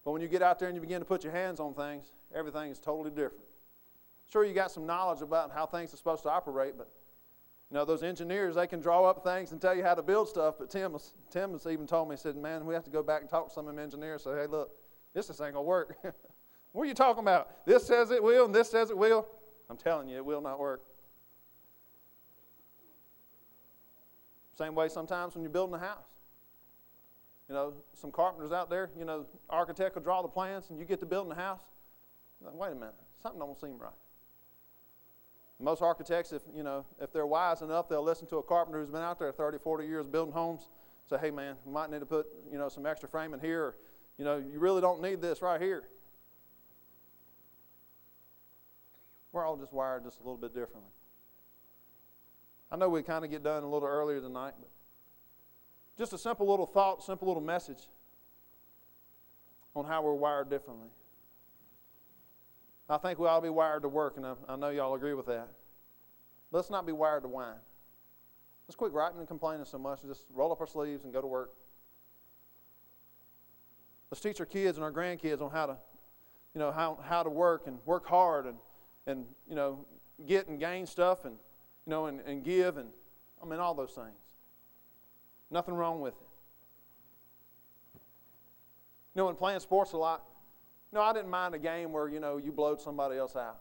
But 0.05 0.13
when 0.13 0.23
you 0.23 0.29
get 0.29 0.43
out 0.43 0.59
there 0.59 0.69
and 0.69 0.77
you 0.77 0.81
begin 0.81 1.01
to 1.01 1.05
put 1.05 1.23
your 1.23 1.33
hands 1.33 1.61
on 1.61 1.75
things, 1.75 2.13
everything 2.35 2.71
is 2.71 2.79
totally 2.79 3.11
different. 3.11 3.45
Sure, 4.31 4.45
you 4.45 4.55
got 4.55 4.71
some 4.71 4.87
knowledge 4.87 5.23
about 5.23 5.53
how 5.53 5.67
things 5.67 5.93
are 5.93 5.97
supposed 5.97 6.23
to 6.23 6.31
operate, 6.31 6.75
but, 6.77 6.91
you 7.71 7.75
know, 7.75 7.85
those 7.85 8.03
engineers, 8.03 8.55
they 8.55 8.67
can 8.67 8.81
draw 8.81 9.05
up 9.05 9.23
things 9.23 9.53
and 9.53 9.61
tell 9.61 9.75
you 9.75 9.83
how 9.83 9.95
to 9.95 10.03
build 10.03 10.29
stuff. 10.29 10.55
But 10.59 10.71
Tim, 10.71 10.97
Tim 11.31 11.53
has 11.53 11.67
even 11.67 11.87
told 11.87 12.09
me, 12.09 12.17
he 12.17 12.21
said, 12.21 12.37
man, 12.37 12.65
we 12.65 12.75
have 12.75 12.85
to 12.85 12.91
go 12.91 13.03
back 13.03 13.21
and 13.21 13.29
talk 13.29 13.49
to 13.49 13.55
some 13.55 13.69
of 13.69 13.75
them 13.75 13.83
engineers. 13.83 14.25
Say, 14.25 14.31
hey, 14.31 14.47
look, 14.47 14.71
this 15.15 15.27
just 15.27 15.41
ain't 15.41 15.53
going 15.53 15.65
to 15.65 15.69
work. 15.69 15.99
what 16.73 16.83
are 16.83 16.87
you 16.87 16.95
talking 16.95 17.23
about? 17.23 17.67
This 17.67 17.87
says 17.87 18.11
it 18.11 18.23
will 18.23 18.47
and 18.47 18.55
this 18.55 18.71
says 18.71 18.91
it 18.91 18.97
will. 18.97 19.27
I'm 19.69 19.77
telling 19.77 20.09
you, 20.09 20.17
it 20.17 20.25
will 20.25 20.41
not 20.41 20.59
work. 20.59 20.83
Same 24.59 24.75
way 24.75 24.89
sometimes 24.89 25.35
when 25.35 25.45
you're 25.45 25.53
building 25.53 25.77
a 25.77 25.79
house. 25.79 26.09
You 27.49 27.55
know, 27.55 27.75
some 27.95 28.11
carpenters 28.11 28.51
out 28.51 28.69
there, 28.69 28.91
you 28.99 29.05
know, 29.05 29.25
architect 29.49 29.95
will 29.95 30.03
draw 30.03 30.21
the 30.21 30.29
plans 30.29 30.71
and 30.71 30.81
you 30.81 30.85
get 30.85 30.99
to 30.99 31.07
building 31.07 31.31
a 31.31 31.37
house. 31.37 31.61
Like, 32.41 32.55
Wait 32.55 32.73
a 32.73 32.75
minute, 32.75 32.95
something 33.23 33.39
don't 33.39 33.59
seem 33.59 33.79
right. 33.79 33.93
Most 35.61 35.81
architects, 35.81 36.33
if 36.33 36.43
you 36.55 36.65
know, 36.65 36.85
if 37.01 37.13
they're 37.13 37.27
wise 37.27 37.63
enough, 37.63 37.89
they'll 37.89 38.03
listen 38.03 38.27
to 38.29 38.39
a 38.39 38.43
carpenter 38.43 38.81
who's 38.81 38.91
been 38.91 39.03
out 39.03 39.21
there 39.21 39.31
30, 39.31 39.59
40 39.59 39.87
years 39.87 40.07
building 40.07 40.35
homes. 40.35 40.71
Say, 41.09 41.19
hey 41.21 41.31
man, 41.31 41.55
we 41.65 41.73
might 41.73 41.91
need 41.91 42.01
to 42.01 42.07
put 42.07 42.27
you 42.51 42.59
know 42.59 42.69
some 42.69 42.85
extra 42.85 43.09
framing 43.09 43.41
here. 43.41 43.63
Or, 43.63 43.77
you 44.19 44.25
know, 44.25 44.39
you 44.39 44.59
really 44.59 44.81
don't 44.81 45.01
need 45.01 45.21
this 45.23 45.41
right 45.41 45.61
here. 45.61 45.85
We're 49.31 49.47
all 49.47 49.57
just 49.57 49.73
wired 49.73 50.03
just 50.03 50.19
a 50.19 50.23
little 50.23 50.37
bit 50.37 50.53
differently. 50.53 50.91
I 52.71 52.77
know 52.77 52.89
we 52.89 53.03
kind 53.03 53.25
of 53.25 53.31
get 53.31 53.43
done 53.43 53.63
a 53.63 53.69
little 53.69 53.89
earlier 53.89 54.21
tonight, 54.21 54.55
but 54.59 54.69
just 55.97 56.13
a 56.13 56.19
simple 56.19 56.47
little 56.47 56.67
thought, 56.67 57.03
simple 57.03 57.27
little 57.29 57.43
message 57.43 57.89
on 59.75 59.85
how 59.85 60.03
we're 60.03 60.15
wired 60.15 60.51
differently. 60.51 60.89
I 62.91 62.97
think 62.97 63.19
we 63.19 63.29
to 63.29 63.41
be 63.43 63.51
wired 63.51 63.83
to 63.83 63.89
work, 63.89 64.17
and 64.17 64.25
I, 64.25 64.35
I 64.49 64.57
know 64.57 64.71
y'all 64.71 64.95
agree 64.95 65.13
with 65.13 65.27
that. 65.27 65.49
Let's 66.51 66.71
not 66.71 66.87
be 66.87 66.93
wired 66.93 67.23
to 67.23 67.29
whine. 67.29 67.59
Let's 68.67 68.77
quit 68.77 68.93
griping 68.93 69.19
and 69.19 69.29
complaining 69.29 69.67
so 69.67 69.79
much 69.79 70.01
and 70.03 70.11
just 70.11 70.25
roll 70.33 70.53
up 70.53 70.61
our 70.61 70.67
sleeves 70.67 71.05
and 71.05 71.13
go 71.13 71.21
to 71.21 71.27
work. 71.27 71.53
Let's 74.11 74.23
teach 74.23 74.41
our 74.41 74.47
kids 74.47 74.79
and 74.79 74.85
our 74.85 74.93
grandkids 74.93 75.43
on 75.43 75.51
how 75.51 75.67
to, 75.67 75.77
you 76.55 76.59
know, 76.59 76.73
how, 76.73 76.99
how 77.03 77.23
to 77.23 77.31
work 77.31 77.67
and 77.67 77.79
work 77.85 78.07
hard 78.07 78.47
and, 78.47 78.57
and, 79.07 79.27
you 79.49 79.55
know, 79.55 79.85
get 80.27 80.49
and 80.49 80.59
gain 80.59 80.87
stuff 80.87 81.27
and 81.27 81.37
you 81.89 81.95
know, 81.95 82.05
and, 82.05 82.21
and 82.27 82.45
give, 82.45 82.77
and 82.77 82.91
I 83.43 83.47
mean, 83.47 83.61
all 83.61 83.73
those 83.73 83.93
things. 83.93 84.35
Nothing 85.51 85.73
wrong 85.73 86.03
with 86.03 86.13
it. 86.13 86.29
You 89.15 89.21
know, 89.23 89.27
when 89.27 89.37
playing 89.37 89.61
sports 89.61 89.93
a 89.93 89.97
lot, 89.97 90.23
no, 90.93 91.01
I 91.01 91.15
didn't 91.15 91.31
mind 91.31 91.55
a 91.55 91.59
game 91.59 91.91
where, 91.93 92.07
you 92.07 92.21
know, 92.21 92.37
you 92.37 92.53
blowed 92.53 92.79
somebody 92.79 93.17
else 93.17 93.37
out. 93.37 93.61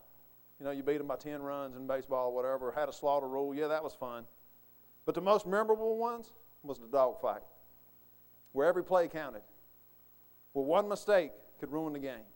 You 0.60 0.66
know, 0.66 0.72
you 0.72 0.84
beat 0.84 0.98
them 0.98 1.08
by 1.08 1.16
10 1.16 1.42
runs 1.42 1.78
in 1.78 1.88
baseball 1.88 2.28
or 2.28 2.36
whatever, 2.36 2.70
had 2.70 2.90
a 2.90 2.94
slaughter 2.94 3.30
rule. 3.30 3.56
Yeah, 3.56 3.68
that 3.68 3.82
was 3.82 3.94
fun. 3.94 4.26
But 5.06 5.16
the 5.16 5.22
most 5.22 5.48
memorable 5.48 5.98
ones 5.98 6.34
was 6.64 6.80
the 6.80 6.88
dog 6.88 7.22
fight, 7.22 7.44
where 8.52 8.68
every 8.68 8.84
play 8.84 9.08
counted, 9.08 9.44
where 10.52 10.66
one 10.66 10.90
mistake 10.90 11.32
could 11.62 11.72
ruin 11.72 11.94
the 11.94 12.00
game. 12.00 12.28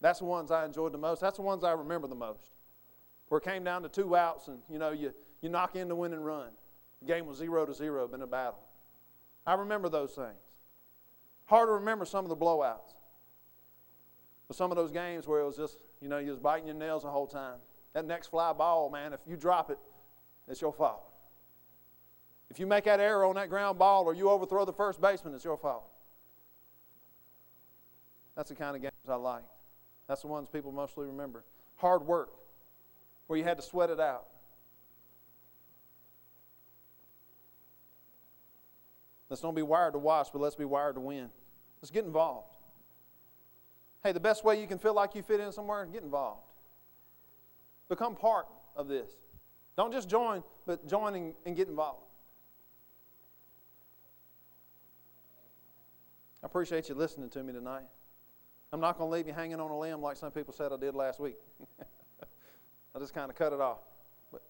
That's 0.00 0.20
the 0.20 0.24
ones 0.24 0.50
I 0.50 0.64
enjoyed 0.64 0.92
the 0.92 0.98
most. 0.98 1.20
That's 1.20 1.36
the 1.36 1.42
ones 1.42 1.64
I 1.64 1.72
remember 1.72 2.08
the 2.08 2.14
most. 2.14 2.50
Where 3.30 3.38
it 3.38 3.44
came 3.44 3.62
down 3.62 3.82
to 3.82 3.88
two 3.88 4.16
outs 4.16 4.48
and, 4.48 4.58
you 4.68 4.78
know, 4.78 4.90
you, 4.90 5.14
you 5.40 5.48
knock 5.48 5.76
in 5.76 5.86
the 5.86 5.94
win 5.94 6.12
and 6.12 6.26
run. 6.26 6.48
The 7.00 7.06
game 7.06 7.26
was 7.26 7.38
zero 7.38 7.64
to 7.64 7.72
zero, 7.72 8.06
been 8.08 8.22
a 8.22 8.26
battle. 8.26 8.58
I 9.46 9.54
remember 9.54 9.88
those 9.88 10.10
things. 10.10 10.42
Hard 11.46 11.68
to 11.68 11.72
remember 11.74 12.04
some 12.04 12.24
of 12.24 12.28
the 12.28 12.36
blowouts. 12.36 12.94
But 14.48 14.56
some 14.56 14.72
of 14.72 14.76
those 14.76 14.90
games 14.90 15.28
where 15.28 15.40
it 15.40 15.46
was 15.46 15.56
just, 15.56 15.78
you 16.00 16.08
know, 16.08 16.18
you 16.18 16.30
was 16.30 16.40
biting 16.40 16.66
your 16.66 16.74
nails 16.74 17.04
the 17.04 17.10
whole 17.10 17.28
time. 17.28 17.58
That 17.92 18.04
next 18.04 18.26
fly 18.26 18.52
ball, 18.52 18.90
man, 18.90 19.12
if 19.12 19.20
you 19.26 19.36
drop 19.36 19.70
it, 19.70 19.78
it's 20.48 20.60
your 20.60 20.72
fault. 20.72 21.02
If 22.50 22.58
you 22.58 22.66
make 22.66 22.82
that 22.84 22.98
error 22.98 23.24
on 23.24 23.36
that 23.36 23.48
ground 23.48 23.78
ball 23.78 24.06
or 24.06 24.12
you 24.12 24.28
overthrow 24.28 24.64
the 24.64 24.72
first 24.72 25.00
baseman, 25.00 25.34
it's 25.34 25.44
your 25.44 25.56
fault. 25.56 25.84
That's 28.34 28.48
the 28.48 28.56
kind 28.56 28.74
of 28.74 28.82
games 28.82 28.92
I 29.08 29.14
like. 29.14 29.44
That's 30.08 30.22
the 30.22 30.26
ones 30.26 30.48
people 30.48 30.72
mostly 30.72 31.06
remember. 31.06 31.44
Hard 31.76 32.04
work, 32.04 32.30
where 33.30 33.38
you 33.38 33.44
had 33.44 33.56
to 33.56 33.62
sweat 33.62 33.90
it 33.90 34.00
out. 34.00 34.26
Let's 39.28 39.40
don't 39.40 39.54
be 39.54 39.62
wired 39.62 39.92
to 39.92 40.00
watch, 40.00 40.30
but 40.32 40.42
let's 40.42 40.56
be 40.56 40.64
wired 40.64 40.96
to 40.96 41.00
win. 41.00 41.30
Let's 41.80 41.92
get 41.92 42.04
involved. 42.04 42.56
Hey, 44.02 44.10
the 44.10 44.18
best 44.18 44.44
way 44.44 44.60
you 44.60 44.66
can 44.66 44.80
feel 44.80 44.94
like 44.94 45.14
you 45.14 45.22
fit 45.22 45.38
in 45.38 45.52
somewhere, 45.52 45.86
get 45.86 46.02
involved. 46.02 46.40
Become 47.88 48.16
part 48.16 48.48
of 48.74 48.88
this. 48.88 49.12
Don't 49.76 49.92
just 49.92 50.08
join, 50.08 50.42
but 50.66 50.88
join 50.88 51.14
and, 51.14 51.34
and 51.46 51.54
get 51.54 51.68
involved. 51.68 52.02
I 56.42 56.46
appreciate 56.46 56.88
you 56.88 56.96
listening 56.96 57.30
to 57.30 57.44
me 57.44 57.52
tonight. 57.52 57.86
I'm 58.72 58.80
not 58.80 58.98
going 58.98 59.08
to 59.08 59.14
leave 59.14 59.28
you 59.28 59.34
hanging 59.34 59.60
on 59.60 59.70
a 59.70 59.78
limb 59.78 60.02
like 60.02 60.16
some 60.16 60.32
people 60.32 60.52
said 60.52 60.72
I 60.72 60.76
did 60.76 60.96
last 60.96 61.20
week. 61.20 61.36
I 62.94 62.98
just 62.98 63.14
kind 63.14 63.30
of 63.30 63.36
cut 63.36 63.52
it 63.52 63.60
off. 63.60 63.78
But 64.32 64.42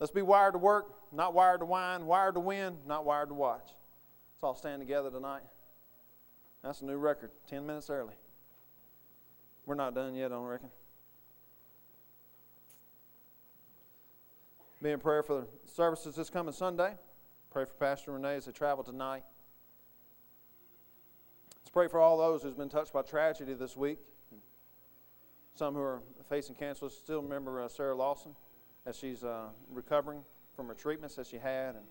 let's 0.00 0.12
be 0.12 0.22
wired 0.22 0.54
to 0.54 0.58
work, 0.58 0.94
not 1.12 1.34
wired 1.34 1.60
to 1.60 1.66
whine, 1.66 2.06
wired 2.06 2.34
to 2.34 2.40
win, 2.40 2.76
not 2.86 3.04
wired 3.04 3.28
to 3.28 3.34
watch. 3.34 3.68
Let's 4.34 4.42
all 4.42 4.54
stand 4.54 4.80
together 4.80 5.10
tonight. 5.10 5.42
That's 6.62 6.80
a 6.80 6.84
new 6.84 6.96
record, 6.96 7.30
10 7.48 7.66
minutes 7.66 7.90
early. 7.90 8.14
We're 9.66 9.74
not 9.74 9.94
done 9.94 10.14
yet, 10.14 10.26
I 10.26 10.36
don't 10.36 10.44
reckon. 10.44 10.70
Be 14.82 14.90
in 14.90 15.00
prayer 15.00 15.22
for 15.22 15.40
the 15.40 15.46
services 15.70 16.14
this 16.14 16.30
coming 16.30 16.52
Sunday. 16.52 16.94
Pray 17.50 17.64
for 17.64 17.74
Pastor 17.74 18.12
Renee 18.12 18.36
as 18.36 18.44
they 18.46 18.52
travel 18.52 18.84
tonight. 18.84 19.24
Let's 21.56 21.70
pray 21.70 21.88
for 21.88 22.00
all 22.00 22.16
those 22.16 22.42
who's 22.42 22.54
been 22.54 22.68
touched 22.68 22.92
by 22.92 23.02
tragedy 23.02 23.54
this 23.54 23.76
week. 23.76 23.98
Some 25.58 25.74
who 25.74 25.80
are 25.80 26.02
facing 26.28 26.54
cancer. 26.54 26.88
Still 26.88 27.20
remember 27.20 27.60
uh, 27.60 27.66
Sarah 27.66 27.96
Lawson 27.96 28.36
as 28.86 28.96
she's 28.96 29.24
uh, 29.24 29.46
recovering 29.68 30.20
from 30.54 30.68
her 30.68 30.74
treatments 30.74 31.16
that 31.16 31.26
she 31.26 31.36
had, 31.36 31.74
and 31.74 31.84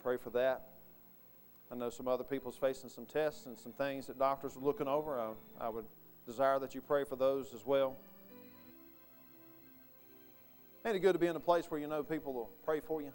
pray 0.00 0.16
for 0.16 0.30
that. 0.30 0.68
I 1.72 1.74
know 1.74 1.90
some 1.90 2.06
other 2.06 2.22
people's 2.22 2.56
facing 2.56 2.88
some 2.88 3.04
tests 3.04 3.46
and 3.46 3.58
some 3.58 3.72
things 3.72 4.06
that 4.06 4.16
doctors 4.16 4.56
are 4.56 4.60
looking 4.60 4.86
over. 4.86 5.18
I, 5.18 5.32
I 5.60 5.68
would 5.68 5.86
desire 6.24 6.60
that 6.60 6.72
you 6.72 6.80
pray 6.80 7.02
for 7.02 7.16
those 7.16 7.52
as 7.52 7.66
well. 7.66 7.96
Ain't 10.86 10.94
it 10.94 11.00
good 11.00 11.14
to 11.14 11.18
be 11.18 11.26
in 11.26 11.34
a 11.34 11.40
place 11.40 11.68
where 11.68 11.80
you 11.80 11.88
know 11.88 12.04
people 12.04 12.32
will 12.32 12.50
pray 12.64 12.78
for 12.78 13.02
you? 13.02 13.12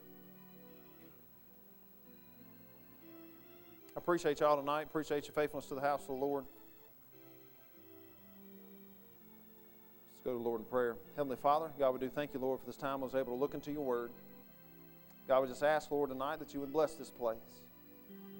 I 3.96 3.98
appreciate 3.98 4.42
y'all 4.42 4.60
tonight. 4.60 4.88
Appreciate 4.90 5.26
your 5.26 5.34
faithfulness 5.36 5.68
to 5.68 5.76
the 5.76 5.82
house 5.82 6.02
of 6.02 6.08
the 6.08 6.14
Lord. 6.16 6.44
Let's 10.20 10.26
go 10.26 10.32
to 10.34 10.44
the 10.44 10.50
Lord 10.50 10.60
in 10.60 10.66
prayer. 10.66 10.98
Heavenly 11.16 11.38
Father, 11.38 11.70
God, 11.80 11.92
we 11.92 12.00
do 12.00 12.10
thank 12.10 12.34
you, 12.34 12.42
Lord, 12.42 12.60
for 12.60 12.66
this 12.66 12.76
time 12.76 13.02
I 13.02 13.06
was 13.06 13.16
able 13.16 13.34
to 13.34 13.40
look 13.40 13.54
into 13.54 13.72
your 13.72 13.84
word. 13.84 14.12
God, 15.30 15.42
we 15.44 15.48
just 15.48 15.64
ask, 15.64 15.90
Lord, 15.90 16.10
tonight 16.10 16.40
that 16.40 16.54
you 16.54 16.60
would 16.60 16.74
bless 16.74 16.96
this 16.96 17.10
place. 17.10 17.38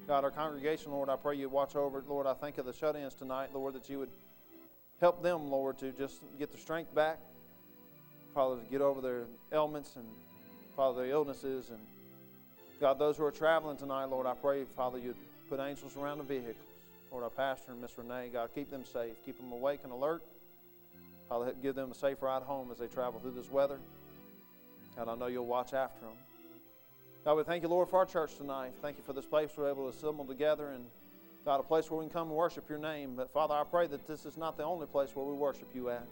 God, 0.06 0.24
our 0.24 0.30
congregation, 0.30 0.92
Lord, 0.92 1.08
I 1.08 1.16
pray 1.16 1.36
you 1.36 1.48
watch 1.48 1.76
over 1.76 2.00
it. 2.00 2.08
Lord, 2.08 2.26
I 2.26 2.34
think 2.34 2.58
of 2.58 2.66
the 2.66 2.74
shut 2.74 2.96
ins 2.96 3.14
tonight, 3.14 3.50
Lord, 3.54 3.74
that 3.74 3.88
you 3.88 3.98
would 3.98 4.10
help 5.00 5.22
them, 5.22 5.50
Lord, 5.50 5.78
to 5.78 5.92
just 5.92 6.20
get 6.38 6.52
their 6.52 6.60
strength 6.60 6.94
back. 6.94 7.18
Father, 8.34 8.56
to 8.56 8.70
get 8.70 8.82
over 8.82 9.00
their 9.00 9.22
ailments 9.50 9.96
and, 9.96 10.06
Father, 10.76 11.02
their 11.02 11.12
illnesses. 11.12 11.70
And, 11.70 11.80
God, 12.78 12.98
those 12.98 13.16
who 13.16 13.24
are 13.24 13.32
traveling 13.32 13.78
tonight, 13.78 14.04
Lord, 14.04 14.26
I 14.26 14.34
pray, 14.34 14.64
Father, 14.76 14.98
you'd 14.98 15.16
Put 15.50 15.58
angels 15.58 15.96
around 15.96 16.18
the 16.18 16.24
vehicles. 16.24 16.54
Lord, 17.10 17.24
our 17.24 17.30
pastor 17.30 17.72
and 17.72 17.82
Miss 17.82 17.98
Renee, 17.98 18.30
God, 18.32 18.50
keep 18.54 18.70
them 18.70 18.84
safe. 18.84 19.16
Keep 19.26 19.38
them 19.40 19.50
awake 19.50 19.80
and 19.82 19.92
alert. 19.92 20.22
Father, 21.30 21.54
give 21.62 21.76
them 21.76 21.92
a 21.92 21.94
safe 21.94 22.20
ride 22.22 22.42
home 22.42 22.72
as 22.72 22.78
they 22.78 22.88
travel 22.88 23.20
through 23.20 23.30
this 23.30 23.50
weather. 23.50 23.78
And 24.98 25.08
I 25.08 25.14
know 25.14 25.28
you'll 25.28 25.46
watch 25.46 25.72
after 25.72 26.00
them. 26.00 26.16
God, 27.24 27.34
we 27.36 27.44
thank 27.44 27.62
you, 27.62 27.68
Lord, 27.68 27.88
for 27.88 28.00
our 28.00 28.06
church 28.06 28.36
tonight. 28.36 28.72
Thank 28.82 28.98
you 28.98 29.04
for 29.04 29.12
this 29.12 29.26
place 29.26 29.50
we're 29.56 29.70
able 29.70 29.84
to 29.88 29.96
assemble 29.96 30.24
together 30.24 30.70
and, 30.70 30.84
God, 31.44 31.60
a 31.60 31.62
place 31.62 31.88
where 31.88 32.00
we 32.00 32.06
can 32.06 32.12
come 32.12 32.28
and 32.28 32.36
worship 32.36 32.68
your 32.68 32.80
name. 32.80 33.14
But, 33.14 33.32
Father, 33.32 33.54
I 33.54 33.62
pray 33.62 33.86
that 33.86 34.08
this 34.08 34.26
is 34.26 34.36
not 34.36 34.56
the 34.56 34.64
only 34.64 34.86
place 34.86 35.10
where 35.14 35.24
we 35.24 35.34
worship 35.34 35.68
you 35.72 35.90
at. 35.90 36.04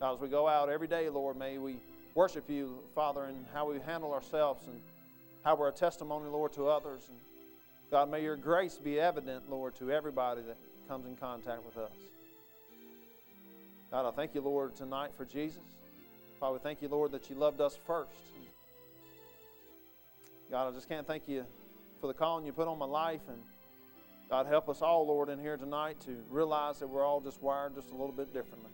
God, 0.00 0.14
as 0.14 0.20
we 0.20 0.28
go 0.28 0.48
out 0.48 0.70
every 0.70 0.88
day, 0.88 1.10
Lord, 1.10 1.36
may 1.36 1.58
we 1.58 1.76
worship 2.14 2.48
you, 2.48 2.78
Father, 2.94 3.26
in 3.26 3.44
how 3.52 3.70
we 3.70 3.78
handle 3.80 4.14
ourselves 4.14 4.66
and 4.66 4.80
how 5.44 5.54
we're 5.54 5.68
a 5.68 5.72
testimony, 5.72 6.30
Lord, 6.30 6.54
to 6.54 6.66
others. 6.66 7.02
And, 7.08 7.18
God, 7.90 8.10
may 8.10 8.22
your 8.22 8.36
grace 8.36 8.78
be 8.82 8.98
evident, 8.98 9.50
Lord, 9.50 9.74
to 9.76 9.92
everybody 9.92 10.40
that 10.42 10.56
comes 10.88 11.06
in 11.06 11.16
contact 11.16 11.62
with 11.66 11.76
us. 11.76 11.92
God, 13.90 14.06
I 14.06 14.12
thank 14.12 14.36
you, 14.36 14.40
Lord, 14.40 14.76
tonight 14.76 15.10
for 15.16 15.24
Jesus. 15.24 15.62
Father, 16.38 16.54
we 16.54 16.58
thank 16.60 16.80
you, 16.80 16.86
Lord, 16.86 17.10
that 17.10 17.28
you 17.28 17.34
loved 17.34 17.60
us 17.60 17.76
first. 17.86 18.12
God, 20.48 20.68
I 20.68 20.70
just 20.74 20.88
can't 20.88 21.06
thank 21.06 21.26
you 21.26 21.44
for 22.00 22.06
the 22.06 22.14
calling 22.14 22.46
you 22.46 22.52
put 22.52 22.68
on 22.68 22.78
my 22.78 22.86
life. 22.86 23.20
And 23.28 23.38
God, 24.28 24.46
help 24.46 24.68
us 24.68 24.80
all, 24.80 25.08
Lord, 25.08 25.28
in 25.28 25.40
here 25.40 25.56
tonight 25.56 25.98
to 26.02 26.16
realize 26.30 26.78
that 26.78 26.86
we're 26.86 27.04
all 27.04 27.20
just 27.20 27.42
wired 27.42 27.74
just 27.74 27.90
a 27.90 27.94
little 27.94 28.12
bit 28.12 28.32
differently. 28.32 28.70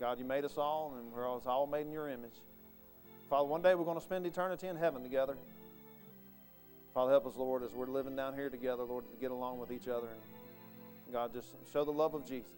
God, 0.00 0.18
you 0.18 0.24
made 0.24 0.46
us 0.46 0.56
all, 0.56 0.94
and 0.98 1.12
we're 1.12 1.28
all 1.28 1.68
made 1.70 1.82
in 1.82 1.92
your 1.92 2.08
image. 2.08 2.40
Father, 3.28 3.46
one 3.46 3.60
day 3.60 3.74
we're 3.74 3.84
going 3.84 3.98
to 3.98 4.02
spend 4.02 4.24
eternity 4.24 4.68
in 4.68 4.76
heaven 4.76 5.02
together. 5.02 5.36
Father, 6.94 7.12
help 7.12 7.26
us, 7.26 7.36
Lord, 7.36 7.62
as 7.62 7.72
we're 7.72 7.86
living 7.86 8.16
down 8.16 8.34
here 8.34 8.50
together, 8.50 8.82
Lord, 8.82 9.04
to 9.10 9.16
get 9.20 9.30
along 9.30 9.60
with 9.60 9.70
each 9.70 9.86
other. 9.86 10.08
And 10.08 11.12
God, 11.12 11.32
just 11.32 11.48
show 11.72 11.84
the 11.84 11.92
love 11.92 12.14
of 12.14 12.26
Jesus. 12.26 12.50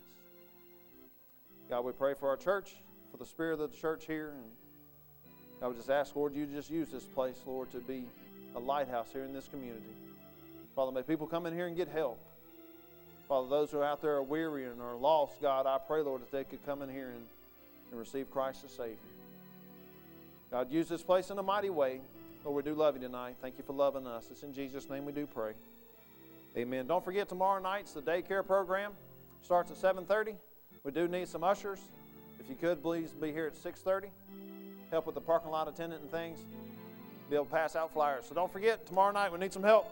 God, 1.68 1.85
we 1.85 1.93
pray 1.93 2.14
for 2.14 2.28
our 2.28 2.37
church, 2.37 2.76
for 3.11 3.18
the 3.18 3.26
spirit 3.26 3.61
of 3.61 3.70
the 3.70 3.76
church 3.76 4.07
here. 4.07 4.30
And 4.30 4.45
God, 5.61 5.68
we 5.68 5.76
just 5.76 5.91
ask, 5.91 6.16
Lord, 6.16 6.35
you 6.35 6.47
just 6.47 6.70
use 6.70 6.91
this 6.91 7.05
place, 7.05 7.37
Lord, 7.47 7.70
to 7.72 7.78
be 7.78 8.05
a 8.57 8.59
lighthouse 8.59 9.09
here 9.12 9.24
in 9.24 9.35
this 9.35 9.49
community. 9.49 9.85
Father, 10.74 10.93
may 10.93 11.03
people 11.03 11.26
come 11.26 11.45
in 11.45 11.55
here 11.55 11.66
and 11.66 11.76
get 11.76 11.89
help. 11.89 12.18
Father, 13.28 13.49
those 13.49 13.70
who 13.70 13.78
are 13.78 13.85
out 13.85 14.01
there 14.01 14.16
are 14.16 14.22
weary 14.22 14.64
and 14.64 14.80
are 14.80 14.97
lost, 14.97 15.41
God, 15.43 15.66
I 15.66 15.78
pray, 15.78 16.01
Lord, 16.01 16.22
that 16.22 16.33
they 16.33 16.45
could 16.45 16.64
come 16.64 16.80
in 16.83 16.89
here 16.89 17.09
and, 17.09 17.26
and 17.91 18.01
receive 18.01 18.30
Christ 18.30 18.64
as 18.64 18.70
Savior. 18.70 18.97
God, 20.51 20.70
use 20.70 20.89
this 20.89 21.03
place 21.03 21.30
in 21.30 21.39
a 21.39 21.43
mighty 21.43 21.70
way. 21.70 22.01
Lord, 22.45 22.64
we 22.64 22.70
do 22.70 22.76
love 22.76 22.97
you 22.97 23.01
tonight. 23.01 23.36
Thank 23.40 23.57
you 23.57 23.62
for 23.62 23.72
loving 23.72 24.05
us. 24.05 24.26
It's 24.30 24.43
in 24.43 24.53
Jesus' 24.53 24.90
name 24.90 25.05
we 25.05 25.12
do 25.12 25.26
pray. 25.26 25.53
Amen. 26.57 26.88
Don't 26.88 27.05
forget 27.05 27.28
tomorrow 27.28 27.62
night's 27.62 27.93
the 27.93 28.03
daycare 28.03 28.45
program. 28.45 28.93
Starts 29.43 29.70
at 29.70 29.76
7:30. 29.76 30.36
We 30.82 30.90
do 30.90 31.07
need 31.07 31.28
some 31.28 31.45
ushers. 31.45 31.80
If 32.40 32.49
you 32.49 32.57
could, 32.57 32.82
please 32.82 33.12
be 33.12 33.30
here 33.30 33.47
at 33.47 33.55
6:30. 33.55 34.11
Help 34.90 35.07
with 35.07 35.14
the 35.14 35.20
parking 35.20 35.53
lot 35.53 35.68
attendant 35.68 36.03
and 36.03 36.11
things. 36.11 36.45
Be 37.30 37.36
able 37.36 37.45
to 37.45 37.51
pass 37.51 37.76
out 37.76 37.93
flyers. 37.93 38.26
So 38.26 38.34
don't 38.34 38.53
forget, 38.53 38.86
tomorrow 38.86 39.12
night 39.12 39.30
we 39.30 39.38
need 39.38 39.53
some 39.53 39.62
help. 39.62 39.86